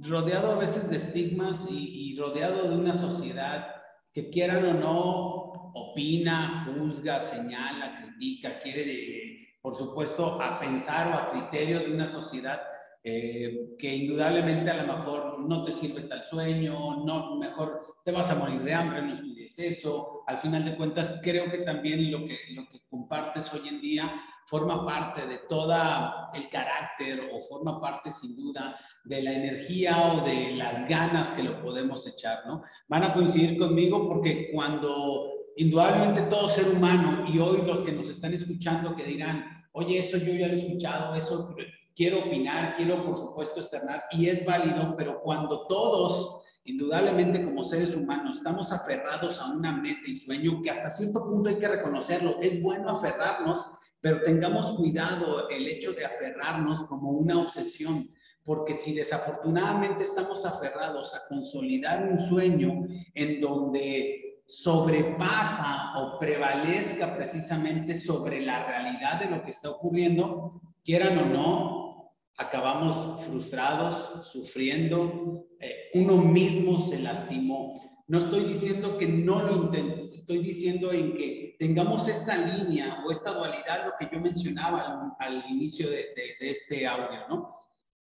rodeado 0.00 0.52
a 0.52 0.58
veces 0.58 0.90
de 0.90 0.96
estigmas 0.96 1.66
y, 1.70 2.12
y 2.12 2.16
rodeado 2.16 2.70
de 2.70 2.76
una 2.76 2.94
sociedad 2.94 3.77
que 4.18 4.30
quieran 4.30 4.64
o 4.64 4.74
no, 4.74 5.72
opina, 5.74 6.66
juzga, 6.66 7.20
señala, 7.20 8.02
critica, 8.02 8.58
quiere, 8.58 9.54
por 9.62 9.76
supuesto, 9.76 10.42
a 10.42 10.58
pensar 10.58 11.06
o 11.08 11.14
a 11.14 11.30
criterio 11.30 11.78
de 11.78 11.92
una 11.92 12.06
sociedad 12.06 12.60
eh, 13.04 13.76
que 13.78 13.94
indudablemente 13.94 14.72
a 14.72 14.82
lo 14.82 14.92
mejor 14.92 15.38
no 15.48 15.62
te 15.64 15.70
sirve 15.70 16.02
tal 16.02 16.24
sueño, 16.24 17.04
no, 17.04 17.36
mejor 17.36 18.00
te 18.04 18.10
vas 18.10 18.28
a 18.30 18.34
morir 18.34 18.60
de 18.62 18.74
hambre, 18.74 19.02
no 19.02 19.14
estudies 19.14 19.56
eso. 19.60 20.24
Al 20.26 20.38
final 20.38 20.64
de 20.64 20.76
cuentas, 20.76 21.20
creo 21.22 21.48
que 21.48 21.58
también 21.58 22.10
lo 22.10 22.24
que, 22.24 22.36
lo 22.54 22.66
que 22.68 22.80
compartes 22.90 23.52
hoy 23.54 23.68
en 23.68 23.80
día 23.80 24.10
forma 24.46 24.84
parte 24.84 25.26
de 25.26 25.38
toda 25.48 26.28
el 26.34 26.48
carácter 26.48 27.30
o 27.32 27.40
forma 27.42 27.80
parte 27.80 28.10
sin 28.10 28.34
duda 28.34 28.76
de 29.08 29.22
la 29.22 29.32
energía 29.32 30.12
o 30.12 30.24
de 30.24 30.54
las 30.54 30.86
ganas 30.86 31.28
que 31.30 31.42
lo 31.42 31.62
podemos 31.62 32.06
echar, 32.06 32.46
¿no? 32.46 32.62
Van 32.88 33.04
a 33.04 33.14
coincidir 33.14 33.58
conmigo 33.58 34.06
porque 34.06 34.50
cuando 34.52 35.32
indudablemente 35.56 36.22
todo 36.22 36.48
ser 36.50 36.68
humano 36.68 37.24
y 37.26 37.38
hoy 37.38 37.62
los 37.66 37.82
que 37.84 37.92
nos 37.92 38.10
están 38.10 38.34
escuchando 38.34 38.94
que 38.94 39.04
dirán, 39.04 39.66
oye, 39.72 39.98
eso 39.98 40.18
yo 40.18 40.34
ya 40.34 40.48
lo 40.48 40.54
he 40.54 40.58
escuchado, 40.58 41.14
eso 41.14 41.54
quiero 41.96 42.18
opinar, 42.18 42.74
quiero 42.76 43.02
por 43.02 43.16
supuesto 43.16 43.60
externar 43.60 44.04
y 44.12 44.28
es 44.28 44.44
válido, 44.44 44.94
pero 44.96 45.22
cuando 45.22 45.66
todos, 45.66 46.44
indudablemente 46.64 47.42
como 47.42 47.64
seres 47.64 47.96
humanos, 47.96 48.36
estamos 48.36 48.70
aferrados 48.72 49.40
a 49.40 49.52
una 49.52 49.72
meta 49.72 50.02
y 50.06 50.16
sueño 50.16 50.60
que 50.62 50.70
hasta 50.70 50.90
cierto 50.90 51.24
punto 51.24 51.48
hay 51.48 51.56
que 51.56 51.68
reconocerlo, 51.68 52.38
es 52.42 52.60
bueno 52.60 52.90
aferrarnos, 52.90 53.64
pero 54.02 54.22
tengamos 54.22 54.72
cuidado 54.72 55.48
el 55.48 55.66
hecho 55.66 55.94
de 55.94 56.04
aferrarnos 56.04 56.82
como 56.84 57.12
una 57.12 57.40
obsesión 57.40 58.10
porque 58.48 58.72
si 58.72 58.94
desafortunadamente 58.94 60.04
estamos 60.04 60.46
aferrados 60.46 61.14
a 61.14 61.28
consolidar 61.28 62.02
un 62.10 62.18
sueño 62.18 62.86
en 63.12 63.42
donde 63.42 64.42
sobrepasa 64.46 65.92
o 65.98 66.18
prevalezca 66.18 67.14
precisamente 67.14 67.94
sobre 67.94 68.40
la 68.40 68.64
realidad 68.64 69.20
de 69.20 69.28
lo 69.28 69.42
que 69.42 69.50
está 69.50 69.68
ocurriendo, 69.68 70.62
quieran 70.82 71.18
o 71.18 71.26
no, 71.26 72.12
acabamos 72.38 73.22
frustrados, 73.26 74.26
sufriendo, 74.26 75.44
eh, 75.60 75.90
uno 75.92 76.16
mismo 76.16 76.78
se 76.78 77.00
lastimó. 77.00 77.78
No 78.06 78.16
estoy 78.16 78.44
diciendo 78.44 78.96
que 78.96 79.06
no 79.08 79.42
lo 79.42 79.56
intentes, 79.56 80.14
estoy 80.14 80.38
diciendo 80.38 80.90
en 80.90 81.14
que 81.14 81.54
tengamos 81.58 82.08
esta 82.08 82.34
línea 82.34 83.04
o 83.04 83.10
esta 83.10 83.34
dualidad, 83.34 83.84
lo 83.84 83.92
que 83.98 84.08
yo 84.10 84.18
mencionaba 84.22 85.14
al, 85.18 85.44
inicio 85.50 85.90
de, 85.90 86.06
de 86.40 86.50
este 86.50 86.86
audio, 86.86 87.28
¿no? 87.28 87.67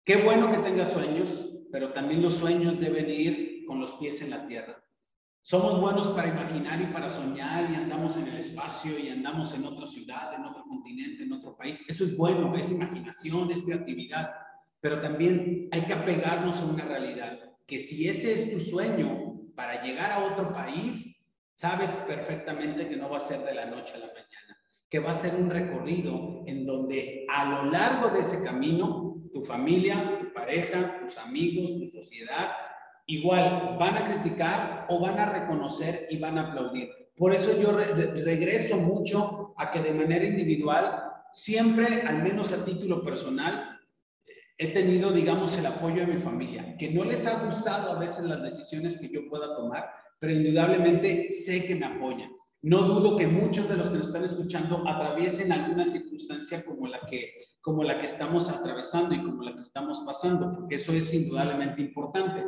Qué 0.05 0.17
bueno 0.17 0.51
que 0.51 0.59
tengas 0.59 0.91
sueños, 0.91 1.49
pero 1.71 1.91
también 1.91 2.21
los 2.21 2.35
sueños 2.35 2.79
deben 2.79 3.09
ir 3.09 3.65
con 3.65 3.79
los 3.79 3.93
pies 3.93 4.21
en 4.21 4.29
la 4.29 4.45
tierra. 4.45 4.79
Somos 5.41 5.81
buenos 5.81 6.09
para 6.09 6.27
imaginar 6.27 6.79
y 6.79 6.93
para 6.93 7.09
soñar 7.09 7.71
y 7.71 7.75
andamos 7.75 8.15
en 8.15 8.27
el 8.27 8.37
espacio 8.37 8.99
y 8.99 9.09
andamos 9.09 9.51
en 9.55 9.65
otra 9.65 9.87
ciudad, 9.87 10.31
en 10.35 10.45
otro 10.45 10.63
continente, 10.69 11.23
en 11.23 11.33
otro 11.33 11.57
país. 11.57 11.83
Eso 11.87 12.03
es 12.03 12.15
bueno, 12.15 12.55
es 12.55 12.69
imaginación, 12.69 13.49
es 13.49 13.63
creatividad, 13.63 14.29
pero 14.79 15.01
también 15.01 15.69
hay 15.71 15.81
que 15.81 15.93
apegarnos 15.93 16.57
a 16.57 16.65
una 16.65 16.85
realidad, 16.85 17.39
que 17.65 17.79
si 17.79 18.07
ese 18.07 18.33
es 18.33 18.51
tu 18.51 18.59
sueño 18.59 19.41
para 19.55 19.81
llegar 19.81 20.11
a 20.11 20.25
otro 20.25 20.53
país, 20.53 21.15
sabes 21.55 21.89
perfectamente 22.07 22.87
que 22.87 22.97
no 22.97 23.09
va 23.09 23.17
a 23.17 23.21
ser 23.21 23.43
de 23.43 23.55
la 23.55 23.65
noche 23.65 23.95
a 23.95 23.99
la 23.99 24.07
mañana, 24.07 24.57
que 24.87 24.99
va 24.99 25.09
a 25.09 25.15
ser 25.15 25.33
un 25.33 25.49
recorrido 25.49 26.43
en 26.45 26.63
donde 26.67 27.25
a 27.27 27.45
lo 27.45 27.71
largo 27.71 28.09
de 28.09 28.19
ese 28.19 28.43
camino 28.43 29.14
tu 29.31 29.41
familia, 29.41 30.17
tu 30.19 30.33
pareja, 30.33 30.99
tus 30.99 31.17
amigos, 31.17 31.71
tu 31.77 31.89
sociedad, 31.89 32.51
igual 33.07 33.77
van 33.79 33.97
a 33.97 34.03
criticar 34.03 34.85
o 34.89 34.99
van 34.99 35.19
a 35.19 35.25
reconocer 35.31 36.07
y 36.09 36.17
van 36.17 36.37
a 36.37 36.49
aplaudir. 36.49 36.89
Por 37.15 37.33
eso 37.33 37.57
yo 37.59 37.71
regreso 37.71 38.77
mucho 38.77 39.53
a 39.57 39.71
que 39.71 39.81
de 39.81 39.93
manera 39.93 40.25
individual, 40.25 41.03
siempre, 41.31 42.01
al 42.01 42.23
menos 42.23 42.51
a 42.51 42.65
título 42.65 43.03
personal, 43.03 43.79
he 44.57 44.67
tenido, 44.73 45.11
digamos, 45.11 45.57
el 45.57 45.65
apoyo 45.65 46.05
de 46.05 46.13
mi 46.13 46.21
familia, 46.21 46.75
que 46.77 46.91
no 46.91 47.03
les 47.03 47.25
ha 47.25 47.43
gustado 47.43 47.91
a 47.91 47.99
veces 47.99 48.25
las 48.25 48.41
decisiones 48.41 48.97
que 48.97 49.09
yo 49.09 49.27
pueda 49.29 49.55
tomar, 49.55 49.89
pero 50.19 50.33
indudablemente 50.33 51.31
sé 51.31 51.65
que 51.65 51.75
me 51.75 51.85
apoyan. 51.85 52.31
No 52.65 52.81
dudo 52.81 53.15
que 53.15 53.27
muchos 53.27 53.69
de 53.69 53.77
los 53.77 53.89
que 53.89 53.97
nos 53.99 54.07
están 54.07 54.23
escuchando 54.23 54.81
atraviesen 54.87 55.51
alguna 55.51 55.85
circunstancia 55.85 56.65
como 56.65 56.87
la 56.87 56.99
que, 57.01 57.35
como 57.61 57.83
la 57.83 57.99
que 57.99 58.07
estamos 58.07 58.49
atravesando 58.49 59.13
y 59.13 59.21
como 59.21 59.43
la 59.43 59.53
que 59.53 59.61
estamos 59.61 59.99
pasando, 59.99 60.51
porque 60.51 60.77
eso 60.77 60.91
es 60.91 61.13
indudablemente 61.13 61.83
importante. 61.83 62.43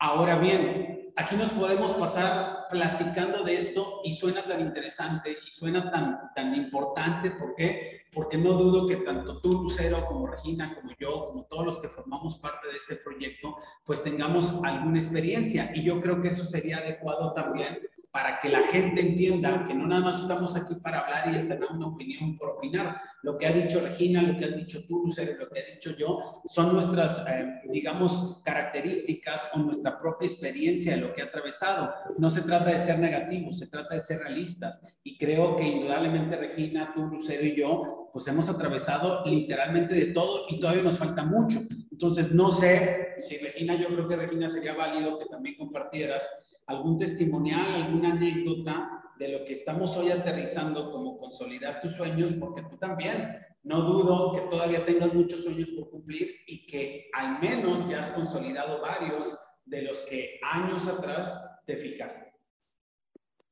Ahora 0.00 0.36
bien, 0.40 1.12
aquí 1.14 1.36
nos 1.36 1.50
podemos 1.50 1.92
pasar 1.92 2.66
platicando 2.70 3.44
de 3.44 3.54
esto 3.54 4.00
y 4.02 4.14
suena 4.14 4.42
tan 4.42 4.60
interesante 4.62 5.30
y 5.30 5.48
suena 5.48 5.92
tan, 5.92 6.32
tan 6.34 6.56
importante. 6.56 7.30
¿Por 7.30 7.54
qué? 7.54 8.06
Porque 8.12 8.38
no 8.38 8.54
dudo 8.54 8.88
que 8.88 8.96
tanto 8.96 9.40
tú, 9.40 9.62
Lucero, 9.62 10.04
como 10.06 10.26
Regina, 10.26 10.74
como 10.74 10.90
yo, 10.98 11.28
como 11.28 11.44
todos 11.44 11.66
los 11.66 11.78
que 11.78 11.88
formamos 11.88 12.36
parte 12.40 12.66
de 12.66 12.78
este 12.78 12.96
proyecto, 12.96 13.56
pues 13.84 14.02
tengamos 14.02 14.52
alguna 14.64 14.98
experiencia. 14.98 15.70
Y 15.72 15.84
yo 15.84 16.00
creo 16.00 16.20
que 16.20 16.28
eso 16.28 16.44
sería 16.44 16.78
adecuado 16.78 17.32
también 17.32 17.78
para 18.12 18.38
que 18.40 18.50
la 18.50 18.62
gente 18.64 19.00
entienda 19.00 19.64
que 19.66 19.72
no 19.72 19.86
nada 19.86 20.02
más 20.02 20.20
estamos 20.20 20.54
aquí 20.54 20.74
para 20.76 21.00
hablar 21.00 21.32
y 21.32 21.36
externar 21.36 21.70
una 21.72 21.86
opinión 21.86 22.36
por 22.36 22.50
opinar. 22.50 23.00
Lo 23.22 23.38
que 23.38 23.46
ha 23.46 23.52
dicho 23.52 23.80
Regina, 23.80 24.20
lo 24.20 24.36
que 24.36 24.44
has 24.44 24.54
dicho 24.54 24.84
tú, 24.86 25.02
Lucero, 25.06 25.32
lo 25.38 25.48
que 25.48 25.60
he 25.60 25.74
dicho 25.74 25.96
yo, 25.96 26.42
son 26.44 26.74
nuestras, 26.74 27.24
eh, 27.26 27.62
digamos, 27.70 28.42
características 28.44 29.48
o 29.54 29.60
nuestra 29.60 29.98
propia 29.98 30.28
experiencia 30.28 30.94
de 30.94 31.00
lo 31.00 31.14
que 31.14 31.22
ha 31.22 31.26
atravesado. 31.26 31.94
No 32.18 32.28
se 32.28 32.42
trata 32.42 32.70
de 32.70 32.78
ser 32.80 32.98
negativos, 32.98 33.58
se 33.58 33.68
trata 33.68 33.94
de 33.94 34.00
ser 34.00 34.18
realistas. 34.18 34.78
Y 35.02 35.16
creo 35.16 35.56
que 35.56 35.62
indudablemente 35.62 36.36
Regina, 36.36 36.92
tú, 36.94 37.06
Lucero 37.06 37.46
y 37.46 37.56
yo, 37.56 38.10
pues 38.12 38.28
hemos 38.28 38.46
atravesado 38.46 39.24
literalmente 39.24 39.94
de 39.94 40.06
todo 40.06 40.44
y 40.50 40.60
todavía 40.60 40.82
nos 40.82 40.98
falta 40.98 41.24
mucho. 41.24 41.60
Entonces, 41.90 42.32
no 42.32 42.50
sé 42.50 43.14
si 43.20 43.38
Regina, 43.38 43.74
yo 43.74 43.86
creo 43.86 44.06
que 44.06 44.16
Regina 44.16 44.50
sería 44.50 44.74
válido 44.74 45.18
que 45.18 45.26
también 45.26 45.56
compartieras 45.56 46.28
algún 46.66 46.98
testimonial, 46.98 47.74
alguna 47.74 48.12
anécdota 48.12 49.02
de 49.18 49.28
lo 49.28 49.44
que 49.44 49.52
estamos 49.52 49.96
hoy 49.96 50.10
aterrizando 50.10 50.90
como 50.90 51.18
consolidar 51.18 51.80
tus 51.80 51.94
sueños, 51.94 52.32
porque 52.38 52.62
tú 52.62 52.76
también, 52.76 53.38
no 53.62 53.82
dudo 53.82 54.32
que 54.32 54.42
todavía 54.42 54.84
tengas 54.84 55.14
muchos 55.14 55.42
sueños 55.42 55.68
por 55.70 55.90
cumplir 55.90 56.28
y 56.46 56.66
que 56.66 57.08
al 57.12 57.40
menos 57.40 57.88
ya 57.88 58.00
has 58.00 58.10
consolidado 58.10 58.80
varios 58.80 59.32
de 59.64 59.82
los 59.82 60.00
que 60.00 60.40
años 60.42 60.86
atrás 60.88 61.40
te 61.64 61.76
fijaste. 61.76 62.32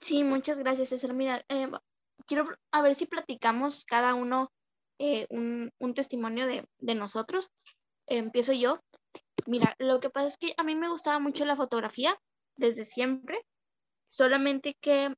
Sí, 0.00 0.24
muchas 0.24 0.58
gracias, 0.58 0.88
César. 0.88 1.12
Mira, 1.12 1.44
eh, 1.48 1.70
quiero 2.26 2.48
a 2.72 2.82
ver 2.82 2.94
si 2.94 3.06
platicamos 3.06 3.84
cada 3.84 4.14
uno 4.14 4.50
eh, 4.98 5.26
un, 5.30 5.94
testimonio 5.94 6.46
de 6.46 6.94
nosotros. 6.94 7.50
empiezo 8.06 8.52
yo. 8.52 8.80
Mira, 9.46 9.74
lo 9.78 10.00
que 10.00 10.10
pasa 10.10 10.28
es 10.28 10.36
que 10.36 10.54
a 10.56 10.64
mí 10.64 10.74
me 10.74 10.88
gustaba 10.88 11.18
mucho 11.18 11.44
la 11.44 11.56
fotografía 11.56 12.18
desde 12.60 12.84
siempre, 12.84 13.44
solamente 14.06 14.76
que 14.80 15.12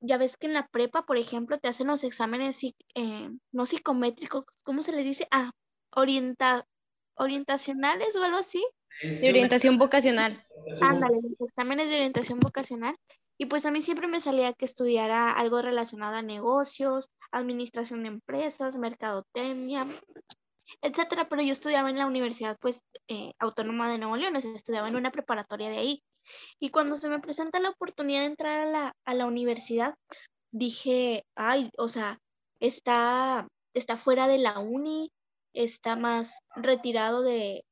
ya 0.00 0.18
ves 0.18 0.36
que 0.36 0.46
en 0.46 0.54
la 0.54 0.68
prepa, 0.68 1.04
por 1.04 1.16
ejemplo, 1.16 1.58
te 1.58 1.68
hacen 1.68 1.86
los 1.86 2.04
exámenes 2.04 2.62
eh, 2.62 3.30
no 3.52 3.66
psicométricos, 3.66 4.44
¿cómo 4.62 4.82
se 4.82 4.92
le 4.92 5.02
dice? 5.02 5.26
Ah, 5.30 5.50
orienta, 5.90 6.66
orientacionales 7.14 8.14
o 8.16 8.22
algo 8.22 8.38
así. 8.38 8.64
De 9.02 9.28
orientación 9.28 9.78
vocacional. 9.78 10.42
Ándale, 10.80 11.16
los 11.22 11.48
exámenes 11.48 11.88
de 11.88 11.96
orientación 11.96 12.38
vocacional. 12.38 12.96
Y 13.36 13.46
pues 13.46 13.66
a 13.66 13.72
mí 13.72 13.82
siempre 13.82 14.06
me 14.06 14.20
salía 14.20 14.52
que 14.52 14.64
estudiara 14.64 15.32
algo 15.32 15.60
relacionado 15.60 16.14
a 16.14 16.22
negocios, 16.22 17.10
administración 17.32 18.02
de 18.02 18.08
empresas, 18.08 18.76
mercadotecnia, 18.76 19.86
etcétera. 20.82 21.28
Pero 21.28 21.42
yo 21.42 21.52
estudiaba 21.52 21.90
en 21.90 21.98
la 21.98 22.06
Universidad 22.06 22.56
pues 22.60 22.82
eh, 23.08 23.32
Autónoma 23.40 23.90
de 23.90 23.98
Nuevo 23.98 24.16
León, 24.16 24.36
o 24.36 24.40
sea, 24.40 24.54
estudiaba 24.54 24.88
en 24.88 24.96
una 24.96 25.10
preparatoria 25.10 25.68
de 25.68 25.78
ahí. 25.78 26.02
Y 26.58 26.70
cuando 26.70 26.96
se 26.96 27.08
me 27.08 27.20
presenta 27.20 27.60
la 27.60 27.70
oportunidad 27.70 28.20
de 28.20 28.26
entrar 28.26 28.60
a 28.60 28.66
la, 28.66 28.92
a 29.04 29.14
la 29.14 29.26
universidad, 29.26 29.94
dije, 30.50 31.24
ay, 31.34 31.70
o 31.78 31.88
sea, 31.88 32.18
está, 32.60 33.48
está 33.74 33.96
fuera 33.96 34.28
de 34.28 34.38
la 34.38 34.58
uni, 34.58 35.10
está 35.52 35.96
más 35.96 36.38
retirado 36.54 37.22
de, 37.22 37.64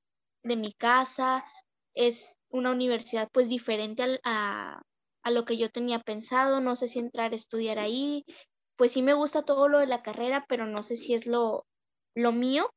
de 0.42 0.56
mi 0.56 0.72
casa, 0.72 1.44
es 1.94 2.36
una 2.50 2.70
universidad 2.70 3.28
pues 3.32 3.48
diferente 3.48 4.20
a, 4.24 4.82
a 5.22 5.30
lo 5.30 5.44
que 5.44 5.56
yo 5.56 5.70
tenía 5.70 6.00
pensado, 6.00 6.60
no 6.60 6.76
sé 6.76 6.88
si 6.88 6.98
entrar 6.98 7.32
a 7.32 7.36
estudiar 7.36 7.78
ahí, 7.78 8.24
pues 8.76 8.92
sí 8.92 9.02
me 9.02 9.14
gusta 9.14 9.42
todo 9.42 9.68
lo 9.68 9.78
de 9.78 9.86
la 9.86 10.02
carrera, 10.02 10.44
pero 10.48 10.66
no 10.66 10.82
sé 10.82 10.96
si 10.96 11.14
es 11.14 11.26
lo, 11.26 11.64
lo 12.14 12.32
mío. 12.32 12.70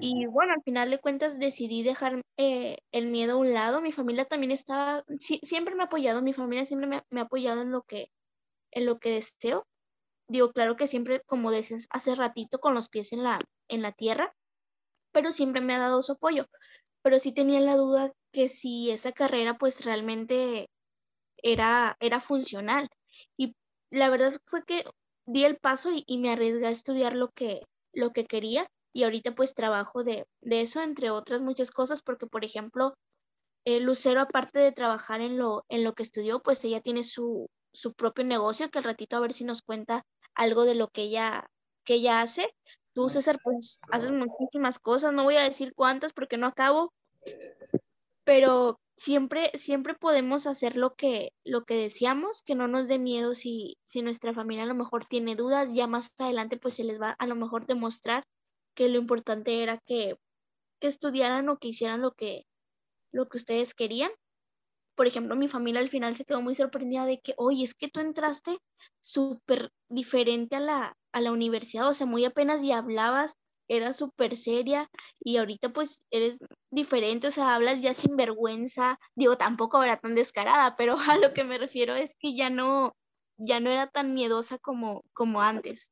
Y 0.00 0.26
bueno, 0.26 0.52
al 0.52 0.62
final 0.62 0.90
de 0.90 0.98
cuentas 0.98 1.38
decidí 1.38 1.82
dejar 1.82 2.20
eh, 2.36 2.78
el 2.92 3.06
miedo 3.06 3.34
a 3.34 3.36
un 3.36 3.54
lado. 3.54 3.80
Mi 3.80 3.92
familia 3.92 4.24
también 4.24 4.52
estaba, 4.52 5.04
siempre 5.18 5.74
me 5.74 5.82
ha 5.82 5.86
apoyado, 5.86 6.22
mi 6.22 6.32
familia 6.32 6.66
siempre 6.66 6.88
me, 6.88 7.02
me, 7.10 7.20
ha 7.20 7.24
apoyado 7.24 7.62
en 7.62 7.70
lo, 7.70 7.82
que, 7.82 8.10
en 8.72 8.86
lo 8.86 8.98
que 8.98 9.10
deseo. 9.10 9.66
Digo, 10.28 10.52
claro 10.52 10.76
que 10.76 10.86
siempre, 10.86 11.22
como 11.26 11.50
decías 11.50 11.86
hace 11.90 12.14
ratito, 12.14 12.58
con 12.58 12.74
los 12.74 12.88
pies 12.88 13.12
en 13.12 13.22
la, 13.22 13.40
en 13.68 13.82
la 13.82 13.92
tierra, 13.92 14.34
pero 15.12 15.32
siempre 15.32 15.62
me 15.62 15.74
ha 15.74 15.78
dado 15.78 16.02
su 16.02 16.12
apoyo. 16.12 16.46
Pero 17.02 17.18
sí 17.18 17.32
tenía 17.32 17.60
la 17.60 17.76
duda 17.76 18.12
que 18.32 18.48
si 18.48 18.90
esa 18.90 19.12
carrera 19.12 19.56
pues 19.58 19.84
realmente 19.84 20.68
era, 21.38 21.96
era 22.00 22.20
funcional. 22.20 22.88
Y 23.36 23.56
la 23.90 24.10
verdad 24.10 24.34
fue 24.46 24.64
que 24.64 24.84
di 25.26 25.44
el 25.44 25.56
paso 25.56 25.90
y, 25.92 26.18
me 26.18 26.30
arriesgué 26.30 26.66
a 26.66 26.70
estudiar 26.70 27.14
lo 27.14 27.30
que, 27.30 27.62
lo 27.92 28.12
que 28.12 28.26
quería 28.26 28.68
y 28.96 29.04
ahorita 29.04 29.34
pues 29.34 29.54
trabajo 29.54 30.04
de, 30.04 30.26
eso, 30.40 30.80
entre 30.80 31.10
otras 31.10 31.42
muchas 31.42 31.70
cosas, 31.70 32.00
porque 32.00 32.26
por 32.26 32.46
ejemplo, 32.46 32.94
eh, 33.66 33.78
Lucero 33.78 34.22
aparte 34.22 34.58
de 34.58 34.72
trabajar 34.72 35.20
en 35.20 35.36
lo, 35.36 35.66
en 35.68 35.84
lo 35.84 35.92
que 35.92 36.02
estudió, 36.02 36.40
pues 36.40 36.64
ella 36.64 36.80
tiene 36.80 37.02
su, 37.02 37.50
su 37.74 37.92
propio 37.92 38.24
negocio, 38.24 38.70
que 38.70 38.78
al 38.78 38.84
ratito 38.84 39.14
a 39.14 39.20
ver 39.20 39.34
si 39.34 39.44
nos 39.44 39.60
cuenta 39.60 40.06
algo 40.34 40.64
de 40.64 40.76
lo 40.76 40.88
que 40.88 41.02
ella, 41.02 41.46
que 41.84 41.96
ella 41.96 42.22
hace. 42.22 42.48
Tú, 42.94 43.10
César, 43.10 43.38
pues 43.44 43.80
haces 43.90 44.12
muchísimas 44.12 44.78
cosas, 44.78 45.12
no 45.12 45.24
voy 45.24 45.36
a 45.36 45.42
decir 45.42 45.74
cuántas 45.74 46.14
porque 46.14 46.38
no 46.38 46.46
acabo, 46.46 46.94
pero 48.24 48.80
siempre, 48.96 49.50
siempre 49.58 49.92
podemos 49.92 50.46
hacer 50.46 50.74
lo 50.74 50.94
que, 50.94 51.34
lo 51.44 51.66
que 51.66 51.76
deseamos, 51.76 52.40
que 52.40 52.54
no 52.54 52.66
nos 52.66 52.88
dé 52.88 52.98
miedo 52.98 53.34
si, 53.34 53.76
si 53.84 54.00
nuestra 54.00 54.32
familia 54.32 54.64
a 54.64 54.68
lo 54.68 54.74
mejor 54.74 55.04
tiene 55.04 55.36
dudas, 55.36 55.74
ya 55.74 55.86
más 55.86 56.18
adelante 56.18 56.56
pues 56.56 56.72
se 56.72 56.84
les 56.84 56.98
va 56.98 57.10
a 57.10 57.26
lo 57.26 57.34
mejor 57.34 57.66
demostrar 57.66 58.24
que 58.76 58.88
lo 58.88 58.98
importante 58.98 59.62
era 59.62 59.78
que, 59.78 60.16
que 60.80 60.88
estudiaran 60.88 61.48
o 61.48 61.58
que 61.58 61.68
hicieran 61.68 62.02
lo 62.02 62.12
que, 62.12 62.46
lo 63.12 63.28
que 63.28 63.38
ustedes 63.38 63.74
querían. 63.74 64.12
Por 64.94 65.06
ejemplo, 65.06 65.34
mi 65.36 65.48
familia 65.48 65.80
al 65.80 65.90
final 65.90 66.16
se 66.16 66.24
quedó 66.24 66.40
muy 66.42 66.54
sorprendida 66.54 67.04
de 67.06 67.20
que, 67.20 67.34
oye, 67.38 67.64
es 67.64 67.74
que 67.74 67.88
tú 67.88 68.00
entraste 68.00 68.58
súper 69.02 69.72
diferente 69.88 70.56
a 70.56 70.60
la, 70.60 70.96
a 71.12 71.20
la 71.20 71.32
universidad, 71.32 71.88
o 71.88 71.94
sea, 71.94 72.06
muy 72.06 72.24
apenas 72.24 72.62
y 72.62 72.72
hablabas 72.72 73.36
era 73.68 73.92
súper 73.92 74.36
seria 74.36 74.88
y 75.20 75.38
ahorita 75.38 75.70
pues 75.72 76.02
eres 76.10 76.38
diferente, 76.70 77.26
o 77.28 77.30
sea, 77.30 77.54
hablas 77.54 77.80
ya 77.82 77.94
sin 77.94 78.16
vergüenza, 78.16 78.98
digo, 79.16 79.36
tampoco 79.36 79.82
era 79.82 79.96
tan 79.96 80.14
descarada, 80.14 80.76
pero 80.76 80.96
a 81.10 81.18
lo 81.18 81.32
que 81.34 81.44
me 81.44 81.58
refiero 81.58 81.94
es 81.94 82.14
que 82.14 82.36
ya 82.36 82.50
no, 82.50 82.94
ya 83.36 83.60
no 83.60 83.70
era 83.70 83.88
tan 83.88 84.14
miedosa 84.14 84.58
como, 84.58 85.02
como 85.12 85.42
antes. 85.42 85.90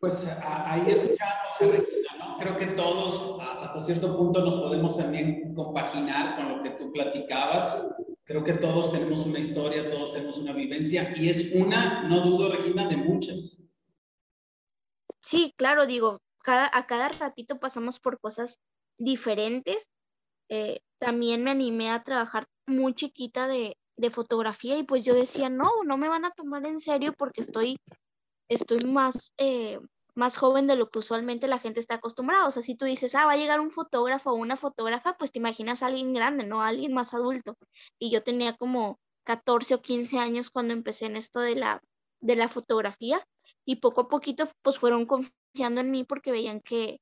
Pues 0.00 0.26
ahí 0.42 0.82
escuchamos 0.86 1.60
a 1.60 1.66
Regina, 1.66 2.16
¿no? 2.18 2.38
Creo 2.38 2.56
que 2.56 2.66
todos 2.68 3.38
hasta 3.40 3.80
cierto 3.80 4.16
punto 4.16 4.42
nos 4.42 4.54
podemos 4.54 4.96
también 4.96 5.54
compaginar 5.54 6.36
con 6.36 6.56
lo 6.56 6.62
que 6.62 6.70
tú 6.70 6.90
platicabas. 6.90 7.86
Creo 8.24 8.42
que 8.42 8.54
todos 8.54 8.92
tenemos 8.92 9.26
una 9.26 9.40
historia, 9.40 9.90
todos 9.90 10.14
tenemos 10.14 10.38
una 10.38 10.54
vivencia 10.54 11.12
y 11.16 11.28
es 11.28 11.52
una, 11.54 12.08
no 12.08 12.20
dudo, 12.22 12.50
Regina, 12.50 12.88
de 12.88 12.96
muchas. 12.96 13.62
Sí, 15.20 15.52
claro, 15.56 15.86
digo, 15.86 16.16
a 16.46 16.86
cada 16.86 17.08
ratito 17.10 17.60
pasamos 17.60 18.00
por 18.00 18.18
cosas 18.20 18.58
diferentes. 18.96 19.86
Eh, 20.48 20.80
también 20.98 21.44
me 21.44 21.50
animé 21.50 21.90
a 21.90 22.02
trabajar 22.02 22.44
muy 22.66 22.94
chiquita 22.94 23.48
de, 23.48 23.76
de, 23.96 24.10
fotografía 24.10 24.78
y 24.78 24.82
pues 24.82 25.04
yo 25.04 25.14
decía, 25.14 25.48
no, 25.50 25.70
no 25.86 25.98
me 25.98 26.08
van 26.08 26.24
a 26.24 26.30
tomar 26.32 26.64
en 26.66 26.80
serio 26.80 27.12
porque 27.16 27.42
estoy, 27.42 27.76
estoy 28.50 28.80
más, 28.84 29.32
eh, 29.38 29.80
más 30.14 30.36
joven 30.36 30.66
de 30.66 30.76
lo 30.76 30.90
que 30.90 30.98
usualmente 30.98 31.48
la 31.48 31.58
gente 31.58 31.80
está 31.80 31.94
acostumbrada. 31.96 32.46
O 32.46 32.50
sea, 32.50 32.62
si 32.62 32.74
tú 32.74 32.84
dices, 32.84 33.14
ah, 33.14 33.24
va 33.26 33.32
a 33.32 33.36
llegar 33.36 33.60
un 33.60 33.70
fotógrafo 33.70 34.30
o 34.32 34.34
una 34.34 34.56
fotógrafa, 34.56 35.16
pues 35.16 35.32
te 35.32 35.38
imaginas 35.38 35.82
a 35.82 35.86
alguien 35.86 36.12
grande, 36.12 36.46
no 36.46 36.60
a 36.60 36.68
alguien 36.68 36.92
más 36.92 37.14
adulto. 37.14 37.56
Y 37.98 38.10
yo 38.10 38.22
tenía 38.22 38.56
como 38.56 38.98
14 39.24 39.74
o 39.76 39.82
15 39.82 40.18
años 40.18 40.50
cuando 40.50 40.74
empecé 40.74 41.06
en 41.06 41.16
esto 41.16 41.40
de 41.40 41.54
la, 41.54 41.82
de 42.20 42.36
la 42.36 42.48
fotografía 42.48 43.24
y 43.64 43.76
poco 43.76 44.02
a 44.02 44.08
poquito 44.08 44.48
pues 44.62 44.78
fueron 44.78 45.06
confiando 45.06 45.80
en 45.80 45.90
mí 45.90 46.04
porque 46.04 46.32
veían 46.32 46.60
que, 46.60 47.00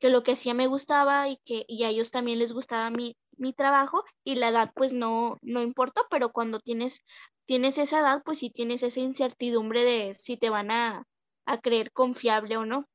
que 0.00 0.10
lo 0.10 0.22
que 0.22 0.32
hacía 0.32 0.54
me 0.54 0.66
gustaba 0.66 1.28
y 1.28 1.38
que 1.44 1.64
y 1.68 1.84
a 1.84 1.90
ellos 1.90 2.10
también 2.10 2.38
les 2.38 2.52
gustaba 2.52 2.90
mi, 2.90 3.16
mi 3.38 3.52
trabajo 3.52 4.04
y 4.24 4.36
la 4.36 4.48
edad 4.48 4.72
pues 4.74 4.92
no, 4.92 5.38
no 5.42 5.62
importó, 5.62 6.02
pero 6.10 6.32
cuando 6.32 6.60
tienes, 6.60 7.02
tienes 7.46 7.78
esa 7.78 8.00
edad 8.00 8.22
pues 8.24 8.38
sí 8.38 8.50
tienes 8.50 8.82
esa 8.82 9.00
incertidumbre 9.00 9.84
de 9.84 10.14
si 10.14 10.36
te 10.36 10.50
van 10.50 10.70
a, 10.70 11.04
a 11.46 11.60
creer 11.60 11.92
confiable 11.92 12.56
o 12.56 12.66
no. 12.66 12.86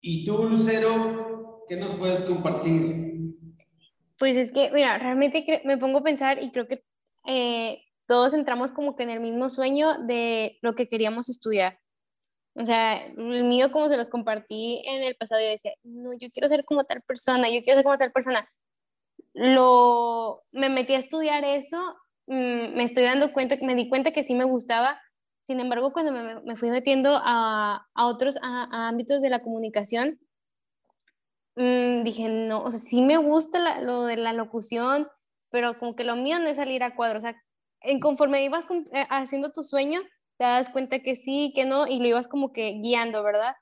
¿Y 0.00 0.24
tú, 0.24 0.48
Lucero, 0.48 1.64
qué 1.68 1.76
nos 1.76 1.90
puedes 1.96 2.22
compartir? 2.24 3.34
Pues 4.18 4.36
es 4.36 4.52
que, 4.52 4.70
mira, 4.72 4.98
realmente 4.98 5.62
me 5.64 5.78
pongo 5.78 5.98
a 5.98 6.04
pensar 6.04 6.42
y 6.42 6.50
creo 6.50 6.66
que 6.66 6.82
eh, 7.26 7.82
todos 8.06 8.34
entramos 8.34 8.72
como 8.72 8.96
que 8.96 9.02
en 9.02 9.10
el 9.10 9.20
mismo 9.20 9.48
sueño 9.48 9.98
de 10.06 10.58
lo 10.62 10.74
que 10.74 10.88
queríamos 10.88 11.28
estudiar. 11.28 11.78
O 12.54 12.64
sea, 12.64 13.06
el 13.06 13.44
mío 13.44 13.70
como 13.70 13.88
se 13.88 13.96
los 13.96 14.08
compartí 14.08 14.82
en 14.86 15.04
el 15.04 15.14
pasado, 15.14 15.40
yo 15.40 15.50
decía, 15.50 15.72
no, 15.84 16.12
yo 16.18 16.28
quiero 16.30 16.48
ser 16.48 16.64
como 16.64 16.82
tal 16.84 17.02
persona, 17.02 17.48
yo 17.48 17.62
quiero 17.62 17.78
ser 17.78 17.84
como 17.84 17.98
tal 17.98 18.10
persona. 18.10 18.48
Lo, 19.40 20.42
me 20.50 20.68
metí 20.68 20.94
a 20.94 20.98
estudiar 20.98 21.44
eso, 21.44 21.76
mm, 22.26 22.74
me 22.74 22.82
estoy 22.82 23.04
dando 23.04 23.32
cuenta, 23.32 23.54
me 23.62 23.76
di 23.76 23.88
cuenta 23.88 24.10
que 24.10 24.24
sí 24.24 24.34
me 24.34 24.42
gustaba, 24.44 25.00
sin 25.42 25.60
embargo, 25.60 25.92
cuando 25.92 26.10
me, 26.10 26.40
me 26.40 26.56
fui 26.56 26.70
metiendo 26.70 27.20
a, 27.22 27.86
a 27.94 28.06
otros 28.06 28.36
a, 28.42 28.88
ámbitos 28.88 29.22
de 29.22 29.30
la 29.30 29.40
comunicación, 29.40 30.18
mmm, 31.54 32.02
dije, 32.02 32.28
no, 32.28 32.64
o 32.64 32.70
sea, 32.72 32.80
sí 32.80 33.00
me 33.00 33.16
gusta 33.16 33.80
lo 33.80 34.06
de 34.06 34.16
la 34.16 34.32
locución, 34.32 35.06
pero 35.50 35.74
como 35.74 35.94
que 35.94 36.02
lo 36.02 36.16
mío 36.16 36.40
no 36.40 36.48
es 36.48 36.56
salir 36.56 36.82
a 36.82 36.96
cuadro, 36.96 37.20
o 37.20 37.22
sea, 37.22 37.36
en 37.82 38.00
conforme 38.00 38.42
ibas 38.44 38.64
eh, 38.92 39.04
haciendo 39.08 39.52
tu 39.52 39.62
sueño, 39.62 40.00
te 40.36 40.44
das 40.44 40.68
cuenta 40.68 40.98
que 40.98 41.14
sí, 41.14 41.52
que 41.54 41.64
no, 41.64 41.86
y 41.86 42.00
lo 42.00 42.08
ibas 42.08 42.26
como 42.26 42.52
que 42.52 42.80
guiando, 42.82 43.22
¿verdad? 43.22 43.54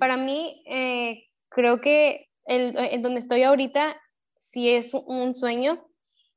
Para 0.00 0.16
mí, 0.16 0.64
eh, 0.66 1.28
creo 1.48 1.80
que 1.80 2.26
el, 2.44 2.76
en 2.76 3.02
donde 3.02 3.20
estoy 3.20 3.44
ahorita 3.44 3.96
sí 4.42 4.68
es 4.70 4.92
un 4.94 5.34
sueño, 5.34 5.86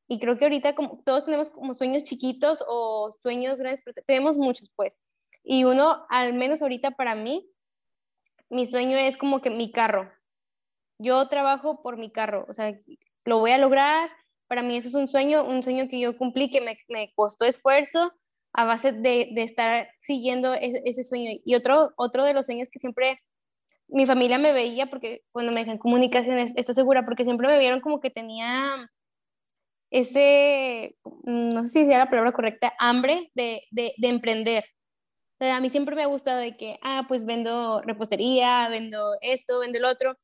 y 0.07 0.19
creo 0.19 0.37
que 0.37 0.45
ahorita 0.45 0.75
como 0.75 1.01
todos 1.03 1.25
tenemos 1.25 1.49
como 1.49 1.73
sueños 1.73 2.03
chiquitos 2.03 2.63
o 2.67 3.11
sueños 3.11 3.59
grandes, 3.59 3.81
pero 3.83 4.03
tenemos 4.05 4.37
muchos, 4.37 4.71
pues. 4.75 4.97
Y 5.43 5.63
uno, 5.63 6.05
al 6.09 6.33
menos 6.33 6.61
ahorita 6.61 6.91
para 6.91 7.15
mí, 7.15 7.49
mi 8.49 8.67
sueño 8.67 8.97
es 8.97 9.17
como 9.17 9.41
que 9.41 9.49
mi 9.49 9.71
carro. 9.71 10.11
Yo 10.99 11.27
trabajo 11.27 11.81
por 11.81 11.97
mi 11.97 12.11
carro, 12.11 12.45
o 12.47 12.53
sea, 12.53 12.79
lo 13.25 13.39
voy 13.39 13.51
a 13.51 13.57
lograr, 13.57 14.09
para 14.47 14.61
mí 14.61 14.77
eso 14.77 14.87
es 14.89 14.95
un 14.95 15.09
sueño, 15.09 15.43
un 15.43 15.63
sueño 15.63 15.87
que 15.89 15.99
yo 15.99 16.17
cumplí, 16.17 16.49
que 16.49 16.61
me, 16.61 16.77
me 16.87 17.11
costó 17.15 17.45
esfuerzo 17.45 18.13
a 18.53 18.63
base 18.65 18.91
de, 18.91 19.31
de 19.33 19.43
estar 19.43 19.89
siguiendo 19.99 20.53
ese, 20.53 20.81
ese, 20.85 21.03
sueño. 21.03 21.31
Y 21.43 21.55
otro, 21.55 21.91
otro 21.97 22.23
de 22.23 22.33
los 22.33 22.45
sueños 22.45 22.69
que 22.71 22.79
siempre 22.79 23.19
mi 23.87 24.05
familia 24.05 24.37
me 24.37 24.53
veía, 24.53 24.87
porque 24.87 25.21
cuando 25.31 25.51
me 25.51 25.59
decían 25.59 25.77
comunicaciones, 25.77 26.53
estoy 26.55 26.75
segura, 26.75 27.05
porque 27.05 27.23
siempre 27.23 27.47
me 27.47 27.59
vieron 27.59 27.81
como 27.81 27.99
que 28.01 28.09
tenía 28.11 28.89
ese, 29.91 30.97
no 31.23 31.63
sé 31.63 31.69
si 31.69 31.85
sea 31.85 31.99
la 31.99 32.09
palabra 32.09 32.33
correcta, 32.33 32.73
hambre 32.79 33.31
de, 33.35 33.61
de, 33.71 33.93
de 33.97 34.07
emprender. 34.09 34.65
a 35.41 35.59
mí 35.61 35.69
siempre 35.69 35.95
me 35.95 36.03
ha 36.03 36.07
gustado 36.07 36.39
de 36.39 36.57
que, 36.57 36.79
ah, 36.83 37.05
pues 37.07 37.25
vendo 37.25 37.81
repostería, 37.81 38.69
vendo 38.69 39.15
esto, 39.21 39.59
vendo 39.59 39.77
el 39.79 39.85
otro. 39.85 40.17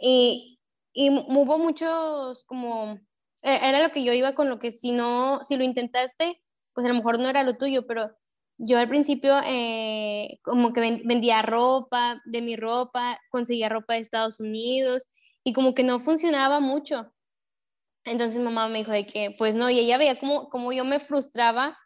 Y, 0.00 0.58
y 0.94 1.10
hubo 1.10 1.58
muchos 1.58 2.44
como 2.46 2.98
e-, 3.42 3.68
era 3.68 3.82
lo 3.82 3.90
que 3.92 4.04
yo 4.04 4.12
iba 4.12 4.34
con 4.34 4.48
lo 4.48 4.58
que 4.58 4.72
si 4.72 4.92
no, 4.92 5.40
si 5.44 5.56
lo 5.56 5.64
intentaste, 5.64 6.42
pues 6.74 6.86
a 6.86 6.88
lo 6.90 6.94
mejor 6.96 7.18
no 7.18 7.28
era 7.28 7.42
lo 7.44 7.56
tuyo, 7.56 7.86
pero 7.86 8.10
yo 8.64 8.78
al 8.78 8.88
principio 8.88 9.34
eh, 9.44 10.38
como 10.42 10.72
que 10.72 10.80
vendía 11.04 11.42
ropa, 11.42 12.22
de 12.24 12.42
mi 12.42 12.54
ropa, 12.54 13.18
conseguía 13.30 13.68
ropa 13.68 13.94
de 13.94 14.00
Estados 14.00 14.38
Unidos 14.38 15.08
y 15.44 15.52
como 15.52 15.74
que 15.74 15.82
no 15.82 15.98
funcionaba 15.98 16.60
mucho. 16.60 17.12
Entonces 18.04 18.40
mamá 18.40 18.68
me 18.68 18.78
dijo 18.78 18.92
de 18.92 19.06
que, 19.06 19.32
pues 19.36 19.56
no, 19.56 19.68
y 19.68 19.80
ella 19.80 19.98
veía 19.98 20.18
como, 20.18 20.48
como 20.48 20.72
yo 20.72 20.84
me 20.84 21.00
frustraba 21.00 21.76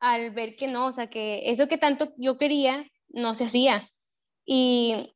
al 0.00 0.32
ver 0.32 0.56
que 0.56 0.66
no, 0.68 0.86
o 0.86 0.92
sea, 0.92 1.08
que 1.08 1.50
eso 1.50 1.68
que 1.68 1.78
tanto 1.78 2.12
yo 2.16 2.36
quería 2.36 2.90
no 3.08 3.36
se 3.36 3.44
hacía. 3.44 3.88
Y 4.44 5.14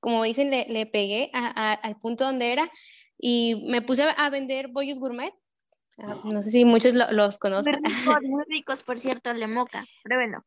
como 0.00 0.24
dicen, 0.24 0.50
le, 0.50 0.66
le 0.68 0.84
pegué 0.86 1.30
al 1.32 1.98
punto 2.00 2.24
donde 2.24 2.52
era 2.52 2.70
y 3.18 3.64
me 3.66 3.82
puse 3.82 4.02
a 4.04 4.30
vender 4.30 4.68
bollos 4.68 4.98
gourmet. 4.98 5.32
Ah, 5.98 6.16
no 6.24 6.42
sé 6.42 6.50
si 6.50 6.64
muchos 6.64 6.94
los 6.94 7.38
conocen. 7.38 7.80
Muy 8.22 8.44
ricos, 8.44 8.82
por 8.82 8.98
cierto, 8.98 9.30
el 9.30 9.40
de 9.40 9.48
moca. 9.48 9.84
Pruébenlo. 10.04 10.44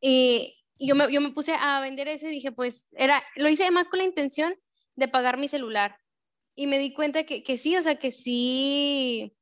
Y 0.00 0.54
yo 0.78 0.94
me, 0.94 1.10
yo 1.10 1.20
me 1.20 1.32
puse 1.32 1.54
a 1.58 1.80
vender 1.80 2.08
ese 2.08 2.28
y 2.28 2.32
dije, 2.32 2.52
pues, 2.52 2.88
era, 2.92 3.22
lo 3.36 3.48
hice 3.48 3.62
además 3.62 3.88
con 3.88 3.98
la 3.98 4.04
intención 4.04 4.54
de 4.96 5.08
pagar 5.08 5.38
mi 5.38 5.48
celular. 5.48 5.96
Y 6.54 6.66
me 6.66 6.78
di 6.78 6.92
cuenta 6.92 7.24
que, 7.24 7.42
que 7.42 7.56
sí, 7.56 7.76
o 7.76 7.82
sea, 7.82 7.96
que 7.96 8.12
sí, 8.12 9.34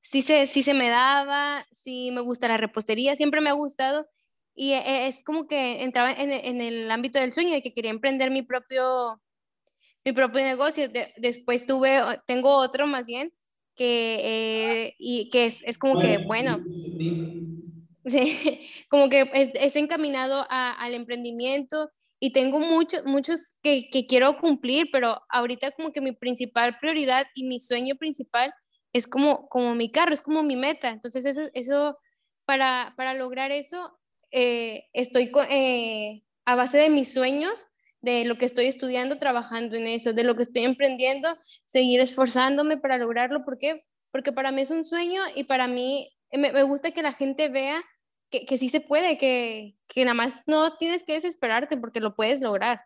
sí 0.00 0.22
se, 0.22 0.46
sí 0.46 0.62
se 0.62 0.74
me 0.74 0.90
daba, 0.90 1.66
sí 1.72 2.10
me 2.12 2.20
gusta 2.20 2.48
la 2.48 2.58
repostería, 2.58 3.16
siempre 3.16 3.40
me 3.40 3.50
ha 3.50 3.54
gustado. 3.54 4.06
Y 4.54 4.72
e, 4.72 5.06
es 5.06 5.22
como 5.24 5.46
que 5.46 5.82
entraba 5.82 6.12
en, 6.12 6.32
en 6.32 6.60
el 6.60 6.90
ámbito 6.90 7.18
del 7.18 7.32
sueño 7.32 7.52
de 7.52 7.62
que 7.62 7.72
quería 7.72 7.90
emprender 7.90 8.30
mi 8.30 8.42
propio, 8.42 9.22
mi 10.04 10.12
propio 10.12 10.42
negocio. 10.42 10.90
después 11.16 11.64
tuve, 11.64 12.00
tengo 12.26 12.54
otro 12.56 12.86
más 12.86 13.06
bien, 13.06 13.32
que, 13.76 14.84
eh, 14.88 14.94
y 14.98 15.28
que 15.30 15.46
es, 15.46 15.62
es, 15.64 15.78
como 15.78 15.98
que, 15.98 16.18
bueno, 16.18 16.62
sí, 18.04 18.60
como 18.90 19.08
que 19.08 19.30
es, 19.34 19.76
encaminado 19.76 20.46
al 20.48 20.94
emprendimiento 20.94 21.90
y 22.20 22.32
tengo 22.32 22.58
muchos, 22.60 23.04
muchos 23.04 23.54
que, 23.62 23.88
que, 23.90 24.06
quiero 24.06 24.38
cumplir, 24.38 24.88
pero 24.92 25.20
ahorita 25.28 25.72
como 25.72 25.92
que 25.92 26.00
mi 26.00 26.12
principal 26.12 26.76
prioridad 26.80 27.26
y 27.34 27.44
mi 27.44 27.58
sueño 27.60 27.96
principal 27.96 28.52
es 28.92 29.06
como, 29.06 29.48
como 29.48 29.74
mi 29.74 29.90
carro, 29.90 30.12
es 30.14 30.20
como 30.20 30.42
mi 30.42 30.56
meta. 30.56 30.90
Entonces 30.90 31.24
eso, 31.24 31.42
eso 31.54 31.98
para, 32.44 32.94
para 32.96 33.14
lograr 33.14 33.50
eso, 33.52 33.98
eh, 34.30 34.84
estoy 34.92 35.30
eh, 35.50 36.22
a 36.44 36.54
base 36.56 36.78
de 36.78 36.90
mis 36.90 37.12
sueños 37.12 37.66
de 38.02 38.24
lo 38.24 38.36
que 38.36 38.44
estoy 38.44 38.66
estudiando, 38.66 39.18
trabajando 39.18 39.76
en 39.76 39.86
eso, 39.86 40.12
de 40.12 40.24
lo 40.24 40.34
que 40.34 40.42
estoy 40.42 40.64
emprendiendo, 40.64 41.28
seguir 41.64 42.00
esforzándome 42.00 42.76
para 42.76 42.98
lograrlo. 42.98 43.44
¿Por 43.44 43.58
qué? 43.58 43.84
Porque 44.10 44.32
para 44.32 44.52
mí 44.52 44.60
es 44.60 44.70
un 44.70 44.84
sueño 44.84 45.22
y 45.34 45.44
para 45.44 45.68
mí 45.68 46.12
eh, 46.30 46.38
me, 46.38 46.62
gusta 46.64 46.90
que 46.90 47.02
la 47.02 47.12
gente 47.12 47.48
vea 47.48 47.82
que, 48.28 48.44
que 48.44 48.58
sí 48.58 48.68
se 48.68 48.80
puede, 48.80 49.18
que, 49.18 49.76
que, 49.86 50.04
nada 50.04 50.14
más 50.14 50.48
no 50.48 50.76
tienes 50.76 51.04
que 51.04 51.14
desesperarte 51.14 51.76
porque 51.76 52.00
lo 52.00 52.14
puedes 52.14 52.40
lograr. 52.40 52.80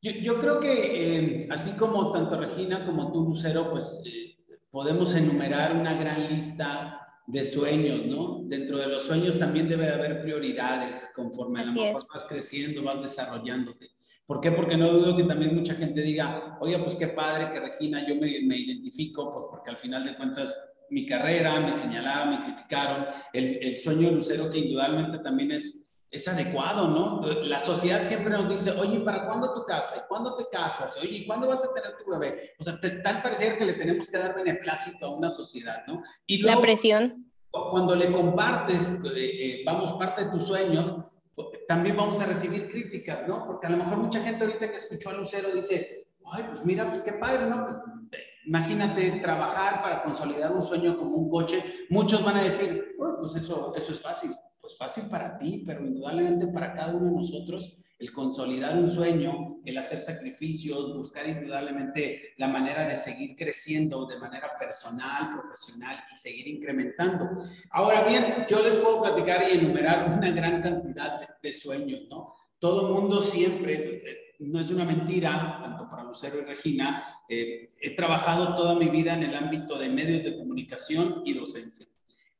Yo, 0.00 0.12
yo 0.12 0.40
creo 0.40 0.58
que 0.58 1.44
eh, 1.44 1.48
así 1.50 1.70
como 1.72 2.10
tanto 2.10 2.40
Regina 2.40 2.86
como 2.86 3.12
tú, 3.12 3.24
Lucero, 3.24 3.70
pues 3.70 4.02
eh, 4.06 4.38
podemos 4.70 5.14
enumerar 5.14 5.76
una 5.76 5.94
gran 5.94 6.28
lista 6.28 6.98
de 7.26 7.44
sueños, 7.44 8.06
¿no? 8.06 8.40
Dentro 8.44 8.78
de 8.78 8.88
los 8.88 9.02
sueños 9.02 9.38
también 9.38 9.68
debe 9.68 9.86
de 9.86 9.92
haber 9.92 10.22
prioridades 10.22 11.10
conforme 11.14 11.60
a 11.60 11.64
lo 11.66 11.72
mejor 11.72 12.06
vas 12.12 12.26
creciendo, 12.28 12.82
vas 12.82 13.02
desarrollándote. 13.02 13.90
¿Por 14.32 14.40
qué? 14.40 14.50
Porque 14.50 14.78
no 14.78 14.90
dudo 14.90 15.14
que 15.14 15.24
también 15.24 15.54
mucha 15.54 15.74
gente 15.74 16.00
diga, 16.00 16.56
oye, 16.58 16.78
pues 16.78 16.96
qué 16.96 17.08
padre 17.08 17.50
que 17.52 17.60
Regina, 17.60 18.02
yo 18.08 18.14
me, 18.14 18.40
me 18.40 18.56
identifico, 18.56 19.30
pues 19.30 19.44
porque 19.50 19.68
al 19.68 19.76
final 19.76 20.02
de 20.04 20.16
cuentas 20.16 20.58
mi 20.88 21.04
carrera, 21.04 21.60
me 21.60 21.70
señalaron, 21.70 22.30
me 22.30 22.44
criticaron, 22.46 23.08
el, 23.34 23.58
el 23.60 23.76
sueño 23.76 24.10
lucero 24.10 24.48
que 24.48 24.60
indudablemente 24.60 25.18
también 25.18 25.52
es, 25.52 25.84
es 26.10 26.26
adecuado, 26.28 26.88
¿no? 26.88 27.20
La 27.44 27.58
sociedad 27.58 28.06
siempre 28.06 28.32
nos 28.32 28.48
dice, 28.48 28.70
oye, 28.70 29.00
¿para 29.00 29.26
cuándo 29.26 29.52
tu 29.52 29.66
casa? 29.66 29.96
¿Y 29.98 30.08
cuándo 30.08 30.34
te 30.34 30.46
casas? 30.50 30.96
Oye, 31.02 31.18
¿y 31.18 31.26
cuándo 31.26 31.48
vas 31.48 31.62
a 31.62 31.74
tener 31.74 31.94
tu 32.02 32.10
bebé? 32.10 32.54
O 32.58 32.64
sea, 32.64 32.80
tal 33.04 33.20
parecer 33.20 33.58
que 33.58 33.66
le 33.66 33.74
tenemos 33.74 34.08
que 34.08 34.16
dar 34.16 34.34
beneplácito 34.34 35.04
a 35.04 35.14
una 35.14 35.28
sociedad, 35.28 35.82
¿no? 35.86 36.02
Y 36.26 36.40
La 36.40 36.58
presión. 36.58 37.30
Cuando 37.50 37.94
le 37.94 38.10
compartes, 38.10 38.92
eh, 39.04 39.10
eh, 39.14 39.62
vamos, 39.66 39.92
parte 39.98 40.24
de 40.24 40.30
tus 40.30 40.46
sueños, 40.46 40.94
también 41.66 41.96
vamos 41.96 42.20
a 42.20 42.26
recibir 42.26 42.70
críticas, 42.70 43.26
¿no? 43.26 43.46
Porque 43.46 43.66
a 43.66 43.70
lo 43.70 43.78
mejor 43.78 43.98
mucha 43.98 44.22
gente 44.22 44.44
ahorita 44.44 44.70
que 44.70 44.76
escuchó 44.76 45.10
a 45.10 45.14
Lucero 45.14 45.54
dice, 45.54 46.06
ay, 46.30 46.44
pues 46.50 46.64
mira, 46.64 46.88
pues 46.88 47.02
qué 47.02 47.12
padre, 47.12 47.46
¿no? 47.46 47.64
Pues, 47.64 47.76
imagínate 48.44 49.20
trabajar 49.20 49.82
para 49.82 50.02
consolidar 50.02 50.52
un 50.52 50.64
sueño 50.64 50.96
como 50.98 51.16
un 51.16 51.30
coche. 51.30 51.62
Muchos 51.90 52.24
van 52.24 52.36
a 52.36 52.42
decir, 52.42 52.96
pues 53.20 53.36
eso, 53.36 53.74
eso 53.74 53.92
es 53.92 54.00
fácil. 54.00 54.34
Pues 54.60 54.76
fácil 54.76 55.04
para 55.04 55.38
ti, 55.38 55.64
pero 55.66 55.84
indudablemente 55.84 56.46
para 56.46 56.74
cada 56.74 56.94
uno 56.94 57.06
de 57.06 57.16
nosotros 57.16 57.76
el 58.02 58.12
consolidar 58.12 58.76
un 58.76 58.90
sueño, 58.90 59.60
el 59.64 59.78
hacer 59.78 60.00
sacrificios, 60.00 60.92
buscar 60.92 61.28
indudablemente 61.28 62.34
la 62.36 62.48
manera 62.48 62.84
de 62.84 62.96
seguir 62.96 63.36
creciendo 63.36 64.06
de 64.06 64.18
manera 64.18 64.58
personal, 64.58 65.38
profesional 65.38 66.02
y 66.12 66.16
seguir 66.16 66.48
incrementando. 66.48 67.30
Ahora 67.70 68.02
bien, 68.02 68.44
yo 68.50 68.60
les 68.60 68.74
puedo 68.74 69.02
platicar 69.02 69.44
y 69.48 69.58
enumerar 69.58 70.18
una 70.18 70.32
gran 70.32 70.60
cantidad 70.60 71.28
de, 71.40 71.52
sueños, 71.52 72.00
¿no? 72.10 72.34
Todo 72.58 72.92
mundo 72.92 73.22
siempre, 73.22 73.76
pues, 73.76 74.02
eh, 74.02 74.18
no 74.40 74.58
es 74.58 74.68
una 74.70 74.84
mentira, 74.84 75.60
tanto 75.62 75.88
para 75.88 76.02
Lucero 76.02 76.40
y 76.40 76.44
Regina, 76.44 77.04
eh, 77.28 77.70
he 77.80 77.94
trabajado 77.94 78.56
toda 78.56 78.74
mi 78.74 78.88
vida 78.88 79.14
en 79.14 79.22
el 79.22 79.36
ámbito 79.36 79.78
de 79.78 79.88
medios 79.88 80.24
de 80.24 80.36
comunicación 80.36 81.22
y 81.24 81.34
docencia 81.34 81.86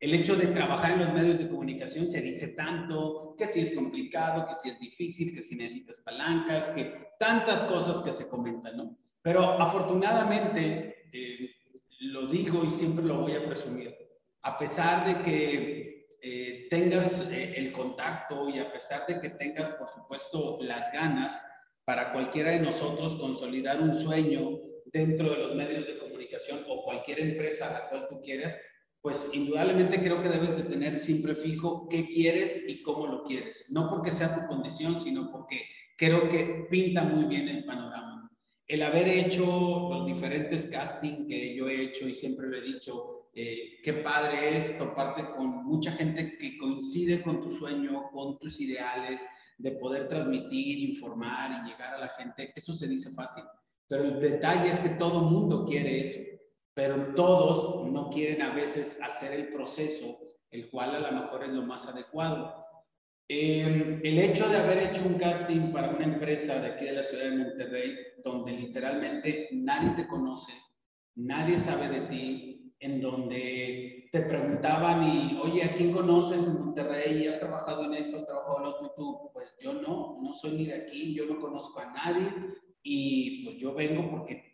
el 0.03 0.15
hecho 0.15 0.35
de 0.35 0.49
trabajar 0.49 0.95
en 0.95 1.05
los 1.05 1.13
medios 1.13 1.39
de 1.39 1.49
comunicación 1.49 2.09
se 2.09 2.21
dice 2.21 2.49
tanto, 2.49 3.37
que 3.39 3.47
si 3.47 3.61
es 3.61 3.71
complicado, 3.71 4.45
que 4.49 4.57
si 4.57 4.71
es 4.71 4.81
difícil, 4.81 5.33
que 5.33 5.45
si 5.45 5.55
necesitas 5.55 6.01
palancas, 6.01 6.71
que 6.71 7.13
tantas 7.21 7.61
cosas 7.67 8.01
que 8.03 8.11
se 8.11 8.29
comentan, 8.29 8.77
¿no? 8.77 8.99
Pero 9.23 9.45
afortunadamente, 9.45 11.07
eh, 11.13 11.51
lo 12.01 12.27
digo 12.27 12.65
y 12.65 12.71
siempre 12.73 13.05
lo 13.05 13.19
voy 13.19 13.37
a 13.37 13.47
presumir, 13.47 13.97
a 14.43 14.59
pesar 14.59 15.07
de 15.07 15.23
que 15.23 16.17
eh, 16.21 16.67
tengas 16.69 17.29
eh, 17.31 17.55
el 17.57 17.71
contacto 17.71 18.49
y 18.49 18.59
a 18.59 18.73
pesar 18.73 19.07
de 19.07 19.21
que 19.21 19.31
tengas, 19.31 19.69
por 19.69 19.89
supuesto, 19.89 20.59
las 20.63 20.93
ganas 20.93 21.41
para 21.85 22.13
cualquiera 22.13 22.51
de 22.51 22.59
nosotros 22.59 23.15
consolidar 23.21 23.81
un 23.81 23.95
sueño 23.95 24.59
dentro 24.87 25.31
de 25.31 25.37
los 25.37 25.55
medios 25.55 25.87
de 25.87 25.99
comunicación 25.99 26.65
o 26.69 26.83
cualquier 26.83 27.21
empresa 27.21 27.69
a 27.69 27.73
la 27.73 27.89
cual 27.89 28.09
tú 28.09 28.21
quieras, 28.21 28.59
pues 29.03 29.29
indudablemente 29.33 30.01
creo 30.01 30.23
que 30.23 30.29
debes 30.29 30.57
de 30.57 30.63
tener 30.63 30.97
siempre 30.97 31.35
fijo 31.35 31.89
qué 31.89 32.07
quieres 32.07 32.63
y 32.69 32.83
cómo 32.83 33.09
lo 33.09 33.25
quieres. 33.25 33.67
No 33.71 33.91
porque 33.91 34.13
sea 34.13 34.35
tu 34.35 34.47
condición, 34.47 35.01
sino 35.01 35.31
porque 35.33 35.61
creo 35.99 36.29
que 36.29 36.69
pinta 36.71 37.03
muy 37.03 37.25
bien 37.25 37.49
el 37.49 37.65
panorama. 37.65 38.31
El 38.69 38.83
haber 38.83 39.09
hecho 39.09 39.89
los 39.91 40.07
diferentes 40.07 40.67
castings 40.67 41.27
que 41.27 41.55
yo 41.57 41.69
he 41.69 41.83
hecho 41.83 42.09
y 42.09 42.15
siempre 42.15 42.47
lo 42.47 42.57
he 42.57 42.63
dicho, 42.63 43.29
eh, 43.35 43.81
qué 43.83 43.95
padre 43.95 44.57
es 44.57 44.79
toparte 44.79 45.25
con 45.35 45.65
mucha 45.65 45.91
gente 45.93 46.39
que 46.39 46.57
coincide 46.57 47.23
con 47.23 47.41
tu 47.43 47.51
sueño, 47.51 48.05
con 48.13 48.39
tus 48.39 48.61
ideales, 48.61 49.21
de 49.59 49.73
poder 49.73 50.09
transmitir, 50.09 50.91
informar 50.91 51.51
y 51.65 51.71
llegar 51.71 51.95
a 51.95 51.99
la 51.99 52.09
gente. 52.11 52.53
Eso 52.55 52.73
se 52.73 52.87
dice 52.87 53.11
fácil, 53.13 53.43
pero 53.89 54.05
el 54.05 54.21
detalle 54.21 54.71
es 54.71 54.79
que 54.79 54.91
todo 54.91 55.23
mundo 55.23 55.67
quiere 55.67 56.01
eso 56.01 56.33
pero 56.75 57.15
todos 57.15 57.91
no 57.91 58.11
quieren 58.11 58.43
a 58.43 58.55
veces 58.55 58.99
hacer 59.03 59.33
el 59.33 59.53
proceso, 59.53 60.19
el 60.51 60.71
cual 60.71 60.95
a 60.95 61.11
lo 61.11 61.21
mejor 61.21 61.45
es 61.45 61.51
lo 61.51 61.63
más 61.63 61.87
adecuado. 61.87 62.63
Eh, 63.29 64.01
el 64.03 64.19
hecho 64.19 64.49
de 64.49 64.59
haber 64.59 64.91
hecho 64.91 65.03
un 65.07 65.15
casting 65.15 65.73
para 65.73 65.91
una 65.91 66.05
empresa 66.05 66.61
de 66.61 66.69
aquí 66.69 66.85
de 66.85 66.93
la 66.93 67.03
ciudad 67.03 67.25
de 67.25 67.37
Monterrey, 67.37 67.97
donde 68.23 68.53
literalmente 68.53 69.49
nadie 69.53 69.91
te 69.97 70.07
conoce, 70.07 70.53
nadie 71.15 71.59
sabe 71.59 71.89
de 71.89 72.01
ti, 72.09 72.53
en 72.81 73.01
donde 73.01 74.09
te 74.11 74.23
preguntaban 74.23 75.05
y, 75.05 75.39
oye, 75.41 75.63
¿a 75.63 75.73
quién 75.75 75.93
conoces 75.93 76.47
en 76.47 76.55
Monterrey? 76.55 77.29
¿Has 77.29 77.39
trabajado 77.39 77.85
en 77.85 77.95
esto? 77.95 78.17
¿Has 78.19 78.27
trabajado 78.27 78.57
en 78.59 78.63
lo 78.65 78.71
otro? 78.71 78.87
Y 78.87 78.97
tú, 78.97 79.31
pues 79.33 79.57
yo 79.61 79.73
no, 79.75 80.19
no 80.21 80.35
soy 80.35 80.53
ni 80.53 80.67
de 80.67 80.75
aquí, 80.75 81.15
yo 81.15 81.25
no 81.27 81.41
conozco 81.41 81.81
a 81.81 81.93
nadie 81.93 82.29
y 82.83 83.45
pues 83.45 83.57
yo 83.59 83.73
vengo 83.73 84.11
porque 84.11 84.52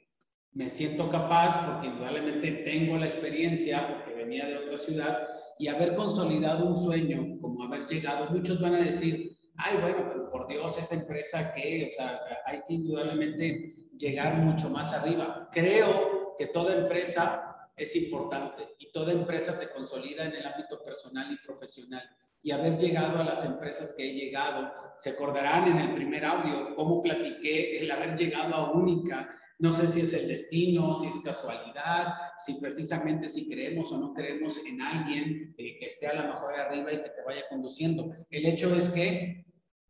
me 0.53 0.69
siento 0.69 1.11
capaz 1.11 1.67
porque 1.67 1.89
indudablemente 1.89 2.51
tengo 2.65 2.97
la 2.97 3.07
experiencia, 3.07 3.87
porque 3.89 4.15
venía 4.15 4.47
de 4.47 4.59
otra 4.59 4.79
ciudad, 4.79 5.29
y 5.59 5.68
haber 5.68 5.97
consolidado 5.97 6.66
un 6.66 6.83
sueño, 6.83 7.39
como 7.41 7.64
haber 7.64 7.87
llegado, 7.87 8.31
muchos 8.31 8.61
van 8.61 8.75
a 8.77 8.83
decir, 8.83 9.37
ay, 9.57 9.79
bueno, 9.81 10.07
pero 10.09 10.31
por 10.31 10.47
Dios, 10.47 10.79
esa 10.79 10.95
empresa 10.95 11.53
que, 11.53 11.91
o 11.91 11.97
sea, 11.97 12.20
hay 12.47 12.61
que 12.66 12.75
indudablemente 12.75 13.77
llegar 13.99 14.37
mucho 14.37 14.70
más 14.70 14.93
arriba. 14.93 15.49
Creo 15.53 16.35
que 16.39 16.47
toda 16.47 16.77
empresa 16.77 17.70
es 17.77 17.95
importante 17.97 18.68
y 18.79 18.91
toda 18.93 19.12
empresa 19.12 19.59
te 19.59 19.70
consolida 19.70 20.25
en 20.25 20.35
el 20.35 20.47
ámbito 20.47 20.83
personal 20.83 21.31
y 21.33 21.45
profesional. 21.45 22.03
Y 22.41 22.53
haber 22.53 22.79
llegado 22.79 23.18
a 23.18 23.25
las 23.25 23.45
empresas 23.45 23.95
que 23.97 24.09
he 24.09 24.14
llegado, 24.14 24.72
se 24.99 25.11
acordarán 25.11 25.68
en 25.68 25.79
el 25.79 25.95
primer 25.95 26.25
audio 26.25 26.75
cómo 26.77 27.03
platiqué 27.03 27.81
el 27.81 27.91
haber 27.91 28.16
llegado 28.16 28.55
a 28.55 28.72
Única, 28.72 29.38
no 29.59 29.73
sé 29.73 29.89
si 29.89 30.01
es 30.01 30.13
el 30.15 30.29
destino, 30.29 30.95
si 30.95 31.09
es 31.09 31.19
casualidad, 31.21 32.15
si 32.39 32.55
precisamente 32.55 33.29
si 33.29 33.49
creemos 33.49 33.91
o 33.91 33.99
no 33.99 34.15
creemos 34.15 34.65
en 34.65 34.81
alguien 34.81 35.55
eh, 35.59 35.79
que 35.79 35.87
esté 35.87 36.07
a 36.07 36.15
lo 36.15 36.33
mejor 36.33 36.55
arriba 36.55 36.93
y 36.93 37.03
que 37.03 37.11
te 37.11 37.23
vaya 37.27 37.43
conduciendo. 37.51 38.15
El 38.31 38.47
hecho 38.47 38.73
es 38.75 38.91
que 38.91 39.45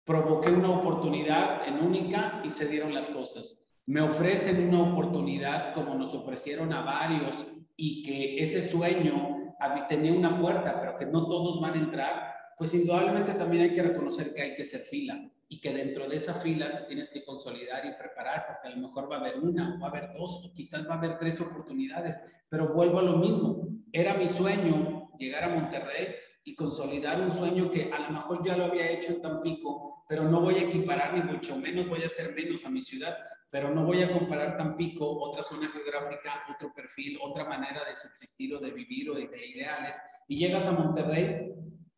provoqué 0.05 0.51
una 0.51 0.71
oportunidad 0.71 1.69
en 1.69 1.85
única 1.85 2.41
y 2.45 2.51
se 2.51 2.67
dieron 2.67 2.95
las 2.95 3.09
cosas. 3.11 3.65
me 3.87 4.03
ofrecen 4.03 4.69
una 4.69 4.93
oportunidad 4.93 5.75
como 5.75 5.95
nos 5.95 6.13
ofrecieron 6.15 6.73
a 6.75 6.83
varios 6.83 7.47
y 7.75 8.03
que 8.03 8.43
ese 8.43 8.69
sueño 8.69 9.55
tenía 9.89 10.13
una 10.13 10.39
puerta, 10.39 10.79
pero 10.79 10.97
que 10.99 11.07
no 11.07 11.27
todos 11.27 11.61
van 11.61 11.75
a 11.75 11.79
entrar, 11.79 12.35
pues 12.59 12.75
indudablemente 12.75 13.33
también 13.35 13.63
hay 13.63 13.75
que 13.75 13.83
reconocer 13.83 14.35
que 14.35 14.43
hay 14.43 14.55
que 14.55 14.65
ser 14.65 14.83
fila 14.83 15.31
y 15.49 15.61
que 15.61 15.73
dentro 15.73 16.07
de 16.07 16.17
esa 16.17 16.35
fila 16.35 16.87
tienes 16.87 17.09
que 17.09 17.25
consolidar 17.25 17.85
y 17.87 17.99
preparar, 17.99 18.45
porque 18.47 18.69
a 18.69 18.77
lo 18.77 18.87
mejor 18.87 19.11
va 19.11 19.17
a 19.17 19.21
haber 19.21 19.39
una, 19.39 19.75
o 19.75 19.81
va 19.81 19.87
a 19.87 19.91
haber 19.91 20.13
dos, 20.13 20.45
o 20.45 20.53
quizás 20.53 20.87
va 20.87 20.95
a 20.95 20.99
haber 20.99 21.19
tres 21.19 21.41
oportunidades, 21.41 22.21
pero 22.51 22.75
vuelvo 22.75 22.99
a 22.99 23.03
lo 23.03 23.17
mismo. 23.17 23.67
Era 23.91 24.15
mi 24.15 24.29
sueño 24.29 25.11
llegar 25.19 25.45
a 25.45 25.49
Monterrey 25.49 26.15
y 26.45 26.55
consolidar 26.55 27.21
un 27.21 27.33
sueño 27.33 27.71
que 27.71 27.91
a 27.91 27.99
lo 27.99 28.11
mejor 28.11 28.45
ya 28.45 28.57
lo 28.57 28.67
había 28.67 28.91
hecho 28.91 29.13
en 29.13 29.23
Tampico, 29.23 30.05
pero 30.07 30.25
no 30.25 30.43
voy 30.43 30.57
a 30.57 30.63
equiparar 30.65 31.15
ni 31.15 31.23
mucho 31.23 31.57
menos 31.57 31.89
voy 31.89 32.03
a 32.03 32.07
hacer 32.07 32.35
menos 32.35 32.65
a 32.67 32.71
mi 32.71 32.83
ciudad, 32.83 33.17
pero 33.51 33.75
no 33.75 33.87
voy 33.87 34.03
a 34.03 34.13
comparar 34.13 34.59
Tampico, 34.59 35.11
otra 35.11 35.43
zona 35.43 35.71
geográfica, 35.71 36.45
otro 36.55 36.75
perfil, 36.75 37.19
otra 37.23 37.47
manera 37.47 37.85
de 37.89 37.97
subsistir 37.97 38.55
o 38.55 38.61
de 38.61 38.71
vivir 38.71 39.09
o 39.11 39.15
de, 39.15 39.29
de 39.29 39.47
ideales. 39.47 39.97
Y 40.29 40.37
llegas 40.37 40.67
a 40.67 40.73
Monterrey 40.73 41.55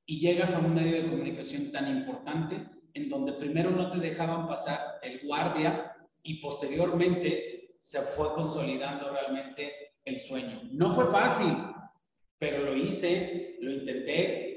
y 0.06 0.20
llegas 0.20 0.54
a 0.54 0.60
un 0.60 0.72
medio 0.72 1.02
de 1.02 1.08
comunicación 1.08 1.72
tan 1.72 1.88
importante 1.88 2.79
en 2.94 3.08
donde 3.08 3.32
primero 3.34 3.70
no 3.70 3.90
te 3.90 3.98
dejaban 3.98 4.46
pasar 4.46 4.98
el 5.02 5.20
guardia 5.26 5.92
y 6.22 6.40
posteriormente 6.40 7.74
se 7.78 8.00
fue 8.02 8.32
consolidando 8.34 9.10
realmente 9.10 9.72
el 10.04 10.20
sueño. 10.20 10.62
No 10.72 10.92
fue 10.94 11.10
fácil, 11.10 11.52
pero 12.38 12.64
lo 12.64 12.76
hice, 12.76 13.56
lo 13.60 13.72
intenté 13.72 14.50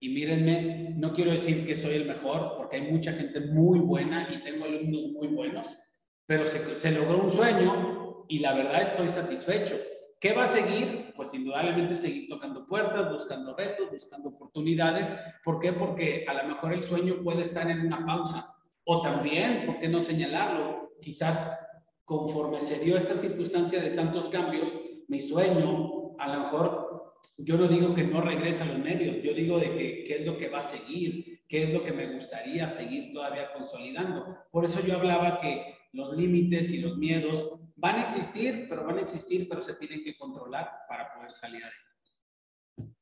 y 0.00 0.08
mírenme, 0.10 0.94
no 0.96 1.12
quiero 1.12 1.32
decir 1.32 1.66
que 1.66 1.74
soy 1.74 1.94
el 1.94 2.06
mejor 2.06 2.56
porque 2.56 2.76
hay 2.76 2.82
mucha 2.82 3.12
gente 3.12 3.40
muy 3.40 3.78
buena 3.78 4.28
y 4.30 4.42
tengo 4.44 4.64
alumnos 4.64 5.12
muy 5.12 5.28
buenos, 5.28 5.78
pero 6.26 6.44
se, 6.44 6.90
logró 6.92 7.22
un 7.22 7.30
sueño 7.30 8.24
y 8.28 8.40
la 8.40 8.54
verdad 8.54 8.82
estoy 8.82 9.08
satisfecho. 9.08 9.76
¿Qué 10.20 10.32
va 10.32 10.44
a 10.44 10.46
seguir? 10.46 11.03
Pues 11.16 11.32
indudablemente 11.34 11.94
seguir 11.94 12.28
tocando 12.28 12.66
puertas, 12.66 13.10
buscando 13.10 13.54
retos, 13.54 13.90
buscando 13.90 14.30
oportunidades. 14.30 15.12
¿Por 15.44 15.60
qué? 15.60 15.72
Porque 15.72 16.24
a 16.28 16.34
lo 16.34 16.48
mejor 16.48 16.72
el 16.72 16.82
sueño 16.82 17.22
puede 17.22 17.42
estar 17.42 17.70
en 17.70 17.86
una 17.86 18.04
pausa. 18.04 18.54
O 18.84 19.00
también, 19.00 19.66
¿por 19.66 19.78
qué 19.78 19.88
no 19.88 20.00
señalarlo? 20.00 20.90
Quizás 21.00 21.58
conforme 22.04 22.60
se 22.60 22.78
dio 22.80 22.96
esta 22.96 23.14
circunstancia 23.14 23.80
de 23.80 23.90
tantos 23.90 24.28
cambios, 24.28 24.70
mi 25.08 25.20
sueño, 25.20 26.16
a 26.18 26.34
lo 26.34 26.44
mejor, 26.44 27.14
yo 27.38 27.56
no 27.56 27.66
digo 27.66 27.94
que 27.94 28.04
no 28.04 28.20
regrese 28.20 28.62
a 28.62 28.66
los 28.66 28.78
medios, 28.78 29.22
yo 29.22 29.32
digo 29.34 29.58
de 29.58 29.74
que 29.74 30.04
qué 30.04 30.16
es 30.16 30.26
lo 30.26 30.36
que 30.36 30.48
va 30.48 30.58
a 30.58 30.62
seguir, 30.62 31.42
qué 31.48 31.64
es 31.64 31.72
lo 31.72 31.82
que 31.82 31.92
me 31.92 32.12
gustaría 32.12 32.66
seguir 32.66 33.12
todavía 33.12 33.52
consolidando. 33.52 34.36
Por 34.50 34.64
eso 34.64 34.80
yo 34.86 34.96
hablaba 34.96 35.38
que 35.40 35.74
los 35.92 36.16
límites 36.16 36.70
y 36.72 36.78
los 36.78 36.96
miedos 36.96 37.52
van 37.84 37.96
a 37.96 38.04
existir, 38.04 38.66
pero 38.66 38.82
van 38.82 38.96
a 38.96 39.02
existir, 39.02 39.46
pero 39.46 39.60
se 39.60 39.74
tienen 39.74 40.02
que 40.02 40.16
controlar 40.16 40.86
para 40.88 41.12
poder 41.12 41.32
salir 41.32 41.62
adelante. 41.62 42.94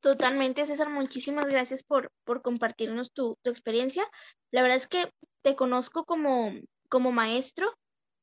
Totalmente, 0.00 0.64
César, 0.64 0.88
muchísimas 0.88 1.44
gracias 1.44 1.82
por, 1.82 2.10
por 2.24 2.40
compartirnos 2.40 3.12
tu, 3.12 3.36
tu, 3.42 3.50
experiencia. 3.50 4.04
La 4.52 4.62
verdad 4.62 4.78
es 4.78 4.88
que 4.88 5.12
te 5.42 5.54
conozco 5.54 6.06
como, 6.06 6.50
como 6.88 7.12
maestro, 7.12 7.70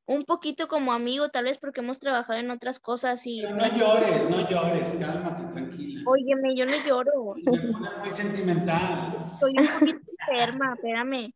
un 0.08 0.26
poquito 0.26 0.68
como 0.68 0.94
amigo, 0.94 1.30
tal 1.30 1.44
vez 1.44 1.60
porque 1.60 1.82
hemos 1.82 2.00
trabajado 2.00 2.40
en 2.40 2.50
otras 2.50 2.80
cosas 2.80 3.22
y... 3.28 3.44
Pero 3.44 3.56
no 3.56 3.78
llores, 3.78 4.28
no 4.32 4.50
llores, 4.50 4.96
cálmate, 4.96 5.54
tranquila. 5.54 6.10
Óyeme, 6.10 6.56
yo 6.56 6.66
no 6.66 6.84
lloro. 6.84 7.36
Me 7.46 7.72
pones 7.72 7.98
muy 8.00 8.12
sentimental. 8.12 9.32
Estoy 9.34 9.54
un 9.60 9.80
poquito 9.80 10.00
enferma, 10.28 10.74
espérame. 10.74 11.32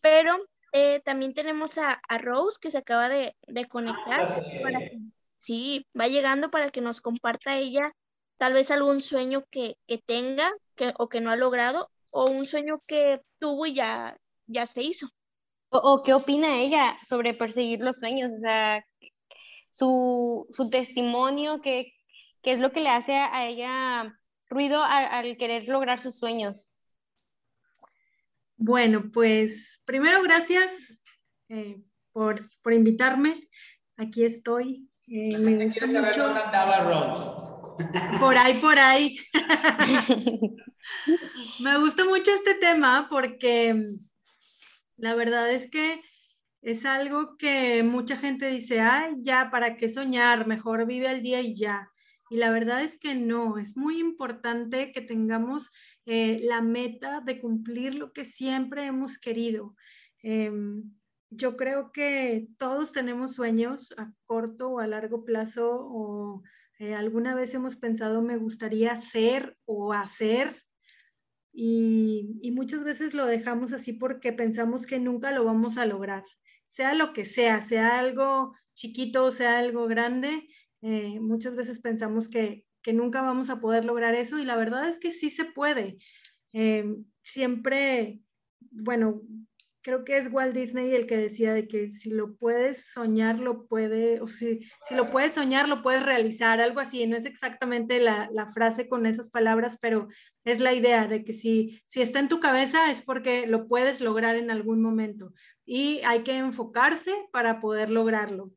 Pero 0.00 0.32
eh, 0.78 1.00
también 1.04 1.34
tenemos 1.34 1.78
a, 1.78 2.00
a, 2.08 2.18
Rose 2.18 2.58
que 2.60 2.70
se 2.70 2.78
acaba 2.78 3.08
de, 3.08 3.36
de 3.46 3.66
conectar. 3.66 4.20
Ah, 4.20 4.42
para 4.62 4.78
que, 4.80 4.98
sí, 5.36 5.86
va 5.98 6.08
llegando 6.08 6.50
para 6.50 6.70
que 6.70 6.80
nos 6.80 7.00
comparta 7.00 7.56
ella 7.56 7.92
tal 8.38 8.52
vez 8.52 8.70
algún 8.70 9.00
sueño 9.00 9.44
que, 9.50 9.76
que 9.86 9.98
tenga 9.98 10.50
que, 10.76 10.94
o 10.98 11.08
que 11.08 11.20
no 11.20 11.30
ha 11.30 11.36
logrado 11.36 11.90
o 12.10 12.30
un 12.30 12.46
sueño 12.46 12.82
que 12.86 13.20
tuvo 13.38 13.66
y 13.66 13.74
ya, 13.74 14.16
ya 14.46 14.64
se 14.66 14.82
hizo. 14.82 15.08
O, 15.70 15.78
o, 15.78 16.02
qué 16.02 16.14
opina 16.14 16.56
ella 16.56 16.94
sobre 16.94 17.34
perseguir 17.34 17.80
los 17.80 17.98
sueños, 17.98 18.30
o 18.36 18.40
sea, 18.40 18.84
su, 19.70 20.46
su 20.52 20.70
testimonio, 20.70 21.60
qué, 21.60 21.92
qué 22.42 22.52
es 22.52 22.58
lo 22.58 22.72
que 22.72 22.80
le 22.80 22.88
hace 22.88 23.12
a 23.12 23.46
ella 23.46 24.14
ruido 24.48 24.82
al, 24.82 25.04
al 25.06 25.36
querer 25.36 25.68
lograr 25.68 26.00
sus 26.00 26.18
sueños. 26.18 26.67
Bueno, 28.60 29.10
pues 29.12 29.80
primero 29.84 30.20
gracias 30.20 31.00
eh, 31.48 31.80
por, 32.12 32.40
por, 32.60 32.72
invitarme. 32.72 33.48
Aquí 33.96 34.24
estoy. 34.24 34.90
Eh, 35.06 35.38
me 35.38 35.64
gusta 35.64 35.86
mucho. 35.86 36.26
Dónde? 36.26 38.18
Por 38.18 38.36
ahí, 38.36 38.58
por 38.58 38.76
ahí. 38.76 39.16
me 41.60 41.78
gusta 41.78 42.04
mucho 42.04 42.32
este 42.32 42.54
tema 42.54 43.06
porque 43.08 43.80
la 44.96 45.14
verdad 45.14 45.52
es 45.52 45.70
que 45.70 46.02
es 46.60 46.84
algo 46.84 47.36
que 47.36 47.84
mucha 47.84 48.16
gente 48.16 48.50
dice, 48.50 48.80
ay, 48.80 49.14
ya, 49.20 49.50
¿para 49.52 49.76
qué 49.76 49.88
soñar? 49.88 50.48
Mejor 50.48 50.84
vive 50.84 51.06
al 51.06 51.22
día 51.22 51.40
y 51.40 51.54
ya. 51.54 51.92
Y 52.28 52.38
la 52.38 52.50
verdad 52.50 52.82
es 52.82 52.98
que 52.98 53.14
no, 53.14 53.56
es 53.56 53.76
muy 53.76 54.00
importante 54.00 54.90
que 54.90 55.00
tengamos 55.00 55.70
eh, 56.10 56.40
la 56.42 56.62
meta 56.62 57.20
de 57.20 57.38
cumplir 57.38 57.94
lo 57.94 58.14
que 58.14 58.24
siempre 58.24 58.86
hemos 58.86 59.18
querido. 59.18 59.76
Eh, 60.22 60.50
yo 61.28 61.58
creo 61.58 61.92
que 61.92 62.48
todos 62.56 62.92
tenemos 62.92 63.34
sueños 63.34 63.94
a 63.98 64.10
corto 64.24 64.70
o 64.70 64.78
a 64.78 64.86
largo 64.86 65.26
plazo 65.26 65.68
o 65.70 66.42
eh, 66.78 66.94
alguna 66.94 67.34
vez 67.34 67.54
hemos 67.54 67.76
pensado 67.76 68.22
me 68.22 68.38
gustaría 68.38 68.98
ser 69.02 69.58
o 69.66 69.92
hacer 69.92 70.62
y, 71.52 72.38
y 72.40 72.52
muchas 72.52 72.84
veces 72.84 73.12
lo 73.12 73.26
dejamos 73.26 73.74
así 73.74 73.92
porque 73.92 74.32
pensamos 74.32 74.86
que 74.86 74.98
nunca 74.98 75.30
lo 75.30 75.44
vamos 75.44 75.76
a 75.76 75.84
lograr, 75.84 76.24
sea 76.64 76.94
lo 76.94 77.12
que 77.12 77.26
sea, 77.26 77.60
sea 77.60 77.98
algo 77.98 78.54
chiquito 78.72 79.24
o 79.24 79.32
sea 79.32 79.58
algo 79.58 79.88
grande. 79.88 80.48
Eh, 80.80 81.20
muchas 81.20 81.56
veces 81.56 81.80
pensamos 81.80 82.28
que, 82.30 82.64
que 82.88 82.94
nunca 82.94 83.20
vamos 83.20 83.50
a 83.50 83.60
poder 83.60 83.84
lograr 83.84 84.14
eso 84.14 84.38
y 84.38 84.46
la 84.46 84.56
verdad 84.56 84.88
es 84.88 84.98
que 84.98 85.10
sí 85.10 85.28
se 85.28 85.44
puede. 85.44 85.98
Eh, 86.54 86.86
siempre, 87.20 88.22
bueno, 88.70 89.20
creo 89.82 90.06
que 90.06 90.16
es 90.16 90.32
Walt 90.32 90.54
Disney 90.54 90.94
el 90.94 91.06
que 91.06 91.18
decía 91.18 91.52
de 91.52 91.68
que 91.68 91.88
si 91.88 92.08
lo 92.08 92.34
puedes 92.36 92.90
soñar, 92.90 93.40
lo 93.40 93.66
puede, 93.66 94.22
o 94.22 94.26
si, 94.26 94.60
si 94.88 94.94
lo 94.94 95.10
puedes 95.10 95.34
soñar, 95.34 95.68
lo 95.68 95.82
puedes 95.82 96.02
realizar, 96.02 96.62
algo 96.62 96.80
así. 96.80 97.06
No 97.06 97.18
es 97.18 97.26
exactamente 97.26 98.00
la, 98.00 98.30
la, 98.32 98.46
frase 98.46 98.88
con 98.88 99.04
esas 99.04 99.28
palabras, 99.28 99.76
pero 99.82 100.08
es 100.46 100.58
la 100.58 100.72
idea 100.72 101.06
de 101.08 101.26
que 101.26 101.34
si, 101.34 101.82
si 101.84 102.00
está 102.00 102.20
en 102.20 102.28
tu 102.28 102.40
cabeza 102.40 102.90
es 102.90 103.02
porque 103.02 103.46
lo 103.46 103.68
puedes 103.68 104.00
lograr 104.00 104.36
en 104.36 104.50
algún 104.50 104.80
momento 104.80 105.34
y 105.66 106.00
hay 106.06 106.22
que 106.22 106.38
enfocarse 106.38 107.12
para 107.32 107.60
poder 107.60 107.90
lograrlo. 107.90 108.54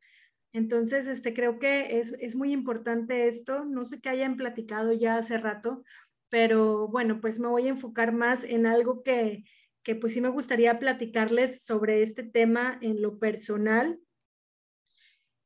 Entonces, 0.52 1.06
este, 1.08 1.32
creo 1.32 1.58
que 1.58 1.98
es, 1.98 2.14
es 2.20 2.36
muy 2.36 2.52
importante 2.52 3.26
esto. 3.26 3.64
No 3.64 3.84
sé 3.84 4.00
qué 4.00 4.10
hayan 4.10 4.36
platicado 4.36 4.92
ya 4.92 5.16
hace 5.16 5.38
rato, 5.38 5.82
pero 6.28 6.88
bueno, 6.88 7.20
pues 7.20 7.38
me 7.38 7.48
voy 7.48 7.66
a 7.66 7.70
enfocar 7.70 8.12
más 8.12 8.44
en 8.44 8.66
algo 8.66 9.02
que, 9.02 9.44
que 9.82 9.94
pues 9.94 10.12
sí 10.14 10.20
me 10.20 10.28
gustaría 10.28 10.78
platicarles 10.78 11.64
sobre 11.64 12.02
este 12.02 12.22
tema 12.22 12.78
en 12.80 13.02
lo 13.02 13.18
personal. 13.18 14.00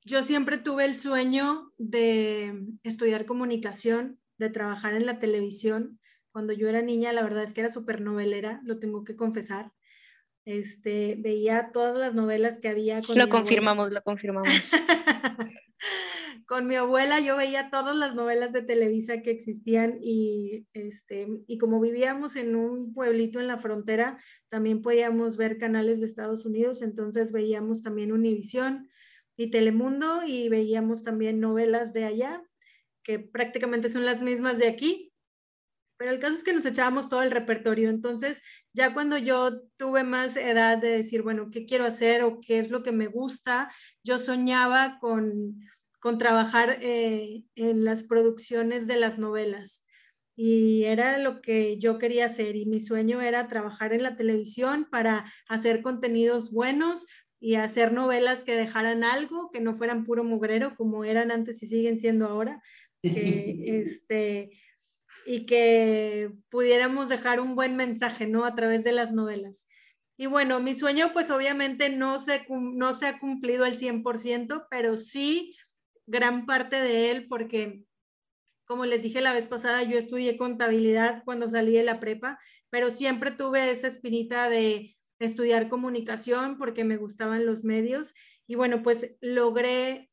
Yo 0.05 0.23
siempre 0.23 0.59
tuve 0.59 0.85
el 0.85 0.95
sueño 1.01 1.73
de 1.79 2.67
estudiar 2.85 3.27
comunicación, 3.27 4.21
de 4.39 4.51
trabajar 4.51 4.95
en 4.95 5.07
la 5.07 5.19
televisión. 5.19 5.99
Cuando 6.31 6.53
yo 6.53 6.69
era 6.69 6.83
niña, 6.83 7.13
la 7.13 7.23
verdad 7.23 7.43
es 7.43 7.55
que 7.55 7.63
era 7.63 7.73
súper 7.73 8.01
novelera, 8.01 8.61
lo 8.65 8.79
tengo 8.79 9.03
que 9.05 9.17
confesar. 9.17 9.73
Este, 10.47 11.16
veía 11.18 11.70
todas 11.72 11.99
las 11.99 12.14
novelas 12.14 12.59
que 12.59 12.68
había. 12.68 13.03
Con 13.03 13.18
lo 13.18 13.28
confirmamos, 13.28 13.86
abuela. 13.86 14.01
lo 14.01 14.05
confirmamos. 14.05 14.70
con 16.47 16.68
mi 16.68 16.76
abuela 16.76 17.18
yo 17.20 17.36
veía 17.36 17.70
todas 17.70 17.97
las 17.97 18.14
novelas 18.14 18.53
de 18.53 18.62
Televisa 18.62 19.20
que 19.22 19.32
existían 19.32 19.99
y, 20.01 20.66
este, 20.72 21.26
y 21.49 21.59
como 21.59 21.80
vivíamos 21.80 22.36
en 22.36 22.55
un 22.55 22.94
pueblito 22.94 23.40
en 23.40 23.49
la 23.49 23.59
frontera, 23.59 24.18
también 24.49 24.80
podíamos 24.80 25.36
ver 25.36 25.59
canales 25.59 25.99
de 26.01 26.07
Estados 26.07 26.47
Unidos, 26.47 26.82
entonces 26.82 27.32
veíamos 27.32 27.82
también 27.82 28.12
Univisión 28.12 28.88
y 29.36 29.51
Telemundo 29.51 30.22
y 30.24 30.49
veíamos 30.49 31.03
también 31.03 31.40
novelas 31.40 31.92
de 31.92 32.05
allá, 32.05 32.44
que 33.03 33.18
prácticamente 33.18 33.90
son 33.90 34.05
las 34.05 34.22
mismas 34.22 34.59
de 34.59 34.68
aquí, 34.68 35.06
pero 35.97 36.11
el 36.11 36.18
caso 36.18 36.34
es 36.34 36.44
que 36.44 36.53
nos 36.53 36.66
echábamos 36.66 37.09
todo 37.09 37.22
el 37.22 37.30
repertorio. 37.30 37.90
Entonces, 37.90 38.42
ya 38.72 38.92
cuando 38.94 39.18
yo 39.18 39.62
tuve 39.76 40.05
más 40.05 40.36
edad 40.36 40.78
de 40.78 40.88
decir, 40.88 41.22
bueno, 41.22 41.51
¿qué 41.51 41.64
quiero 41.64 41.84
hacer 41.84 42.22
o 42.22 42.40
qué 42.40 42.59
es 42.59 42.70
lo 42.70 42.82
que 42.82 42.92
me 42.92 43.07
gusta? 43.07 43.72
Yo 44.05 44.18
soñaba 44.18 44.99
con, 45.01 45.61
con 46.01 46.18
trabajar 46.18 46.78
eh, 46.80 47.44
en 47.55 47.84
las 47.84 48.05
producciones 48.05 48.86
de 48.86 48.97
las 48.97 49.18
novelas. 49.18 49.84
Y 50.38 50.84
era 50.84 51.16
lo 51.18 51.40
que 51.40 51.78
yo 51.78 51.99
quería 51.99 52.26
hacer 52.26 52.57
y 52.57 52.66
mi 52.66 52.80
sueño 52.80 53.22
era 53.22 53.49
trabajar 53.49 53.94
en 53.94 54.03
la 54.03 54.16
televisión 54.16 54.86
para 54.90 55.24
hacer 55.49 55.80
contenidos 55.80 56.53
buenos, 56.53 57.07
y 57.40 57.57
hacer 57.57 57.92
novelas 57.92 58.44
que 58.44 58.57
dejaran 58.57 59.05
algo, 59.05 59.51
que 59.51 59.61
no 59.61 59.74
fueran 59.74 60.05
puro 60.05 60.24
mugrero 60.24 60.74
como 60.74 61.05
eran 61.05 61.30
antes 61.30 61.62
y 61.62 61.66
siguen 61.66 61.99
siendo 61.99 62.26
ahora, 62.26 62.62
que, 63.03 63.57
este, 63.82 64.51
y 65.25 65.47
que 65.47 66.31
pudiéramos 66.51 67.09
dejar 67.09 67.41
un 67.41 67.55
buen 67.55 67.77
mensaje, 67.77 68.27
¿no? 68.27 68.45
A 68.45 68.55
través 68.55 68.85
de 68.85 68.93
las 68.93 69.12
novelas. 69.12 69.67
Y 70.17 70.27
bueno, 70.27 70.61
mi 70.61 70.75
sueño 70.75 71.12
pues 71.12 71.31
obviamente 71.31 71.91
no 71.91 72.19
se, 72.19 72.47
no 72.49 72.93
se 72.93 73.07
ha 73.07 73.19
cumplido 73.19 73.64
al 73.64 73.77
100%, 73.77 74.67
pero 74.71 74.97
sí 74.97 75.57
gran 76.07 76.47
parte 76.47 76.77
de 76.77 77.11
él 77.11 77.27
porque 77.29 77.85
como 78.67 78.85
les 78.85 79.03
dije 79.03 79.21
la 79.21 79.33
vez 79.33 79.49
pasada, 79.49 79.85
yo 79.85 79.97
estudié 79.97 80.37
contabilidad 80.37 81.23
cuando 81.25 81.49
salí 81.49 81.73
de 81.73 81.85
la 81.85 82.01
prepa, 82.01 82.39
pero 82.69 82.91
siempre 82.91 83.31
tuve 83.31 83.71
esa 83.71 83.87
espinita 83.87 84.49
de 84.49 84.97
estudiar 85.19 85.69
comunicación 85.69 86.59
porque 86.59 86.85
me 86.85 86.97
gustaban 86.97 87.47
los 87.47 87.64
medios. 87.64 88.12
Y 88.47 88.57
bueno, 88.57 88.83
pues 88.83 89.17
logré 89.21 90.11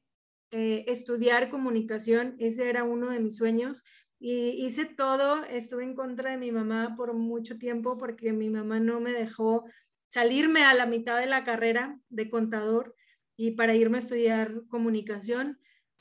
eh, 0.52 0.86
estudiar 0.88 1.50
comunicación, 1.50 2.36
ese 2.38 2.70
era 2.70 2.84
uno 2.84 3.10
de 3.10 3.20
mis 3.20 3.38
sueños. 3.38 3.84
Y 4.26 4.66
hice 4.66 4.86
todo, 4.86 5.44
estuve 5.44 5.84
en 5.84 5.96
contra 5.96 6.32
de 6.32 6.38
mi 6.38 6.50
mamá 6.50 6.96
por 6.96 7.14
mucho 7.14 7.58
tiempo 7.58 7.98
porque 7.98 8.32
mi 8.32 8.50
mamá 8.50 8.80
no 8.80 9.02
me 9.02 9.12
dejó 9.12 9.66
salirme 10.08 10.64
a 10.64 10.74
la 10.74 10.86
mitad 10.86 11.20
de 11.20 11.26
la 11.26 11.44
carrera 11.44 12.00
de 12.08 12.30
contador 12.30 12.96
y 13.36 13.52
para 13.52 13.76
irme 13.76 13.98
a 13.98 14.00
estudiar 14.00 14.62
comunicación. 14.70 15.60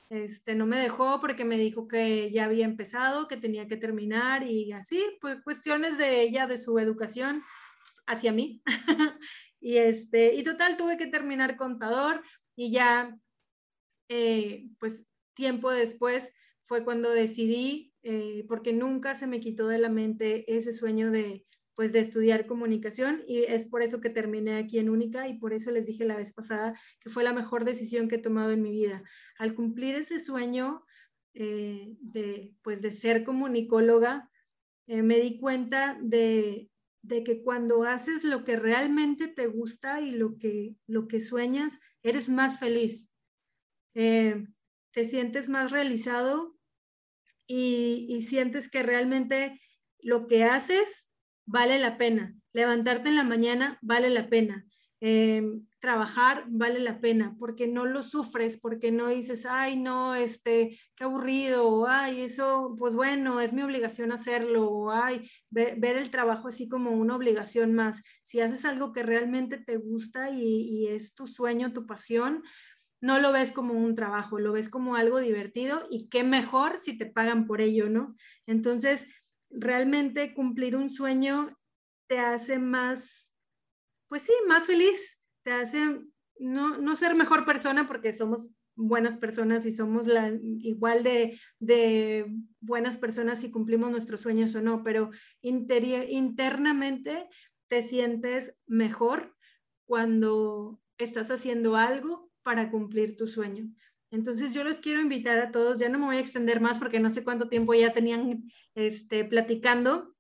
Este, 0.09 0.55
no 0.55 0.67
me 0.67 0.77
dejó 0.77 1.21
porque 1.21 1.45
me 1.45 1.59
dijo 1.59 1.89
que 1.89 2.31
ya 2.31 2.45
había 2.45 2.65
empezado, 2.65 3.27
que 3.27 3.37
tenía 3.37 3.67
que 3.67 3.77
terminar 3.77 4.45
y 4.45 4.71
así, 4.71 5.03
pues 5.21 5.43
cuestiones 5.43 5.99
de 5.99 6.23
ella, 6.23 6.47
de 6.47 6.59
su 6.59 6.79
educación 6.79 7.43
hacia 8.07 8.31
mí. 8.31 8.63
y, 9.61 9.79
este, 9.79 10.37
y 10.37 10.45
total, 10.45 10.77
tuve 10.77 10.97
que 10.97 11.09
terminar 11.09 11.57
contador 11.57 12.23
y 12.55 12.71
ya, 12.71 13.19
eh, 14.09 14.69
pues 14.79 15.09
tiempo 15.35 15.73
después 15.73 16.33
fue 16.61 16.85
cuando 16.85 17.11
decidí, 17.11 17.92
eh, 18.03 18.45
porque 18.49 18.73
nunca 18.73 19.15
se 19.15 19.27
me 19.27 19.41
quitó 19.41 19.69
de 19.69 19.79
la 19.79 19.89
mente 19.89 20.45
ese 20.55 20.73
sueño 20.73 21.11
de, 21.11 21.47
pues 21.75 21.93
de 21.93 22.01
estudiar 22.01 22.47
comunicación 22.47 23.23
y 23.27 23.45
es 23.45 23.67
por 23.67 23.83
eso 23.83 24.01
que 24.01 24.11
terminé 24.11 24.57
aquí 24.57 24.79
en 24.79 24.91
Única 24.91 25.29
y 25.29 25.39
por 25.39 25.53
eso 25.53 25.71
les 25.71 25.87
dije 25.87 26.05
la 26.05 26.17
vez 26.17 26.33
pasada 26.33 26.79
que 27.01 27.11
fue 27.11 27.25
la 27.25 27.33
mejor 27.33 27.65
decisión 27.65 28.09
que 28.09 28.17
he 28.17 28.23
tomado 28.23 28.51
en 28.51 28.63
mi 28.63 28.73
vida. 28.73 29.03
Al 29.39 29.55
cumplir 29.55 29.95
ese 29.95 30.19
sueño 30.19 30.85
eh, 31.35 31.97
de, 32.01 32.55
pues 32.63 32.83
de 32.83 32.93
ser 32.93 33.25
comunicóloga, 33.25 34.31
eh, 34.87 35.03
me 35.03 35.19
di 35.19 35.39
cuenta 35.39 35.99
de, 36.03 36.69
de, 37.01 37.25
que 37.25 37.43
cuando 37.43 37.85
haces 37.85 38.25
lo 38.25 38.45
que 38.45 38.57
realmente 38.57 39.29
te 39.29 39.47
gusta 39.47 40.03
y 40.03 40.11
lo 40.11 40.37
que, 40.37 40.77
lo 40.87 41.09
que 41.09 41.21
sueñas, 41.21 41.81
eres 42.03 42.29
más 42.29 42.59
feliz. 42.59 43.15
Eh, 43.95 44.47
te 44.93 45.05
sientes 45.05 45.49
más 45.49 45.71
realizado 45.71 46.52
y, 47.47 48.23
sientes 48.29 48.71
que 48.71 48.83
realmente 48.83 49.61
lo 50.01 50.27
que 50.27 50.45
haces 50.45 51.11
vale 51.47 51.79
la 51.79 51.99
pena. 51.99 52.35
Levantarte 52.53 53.09
en 53.09 53.17
la 53.17 53.25
mañana 53.25 53.79
vale 53.83 54.11
la 54.11 54.29
pena. 54.29 54.67
Em, 55.01 55.67
trabajar 55.81 56.45
vale 56.49 56.79
la 56.79 57.01
pena 57.01 57.35
porque 57.41 57.67
no 57.67 57.87
lo 57.87 58.05
sufres, 58.05 58.57
porque 58.61 58.93
no 58.93 59.09
dices, 59.09 59.47
ay, 59.47 59.75
no, 59.75 60.15
este, 60.15 60.79
qué 60.95 61.05
aburrido, 61.05 61.67
o 61.67 61.89
ay, 61.89 62.21
eso, 62.21 62.77
pues 62.79 62.95
bueno, 62.95 63.41
es 63.41 63.53
mi 63.53 63.63
obligación 63.63 64.13
hacerlo, 64.13 64.71
o 64.71 64.93
ay, 64.93 65.29
ver 65.51 65.97
el 65.97 66.11
trabajo 66.11 66.47
así 66.47 66.69
como 66.69 66.93
una 66.93 67.17
obligación 67.17 67.75
más. 67.75 68.03
Si 68.23 68.41
haces 68.41 68.65
algo 68.65 68.93
que 68.93 69.03
realmente 69.03 69.59
te 69.59 69.77
gusta 69.77 70.31
y 70.31 70.87
es 70.87 71.17
tu 71.17 71.27
sueño, 71.27 71.73
tu 71.73 71.85
pasión, 71.85 72.45
no 73.03 73.19
lo 73.19 73.33
ves 73.33 73.53
como 73.53 73.75
un 73.75 73.95
trabajo, 73.97 74.39
lo 74.39 74.53
ves 74.53 74.71
como 74.71 74.95
algo 74.95 75.19
divertido 75.19 75.87
y 75.91 76.09
qué 76.09 76.23
mejor 76.23 76.79
si 76.79 76.97
te 76.97 77.05
pagan 77.05 77.47
por 77.47 77.61
ello, 77.61 77.91
¿no? 77.91 78.15
Entonces, 78.47 79.09
realmente 79.51 80.33
cumplir 80.33 80.77
un 80.77 80.89
sueño 80.89 81.59
te 82.07 82.21
hace 82.21 82.61
más, 82.61 83.35
pues 84.09 84.23
sí, 84.23 84.33
más 84.47 84.67
feliz, 84.67 85.21
te 85.43 85.53
hace 85.53 86.01
no, 86.39 86.79
no 86.79 86.95
ser 86.95 87.17
mejor 87.17 87.45
persona 87.45 87.89
porque 87.89 88.13
somos 88.13 88.53
buenas 88.77 89.17
personas 89.19 89.67
y 89.67 89.73
somos 89.73 90.07
la, 90.07 90.33
igual 90.61 91.03
de, 91.03 91.41
de, 91.59 92.27
buenas 92.61 92.99
personas 92.99 93.41
si 93.41 93.51
cumplimos 93.51 93.91
nuestros 93.91 94.21
sueños 94.21 94.55
o 94.55 94.63
no, 94.63 94.85
pero 94.85 95.11
internamente 95.43 97.29
te 97.69 97.83
sientes 97.83 98.57
mejor 98.67 99.37
cuando 99.87 100.81
estás 100.99 101.33
haciendo 101.33 101.77
algo 101.77 102.32
para 102.43 102.71
cumplir 102.71 103.17
tu 103.17 103.27
sueño. 103.27 103.69
Entonces 104.11 104.53
yo 104.53 104.63
los 104.63 104.81
quiero 104.81 105.01
invitar 105.01 105.39
a 105.39 105.51
todos, 105.51 105.79
ya 105.79 105.89
no 105.89 105.99
me 105.99 106.05
voy 106.05 106.17
a 106.19 106.21
extender 106.21 106.61
más 106.61 106.79
porque 106.79 107.01
no 107.01 107.11
sé 107.11 107.25
cuánto 107.25 107.49
tiempo 107.49 107.73
ya 107.73 107.95
tenían 107.95 108.45
este, 108.75 109.25
platicando, 109.25 110.15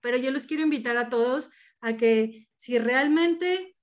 pero 0.00 0.16
yo 0.16 0.32
los 0.32 0.46
quiero 0.46 0.64
invitar 0.64 0.96
a 0.96 1.08
todos 1.08 1.50
a 1.80 1.96
que 1.96 2.48
si 2.56 2.78
realmente 2.78 3.76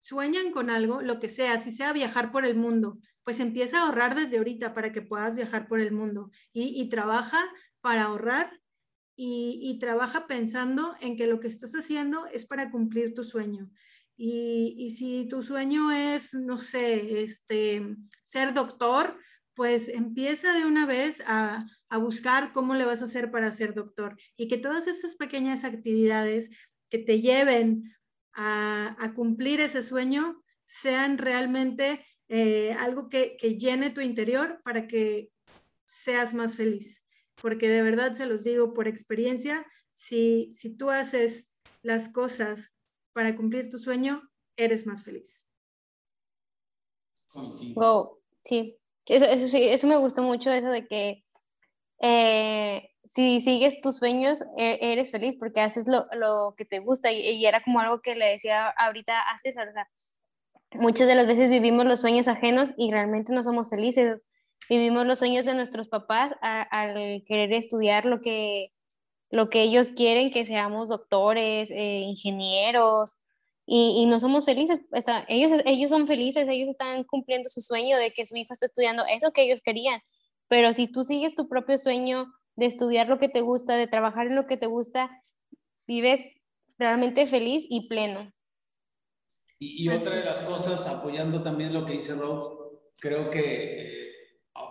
sueñan 0.00 0.50
con 0.50 0.70
algo, 0.70 1.02
lo 1.02 1.20
que 1.20 1.28
sea, 1.28 1.58
si 1.58 1.70
sea 1.70 1.92
viajar 1.92 2.32
por 2.32 2.44
el 2.44 2.56
mundo, 2.56 2.98
pues 3.22 3.40
empieza 3.40 3.78
a 3.78 3.86
ahorrar 3.86 4.14
desde 4.14 4.38
ahorita 4.38 4.74
para 4.74 4.92
que 4.92 5.02
puedas 5.02 5.36
viajar 5.36 5.68
por 5.68 5.80
el 5.80 5.92
mundo 5.92 6.30
y, 6.52 6.88
trabaja 6.88 7.38
para 7.80 8.04
ahorrar 8.04 8.60
y, 9.14 9.60
y, 9.62 9.78
trabaja 9.78 10.26
pensando 10.26 10.96
en 11.00 11.16
que 11.16 11.26
lo 11.26 11.38
que 11.38 11.48
estás 11.48 11.72
haciendo 11.74 12.26
es 12.26 12.46
para 12.46 12.70
cumplir 12.70 13.14
tu 13.14 13.22
sueño. 13.22 13.70
Y, 14.20 14.90
si 14.90 15.28
tu 15.28 15.44
sueño 15.44 15.92
es, 15.92 16.34
no 16.34 16.58
sé, 16.58 17.22
este, 17.22 17.96
ser 18.24 18.52
doctor, 18.52 19.16
pues 19.54 19.88
empieza 19.88 20.52
de 20.54 20.64
una 20.64 20.86
vez 20.86 21.22
a, 21.24 21.64
buscar 22.00 22.52
cómo 22.52 22.74
le 22.74 22.84
vas 22.84 23.00
a 23.00 23.04
hacer 23.04 23.30
para 23.30 23.52
ser 23.52 23.74
doctor 23.74 24.16
y 24.36 24.48
que 24.48 24.58
todas 24.58 24.88
estas 24.88 25.16
pequeñas 25.16 25.64
actividades 25.64 26.50
que 26.90 26.98
te 26.98 27.20
lleven 27.20 27.94
a, 28.34 29.12
cumplir 29.14 29.60
ese 29.60 29.82
sueño 29.82 30.42
sean 30.64 31.16
realmente 31.16 32.04
eh, 32.28 32.72
algo 32.72 33.08
que, 33.08 33.36
llene 33.58 33.90
tu 33.90 34.00
interior 34.00 34.60
para 34.64 34.88
que 34.88 35.30
seas 35.84 36.34
más 36.34 36.56
feliz. 36.56 37.04
Porque 37.40 37.68
de 37.68 37.82
verdad 37.82 38.14
se 38.14 38.26
los 38.26 38.42
digo 38.42 38.74
por 38.74 38.88
experiencia, 38.88 39.64
si, 39.92 40.50
si 40.50 40.76
tú 40.76 40.90
haces 40.90 41.48
las 41.82 42.08
cosas 42.08 42.72
para 43.18 43.34
cumplir 43.34 43.68
tu 43.68 43.80
sueño, 43.80 44.22
eres 44.56 44.86
más 44.86 45.04
feliz. 45.04 45.48
Wow, 47.74 48.20
sí. 48.44 48.78
Eso, 49.06 49.24
eso, 49.24 49.48
sí, 49.48 49.60
eso 49.64 49.88
me 49.88 49.96
gustó 49.96 50.22
mucho, 50.22 50.52
eso 50.52 50.68
de 50.68 50.86
que 50.86 51.24
eh, 52.00 52.90
si 53.06 53.40
sigues 53.40 53.80
tus 53.80 53.96
sueños, 53.96 54.44
e, 54.56 54.92
eres 54.92 55.10
feliz 55.10 55.34
porque 55.36 55.60
haces 55.60 55.88
lo, 55.88 56.06
lo 56.12 56.54
que 56.56 56.64
te 56.64 56.78
gusta 56.78 57.10
y, 57.10 57.18
y, 57.28 57.44
era 57.44 57.60
como 57.60 57.80
algo 57.80 58.02
que 58.02 58.14
le 58.14 58.26
decía 58.26 58.68
ahorita 58.68 59.18
a 59.18 59.36
César, 59.40 59.66
o 59.68 59.72
sea, 59.72 59.88
muchas 60.74 61.08
de 61.08 61.16
las 61.16 61.26
veces 61.26 61.50
vivimos 61.50 61.86
los 61.86 61.98
sueños 61.98 62.28
ajenos 62.28 62.72
y 62.76 62.92
realmente 62.92 63.32
no 63.32 63.42
somos 63.42 63.68
felices. 63.68 64.20
Vivimos 64.70 65.04
los 65.06 65.18
sueños 65.18 65.44
de 65.44 65.54
nuestros 65.54 65.88
papás 65.88 66.36
al 66.40 67.24
querer 67.26 67.52
estudiar 67.52 68.06
lo 68.06 68.20
que, 68.20 68.70
lo 69.30 69.50
que 69.50 69.62
ellos 69.62 69.90
quieren, 69.90 70.30
que 70.30 70.46
seamos 70.46 70.88
doctores, 70.88 71.70
eh, 71.70 72.00
ingenieros, 72.00 73.16
y, 73.66 74.02
y, 74.02 74.06
no 74.06 74.18
somos 74.18 74.46
felices. 74.46 74.80
Está, 74.92 75.26
ellos, 75.28 75.52
ellos 75.66 75.90
son 75.90 76.06
felices, 76.06 76.48
ellos 76.48 76.70
están 76.70 77.04
cumpliendo 77.04 77.50
su 77.50 77.60
sueño 77.60 77.98
de 77.98 78.12
que 78.12 78.24
su 78.24 78.34
hijo 78.34 78.54
está 78.54 78.64
estudiando 78.64 79.04
eso 79.06 79.30
que 79.32 79.42
ellos 79.42 79.60
querían. 79.62 80.00
Pero 80.48 80.72
si 80.72 80.90
tú 80.90 81.04
sigues 81.04 81.34
tu 81.34 81.48
propio 81.48 81.76
sueño 81.76 82.32
de 82.56 82.64
estudiar 82.64 83.08
lo 83.08 83.18
que 83.18 83.28
te 83.28 83.42
gusta, 83.42 83.76
de 83.76 83.86
trabajar 83.86 84.26
en 84.26 84.36
lo 84.36 84.46
que 84.46 84.56
te 84.56 84.66
gusta, 84.66 85.10
vives 85.86 86.20
realmente 86.78 87.26
feliz 87.26 87.66
y 87.68 87.88
pleno. 87.88 88.32
Y, 89.58 89.84
y 89.84 89.88
otra 89.90 90.16
de 90.16 90.24
las 90.24 90.40
cosas, 90.42 90.86
apoyando 90.86 91.42
también 91.42 91.74
lo 91.74 91.84
que 91.84 91.94
dice 91.94 92.14
Rose, 92.14 92.56
creo 92.98 93.30
que 93.30 94.08
eh, 94.08 94.12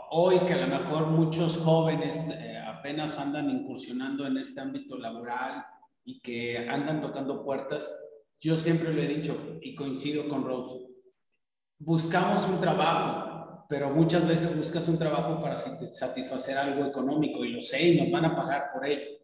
hoy 0.10 0.40
que 0.40 0.54
a 0.54 0.66
lo 0.66 0.68
mejor 0.68 1.08
muchos 1.08 1.58
jóvenes 1.58 2.18
eh, 2.30 2.58
apenas 2.80 3.18
andan 3.18 3.50
incursionando 3.50 4.26
en 4.26 4.38
este 4.38 4.62
ámbito 4.62 4.98
laboral 4.98 5.66
y 6.04 6.20
que 6.22 6.58
andan 6.70 7.02
tocando 7.02 7.44
puertas, 7.44 7.90
yo 8.40 8.56
siempre 8.56 8.94
lo 8.94 9.02
he 9.02 9.08
dicho 9.08 9.60
y 9.62 9.76
coincido 9.76 10.28
con 10.30 10.44
Rose, 10.44 10.86
buscamos 11.80 12.48
un 12.48 12.60
trabajo, 12.60 13.66
pero 13.68 13.90
muchas 13.90 14.28
veces 14.28 14.56
buscas 14.56 14.88
un 14.88 14.98
trabajo 14.98 15.42
para 15.42 15.58
satisfacer 15.58 16.58
algo 16.58 16.86
económico 16.86 17.44
y 17.44 17.50
lo 17.50 17.62
sé 17.62 17.88
y 17.88 18.00
nos 18.00 18.12
van 18.12 18.26
a 18.26 18.36
pagar 18.36 18.72
por 18.74 18.86
ello. 18.86 19.18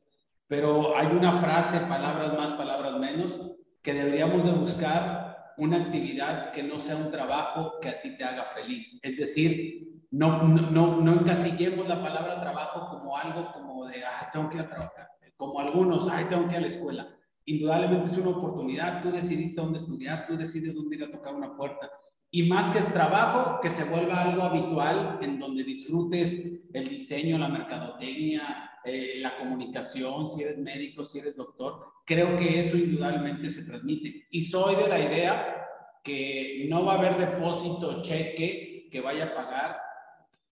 Pero 0.48 0.98
hay 0.98 1.08
una 1.08 1.40
frase, 1.40 1.80
palabras 1.82 2.38
más, 2.38 2.54
palabras 2.54 3.00
menos, 3.00 3.40
que 3.82 3.94
deberíamos 3.94 4.44
de 4.44 4.52
buscar 4.52 5.33
una 5.58 5.78
actividad 5.78 6.52
que 6.52 6.64
no 6.64 6.80
sea 6.80 6.98
un 6.98 7.12
trabajo 7.12 7.74
que 7.82 7.90
a 7.90 8.02
ti 8.02 8.16
te 8.18 8.24
haga 8.24 8.46
feliz. 8.56 9.00
Es 9.02 9.18
decir, 9.18 9.84
no, 10.12 10.44
no, 10.48 11.02
no 11.02 11.14
encasillemos 11.14 11.88
la 11.88 12.02
palabra 12.02 12.40
trabajo 12.40 12.88
como 12.90 13.18
algo 13.18 13.52
como 13.52 13.86
de, 13.86 14.04
ay, 14.04 14.28
tengo 14.32 14.50
que 14.50 14.58
ir 14.58 14.64
a 14.64 14.70
trabajar, 14.70 15.08
como 15.38 15.60
algunos, 15.60 16.08
ay, 16.08 16.26
tengo 16.30 16.46
que 16.46 16.52
ir 16.52 16.58
a 16.58 16.62
la 16.62 16.68
escuela. 16.68 17.08
indudablemente 17.46 18.12
es 18.12 18.18
una 18.18 18.30
oportunidad, 18.30 19.02
tú 19.02 19.12
decidiste 19.12 19.60
dónde 19.60 19.80
estudiar, 19.80 20.28
tú 20.28 20.38
decides 20.38 20.74
dónde 20.74 20.96
ir 20.96 21.04
a 21.04 21.12
tocar 21.12 21.34
una 21.34 21.56
puerta. 21.58 21.90
Y 22.30 22.44
más 22.44 22.72
que 22.72 22.80
el 22.80 22.94
trabajo, 22.94 23.60
que 23.62 23.70
se 23.70 23.86
vuelva 23.86 24.24
algo 24.24 24.44
habitual 24.44 25.20
en 25.22 25.40
donde 25.40 25.64
disfrutes 25.64 26.62
el 26.74 26.88
diseño, 26.88 27.38
la 27.38 27.48
mercadotecnia, 27.48 28.72
eh, 28.86 29.16
la 29.20 29.38
comunicación, 29.38 30.28
si 30.28 30.44
eres 30.44 30.58
médico, 30.58 31.06
si 31.06 31.20
eres 31.20 31.36
doctor, 31.36 31.94
creo 32.06 32.38
que 32.38 32.60
eso 32.60 32.78
indudablemente 32.78 33.50
se 33.50 33.64
transmite. 33.64 34.28
Y 34.30 34.44
soy 34.44 34.76
de 34.76 34.88
la 34.88 35.00
idea 35.00 35.68
que 36.04 36.66
no 36.70 36.86
va 36.86 36.96
a 36.96 37.00
haber 37.00 37.18
depósito, 37.18 38.02
cheque 38.02 38.90
que 38.92 39.02
vaya 39.02 39.26
a 39.26 39.36
pagar 39.36 39.78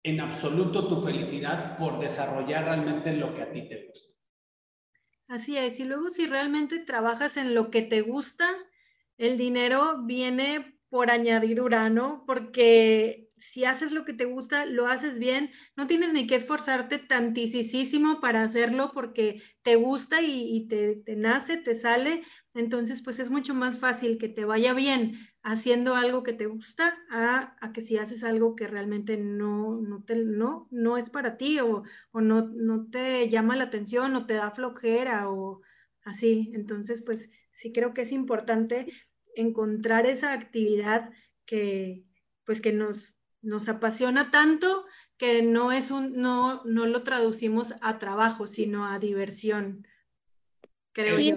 en 0.03 0.21
absoluto 0.21 0.89
tu 0.89 1.01
felicidad 1.03 1.77
por 1.77 1.99
desarrollar 1.99 2.65
realmente 2.65 3.13
lo 3.13 3.35
que 3.35 3.43
a 3.43 3.53
ti 3.53 3.69
te 3.69 3.87
gusta. 3.87 4.15
Así 5.29 5.57
es, 5.57 5.79
y 5.79 5.85
luego 5.85 6.11
si 6.11 6.27
realmente 6.27 6.79
trabajas 6.79 7.37
en 7.37 7.55
lo 7.55 7.71
que 7.71 7.83
te 7.83 8.01
gusta, 8.01 8.49
el 9.19 9.37
dinero 9.37 10.03
viene 10.03 10.81
por 10.89 11.11
añadidura, 11.11 11.89
¿no? 11.89 12.25
Porque 12.27 13.30
si 13.41 13.65
haces 13.65 13.93
lo 13.93 14.05
que 14.05 14.13
te 14.13 14.27
gusta, 14.27 14.67
lo 14.67 14.87
haces 14.87 15.19
bien, 15.19 15.51
no 15.77 15.87
tienes 15.87 16.13
ni 16.13 16.27
que 16.27 16.37
esforzarte 16.37 16.99
tantísimo 16.99 18.21
para 18.21 18.43
hacerlo 18.43 18.93
porque 18.93 19.43
te 19.63 19.77
gusta 19.77 20.23
y, 20.23 20.67
te, 20.69 21.03
nace, 21.17 21.57
te 21.57 21.75
sale, 21.75 22.23
entonces 22.55 23.03
pues 23.03 23.19
es 23.19 23.31
mucho 23.31 23.55
más 23.55 23.79
fácil 23.79 24.19
que 24.19 24.29
te 24.29 24.45
vaya 24.45 24.75
bien 24.75 25.15
haciendo 25.43 25.95
algo 25.95 26.23
que 26.23 26.35
te 26.35 26.47
gusta 26.47 26.99
a, 27.11 27.57
que 27.73 27.81
si 27.81 27.97
haces 27.97 28.23
algo 28.25 28.55
que 28.55 28.67
realmente 28.67 29.17
no, 29.17 29.81
no, 29.81 30.05
te, 30.05 30.17
no, 30.17 30.69
no 30.71 30.97
es 30.99 31.11
para 31.11 31.37
ti 31.37 31.59
o, 31.61 31.83
o 32.13 32.21
no, 32.21 32.49
no 32.49 32.89
te 32.91 33.29
llama 33.29 33.57
la 33.57 33.65
atención 33.65 34.15
o 34.17 34.27
te 34.27 34.35
da 34.35 34.51
flojera 34.51 35.31
o 35.31 35.63
así, 36.05 36.51
entonces 36.55 37.03
pues 37.03 37.33
sí 37.51 37.73
creo 37.73 37.95
que 37.95 38.03
es 38.03 38.13
importante 38.13 38.87
encontrar 39.35 40.07
esa 40.07 40.33
actividad 40.33 41.11
que 41.47 42.05
pues 42.45 42.61
que 42.61 42.73
nos 42.73 43.15
nos 43.43 43.69
apasiona 43.69 44.31
tanto 44.31 44.87
que 45.17 45.43
no 45.43 45.73
es 45.73 45.91
un, 45.91 46.17
no, 46.21 46.63
no 46.65 46.87
lo 46.87 47.03
traducimos 47.03 47.75
a 47.81 47.99
trabajo, 47.99 48.47
sino 48.47 48.87
a 48.87 48.99
diversión. 48.99 49.87
Creo 50.93 51.19
yo. 51.19 51.37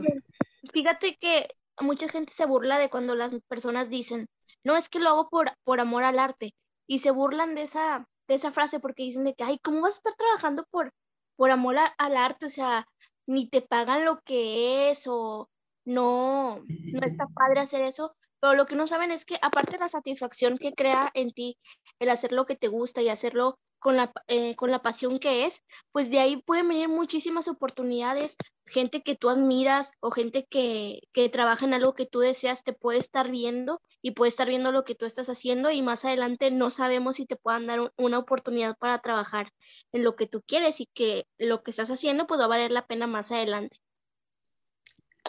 Fíjate 0.71 1.17
que 1.17 1.47
mucha 1.81 2.07
gente 2.07 2.33
se 2.33 2.45
burla 2.45 2.79
de 2.79 2.89
cuando 2.89 3.15
las 3.15 3.35
personas 3.47 3.89
dicen, 3.89 4.27
no 4.63 4.77
es 4.77 4.89
que 4.89 4.99
lo 4.99 5.09
hago 5.09 5.29
por, 5.29 5.51
por 5.63 5.79
amor 5.79 6.03
al 6.03 6.19
arte, 6.19 6.53
y 6.87 6.99
se 6.99 7.11
burlan 7.11 7.55
de 7.55 7.63
esa, 7.63 8.07
de 8.27 8.35
esa 8.35 8.51
frase 8.51 8.79
porque 8.79 9.03
dicen 9.03 9.23
de 9.23 9.33
que, 9.33 9.43
ay, 9.43 9.59
¿cómo 9.59 9.81
vas 9.81 9.95
a 9.95 9.97
estar 9.97 10.13
trabajando 10.15 10.65
por, 10.69 10.93
por 11.35 11.51
amor 11.51 11.75
al 11.97 12.17
arte? 12.17 12.45
O 12.45 12.49
sea, 12.49 12.87
ni 13.25 13.49
te 13.49 13.61
pagan 13.61 14.05
lo 14.05 14.21
que 14.21 14.91
es, 14.91 15.05
o 15.07 15.49
no, 15.85 16.59
no 16.67 16.99
está 17.01 17.27
padre 17.27 17.61
hacer 17.61 17.83
eso. 17.83 18.15
Pero 18.43 18.55
lo 18.55 18.65
que 18.65 18.75
no 18.75 18.87
saben 18.87 19.09
es 19.11 19.23
que 19.23 19.37
aparte 19.41 19.71
de 19.71 19.77
la 19.77 19.87
satisfacción 19.87 20.57
que 20.57 20.73
crea 20.73 21.09
en 21.13 21.31
ti 21.31 21.57
el 21.99 22.09
hacer 22.09 22.33
lo 22.33 22.45
que 22.45 22.57
te 22.57 22.67
gusta 22.67 23.01
y 23.01 23.07
hacerlo 23.07 23.57
con 23.79 23.95
la, 23.95 24.11
eh, 24.27 24.57
con 24.57 24.69
la 24.69 24.81
pasión 24.81 25.17
que 25.17 25.45
es, 25.45 25.63
pues 25.93 26.11
de 26.11 26.19
ahí 26.19 26.41
pueden 26.41 26.67
venir 26.67 26.89
muchísimas 26.89 27.47
oportunidades, 27.47 28.35
gente 28.65 29.01
que 29.01 29.15
tú 29.15 29.29
admiras 29.29 29.93
o 30.01 30.11
gente 30.11 30.45
que, 30.45 30.99
que 31.13 31.29
trabaja 31.29 31.65
en 31.65 31.73
algo 31.73 31.93
que 31.93 32.05
tú 32.05 32.19
deseas, 32.19 32.65
te 32.65 32.73
puede 32.73 32.99
estar 32.99 33.31
viendo 33.31 33.81
y 34.01 34.11
puede 34.11 34.27
estar 34.27 34.49
viendo 34.49 34.73
lo 34.73 34.83
que 34.83 34.95
tú 34.95 35.05
estás 35.05 35.29
haciendo 35.29 35.71
y 35.71 35.81
más 35.81 36.03
adelante 36.03 36.51
no 36.51 36.69
sabemos 36.69 37.15
si 37.15 37.25
te 37.25 37.37
puedan 37.37 37.65
dar 37.65 37.93
una 37.95 38.19
oportunidad 38.19 38.75
para 38.77 38.99
trabajar 38.99 39.53
en 39.93 40.03
lo 40.03 40.17
que 40.17 40.27
tú 40.27 40.43
quieres 40.45 40.81
y 40.81 40.87
que 40.87 41.27
lo 41.37 41.63
que 41.63 41.71
estás 41.71 41.89
haciendo 41.89 42.27
pues 42.27 42.41
va 42.41 42.45
a 42.45 42.49
valer 42.49 42.73
la 42.73 42.87
pena 42.87 43.07
más 43.07 43.31
adelante. 43.31 43.77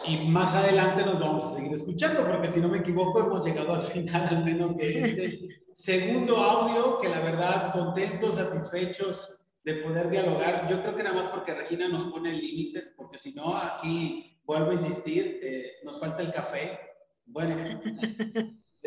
Y 0.03 0.17
más 0.27 0.53
adelante 0.53 1.05
nos 1.05 1.19
vamos 1.19 1.45
a 1.45 1.55
seguir 1.55 1.73
escuchando, 1.73 2.27
porque 2.27 2.49
si 2.49 2.59
no 2.59 2.67
me 2.67 2.79
equivoco, 2.79 3.19
hemos 3.21 3.45
llegado 3.45 3.75
al 3.75 3.83
final 3.83 4.27
al 4.29 4.43
menos 4.43 4.75
de 4.75 4.99
este 4.99 5.49
segundo 5.73 6.37
audio, 6.37 6.99
que 6.99 7.09
la 7.09 7.21
verdad, 7.21 7.71
contentos, 7.71 8.35
satisfechos 8.35 9.41
de 9.63 9.75
poder 9.75 10.09
dialogar. 10.09 10.69
Yo 10.69 10.81
creo 10.81 10.95
que 10.95 11.03
nada 11.03 11.23
más 11.23 11.31
porque 11.31 11.55
Regina 11.55 11.87
nos 11.87 12.05
pone 12.05 12.33
límites, 12.33 12.93
porque 12.95 13.17
si 13.17 13.33
no, 13.33 13.57
aquí 13.57 14.39
vuelvo 14.43 14.71
a 14.71 14.73
insistir, 14.75 15.39
eh, 15.41 15.77
nos 15.83 15.99
falta 15.99 16.21
el 16.21 16.31
café. 16.31 16.79
Bueno. 17.25 17.55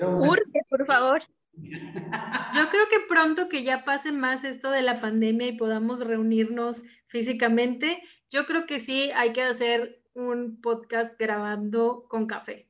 Urge, 0.00 0.60
por 0.68 0.86
favor. 0.86 1.22
Yo 2.54 2.68
creo 2.70 2.88
que 2.88 3.00
pronto 3.08 3.48
que 3.48 3.64
ya 3.64 3.84
pase 3.84 4.12
más 4.12 4.44
esto 4.44 4.70
de 4.70 4.82
la 4.82 5.00
pandemia 5.00 5.48
y 5.48 5.56
podamos 5.56 6.00
reunirnos 6.00 6.84
físicamente, 7.06 8.00
yo 8.30 8.46
creo 8.46 8.66
que 8.66 8.78
sí 8.78 9.10
hay 9.16 9.32
que 9.32 9.42
hacer 9.42 9.97
un 10.18 10.60
podcast 10.60 11.18
grabando 11.18 12.06
con 12.08 12.26
café. 12.26 12.68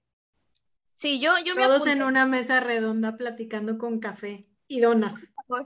Sí, 0.96 1.20
yo, 1.20 1.32
yo 1.44 1.54
Todos 1.54 1.86
en 1.86 2.02
una 2.02 2.26
mesa 2.26 2.60
redonda 2.60 3.16
platicando 3.16 3.78
con 3.78 4.00
café 4.00 4.46
y 4.66 4.80
donas. 4.80 5.14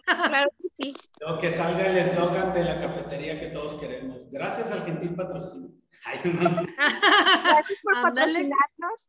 Claro 0.04 0.50
que 0.58 0.68
sí. 0.78 0.94
Lo 1.20 1.40
que 1.40 1.50
salga 1.50 1.86
el 1.86 1.98
eslogan 1.98 2.54
de 2.54 2.64
la 2.64 2.80
cafetería 2.80 3.40
que 3.40 3.48
todos 3.48 3.74
queremos. 3.74 4.30
Gracias 4.30 4.70
al 4.70 4.84
gentil 4.84 5.14
patrocinio. 5.14 5.70
Gracias 6.24 7.78
por 7.82 8.02
patrocinarnos. 8.02 9.08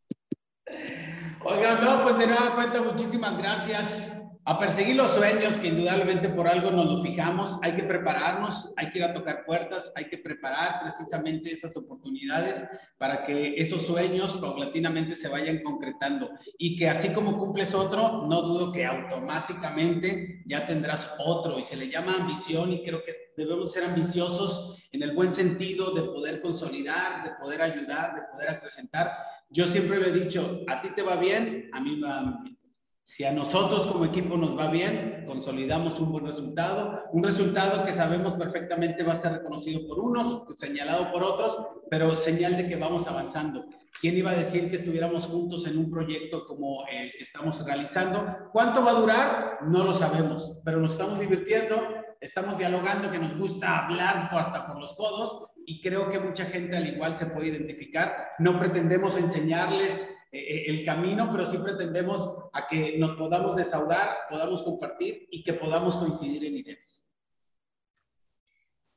Oigan, 1.46 1.84
no, 1.84 2.04
pues 2.04 2.18
de 2.18 2.28
nueva 2.28 2.56
cuenta, 2.56 2.82
muchísimas 2.82 3.38
gracias 3.38 4.23
a 4.46 4.60
perseguir 4.60 4.98
los 4.98 5.12
sueños, 5.12 5.56
que 5.56 5.70
indudablemente 5.70 6.28
por 6.28 6.50
algo 6.50 6.70
nos 6.70 6.92
lo 6.92 7.02
fijamos, 7.02 7.58
hay 7.62 7.78
que 7.78 7.84
prepararnos, 7.84 8.74
hay 8.76 8.90
que 8.90 9.00
ir 9.00 9.06
a 9.06 9.14
tocar 9.14 9.46
puertas, 9.46 9.94
hay 9.96 10.10
que 10.10 10.18
preparar 10.18 10.82
precisamente 10.82 11.54
esas 11.54 11.78
oportunidades 11.78 12.66
para 12.98 13.24
que 13.24 13.56
esos 13.56 13.86
sueños 13.86 14.34
paulatinamente 14.34 15.16
se 15.16 15.30
vayan 15.30 15.64
concretando. 15.64 16.30
Y 16.58 16.76
que 16.76 16.90
así 16.90 17.10
como 17.10 17.38
cumples 17.38 17.74
otro, 17.74 18.28
no 18.28 18.42
dudo 18.42 18.74
que 18.74 18.86
automáticamente 18.86 20.44
ya 20.46 20.68
tendrás 20.68 21.10
otro. 21.20 21.58
Y 21.58 21.64
se 21.64 21.78
le 21.78 21.90
llama 21.90 22.16
ambición 22.16 22.74
y 22.74 22.84
creo 22.84 23.02
que 23.06 23.14
debemos 23.38 23.72
ser 23.72 23.86
ambiciosos 23.86 24.78
en 24.92 25.04
el 25.04 25.16
buen 25.16 25.32
sentido 25.32 25.92
de 25.92 26.04
poder 26.04 26.42
consolidar, 26.42 27.24
de 27.24 27.32
poder 27.42 27.62
ayudar, 27.62 28.14
de 28.14 28.22
poder 28.30 28.50
acrecentar. 28.50 29.10
Yo 29.50 29.68
siempre 29.68 30.00
le 30.00 30.10
he 30.10 30.12
dicho, 30.12 30.64
a 30.68 30.82
ti 30.82 30.90
te 30.90 31.02
va 31.02 31.16
bien, 31.16 31.70
a 31.72 31.80
mí 31.80 31.98
va 32.02 32.40
bien 32.44 32.58
si 33.06 33.26
a 33.26 33.32
nosotros 33.32 33.86
como 33.88 34.06
equipo 34.06 34.38
nos 34.38 34.58
va 34.58 34.70
bien, 34.70 35.26
consolidamos 35.28 36.00
un 36.00 36.12
buen 36.12 36.26
resultado, 36.26 37.04
un 37.12 37.22
resultado 37.22 37.86
que 37.86 37.92
sabemos 37.92 38.34
perfectamente 38.36 39.04
va 39.04 39.12
a 39.12 39.18
ser 39.18 39.34
reconocido 39.34 39.86
por 39.88 40.00
unos, 40.00 40.44
señalado 40.58 41.12
por 41.12 41.22
otros, 41.22 41.58
pero 41.90 42.16
señal 42.16 42.56
de 42.56 42.68
que 42.68 42.78
vamos 42.78 43.06
avanzando. 43.08 43.66
¿Quién 44.00 44.18
iba 44.18 44.32
a 44.32 44.36
decir 44.36 44.70
que 44.70 44.78
estuviéramos 44.78 45.26
juntos 45.26 45.68
en 45.68 45.78
un 45.78 45.92
proyecto 45.92 46.48
como 46.48 46.86
el 46.88 47.12
que 47.12 47.24
estamos 47.24 47.64
realizando? 47.66 48.50
¿Cuánto 48.54 48.84
va 48.84 48.92
a 48.92 49.00
durar? 49.00 49.58
No 49.68 49.84
lo 49.84 49.94
sabemos, 49.94 50.62
pero 50.64 50.80
nos 50.80 50.94
estamos 50.94 51.20
divirtiendo, 51.20 51.76
estamos 52.22 52.58
dialogando, 52.58 53.12
que 53.12 53.20
nos 53.20 53.38
gusta 53.38 53.86
hablar 53.86 54.30
hasta 54.32 54.66
por 54.66 54.80
los 54.80 54.94
codos 54.94 55.50
y 55.66 55.82
creo 55.82 56.10
que 56.10 56.20
mucha 56.20 56.46
gente 56.46 56.78
al 56.78 56.88
igual 56.88 57.18
se 57.18 57.28
puede 57.28 57.50
identificar. 57.50 58.30
No 58.40 58.58
pretendemos 58.58 59.18
enseñarles 59.18 60.10
el 60.34 60.84
camino, 60.84 61.30
pero 61.32 61.46
sí 61.46 61.58
pretendemos 61.60 62.28
a 62.54 62.68
que 62.68 62.98
nos 62.98 63.12
podamos 63.14 63.56
desahogar, 63.56 64.10
podamos 64.30 64.64
compartir 64.64 65.28
y 65.30 65.44
que 65.44 65.54
podamos 65.54 65.96
coincidir 65.96 66.44
en 66.46 66.58
ideas. 66.58 67.08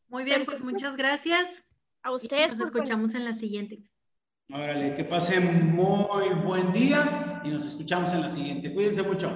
Muy 0.09 0.24
bien, 0.24 0.45
pues 0.47 0.62
muchas 0.62 0.97
gracias. 0.97 1.47
A 2.03 2.12
ustedes. 2.12 2.57
Nos 2.57 2.68
escuchamos 2.68 3.14
en 3.14 3.24
la 3.24 3.34
siguiente. 3.34 3.82
Órale, 4.49 4.95
que 4.95 5.03
pasen 5.05 5.74
muy 5.74 6.28
buen 6.45 6.72
día 6.72 7.43
y 7.45 7.49
nos 7.49 7.66
escuchamos 7.66 8.12
en 8.12 8.22
la 8.22 8.28
siguiente. 8.28 8.72
Cuídense 8.72 9.03
mucho. 9.03 9.28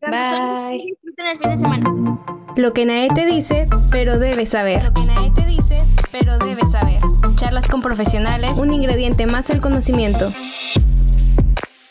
Bye. 0.00 0.82
Disfruten 0.82 1.26
el 1.26 1.38
fin 1.38 1.50
de 1.50 1.56
semana. 1.58 2.54
Lo 2.56 2.72
que 2.72 2.86
nadie 2.86 3.10
te 3.14 3.26
dice, 3.26 3.66
pero 3.90 4.18
debes 4.18 4.48
saber. 4.48 4.82
Lo 4.82 4.94
que 4.94 5.04
nadie 5.04 5.30
te 5.32 5.44
dice, 5.44 5.78
pero 6.10 6.38
debes 6.38 6.72
saber. 6.72 6.96
Charlas 7.34 7.68
con 7.68 7.82
profesionales, 7.82 8.54
un 8.56 8.72
ingrediente 8.72 9.26
más 9.26 9.50
al 9.50 9.60
conocimiento 9.60 10.32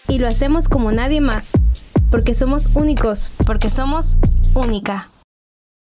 y 0.07 0.19
lo 0.19 0.27
hacemos 0.27 0.69
como 0.69 0.91
nadie 0.91 1.21
más, 1.21 1.51
porque 2.11 2.33
somos 2.33 2.69
únicos, 2.73 3.31
porque 3.45 3.69
somos 3.69 4.17
única. 4.53 5.09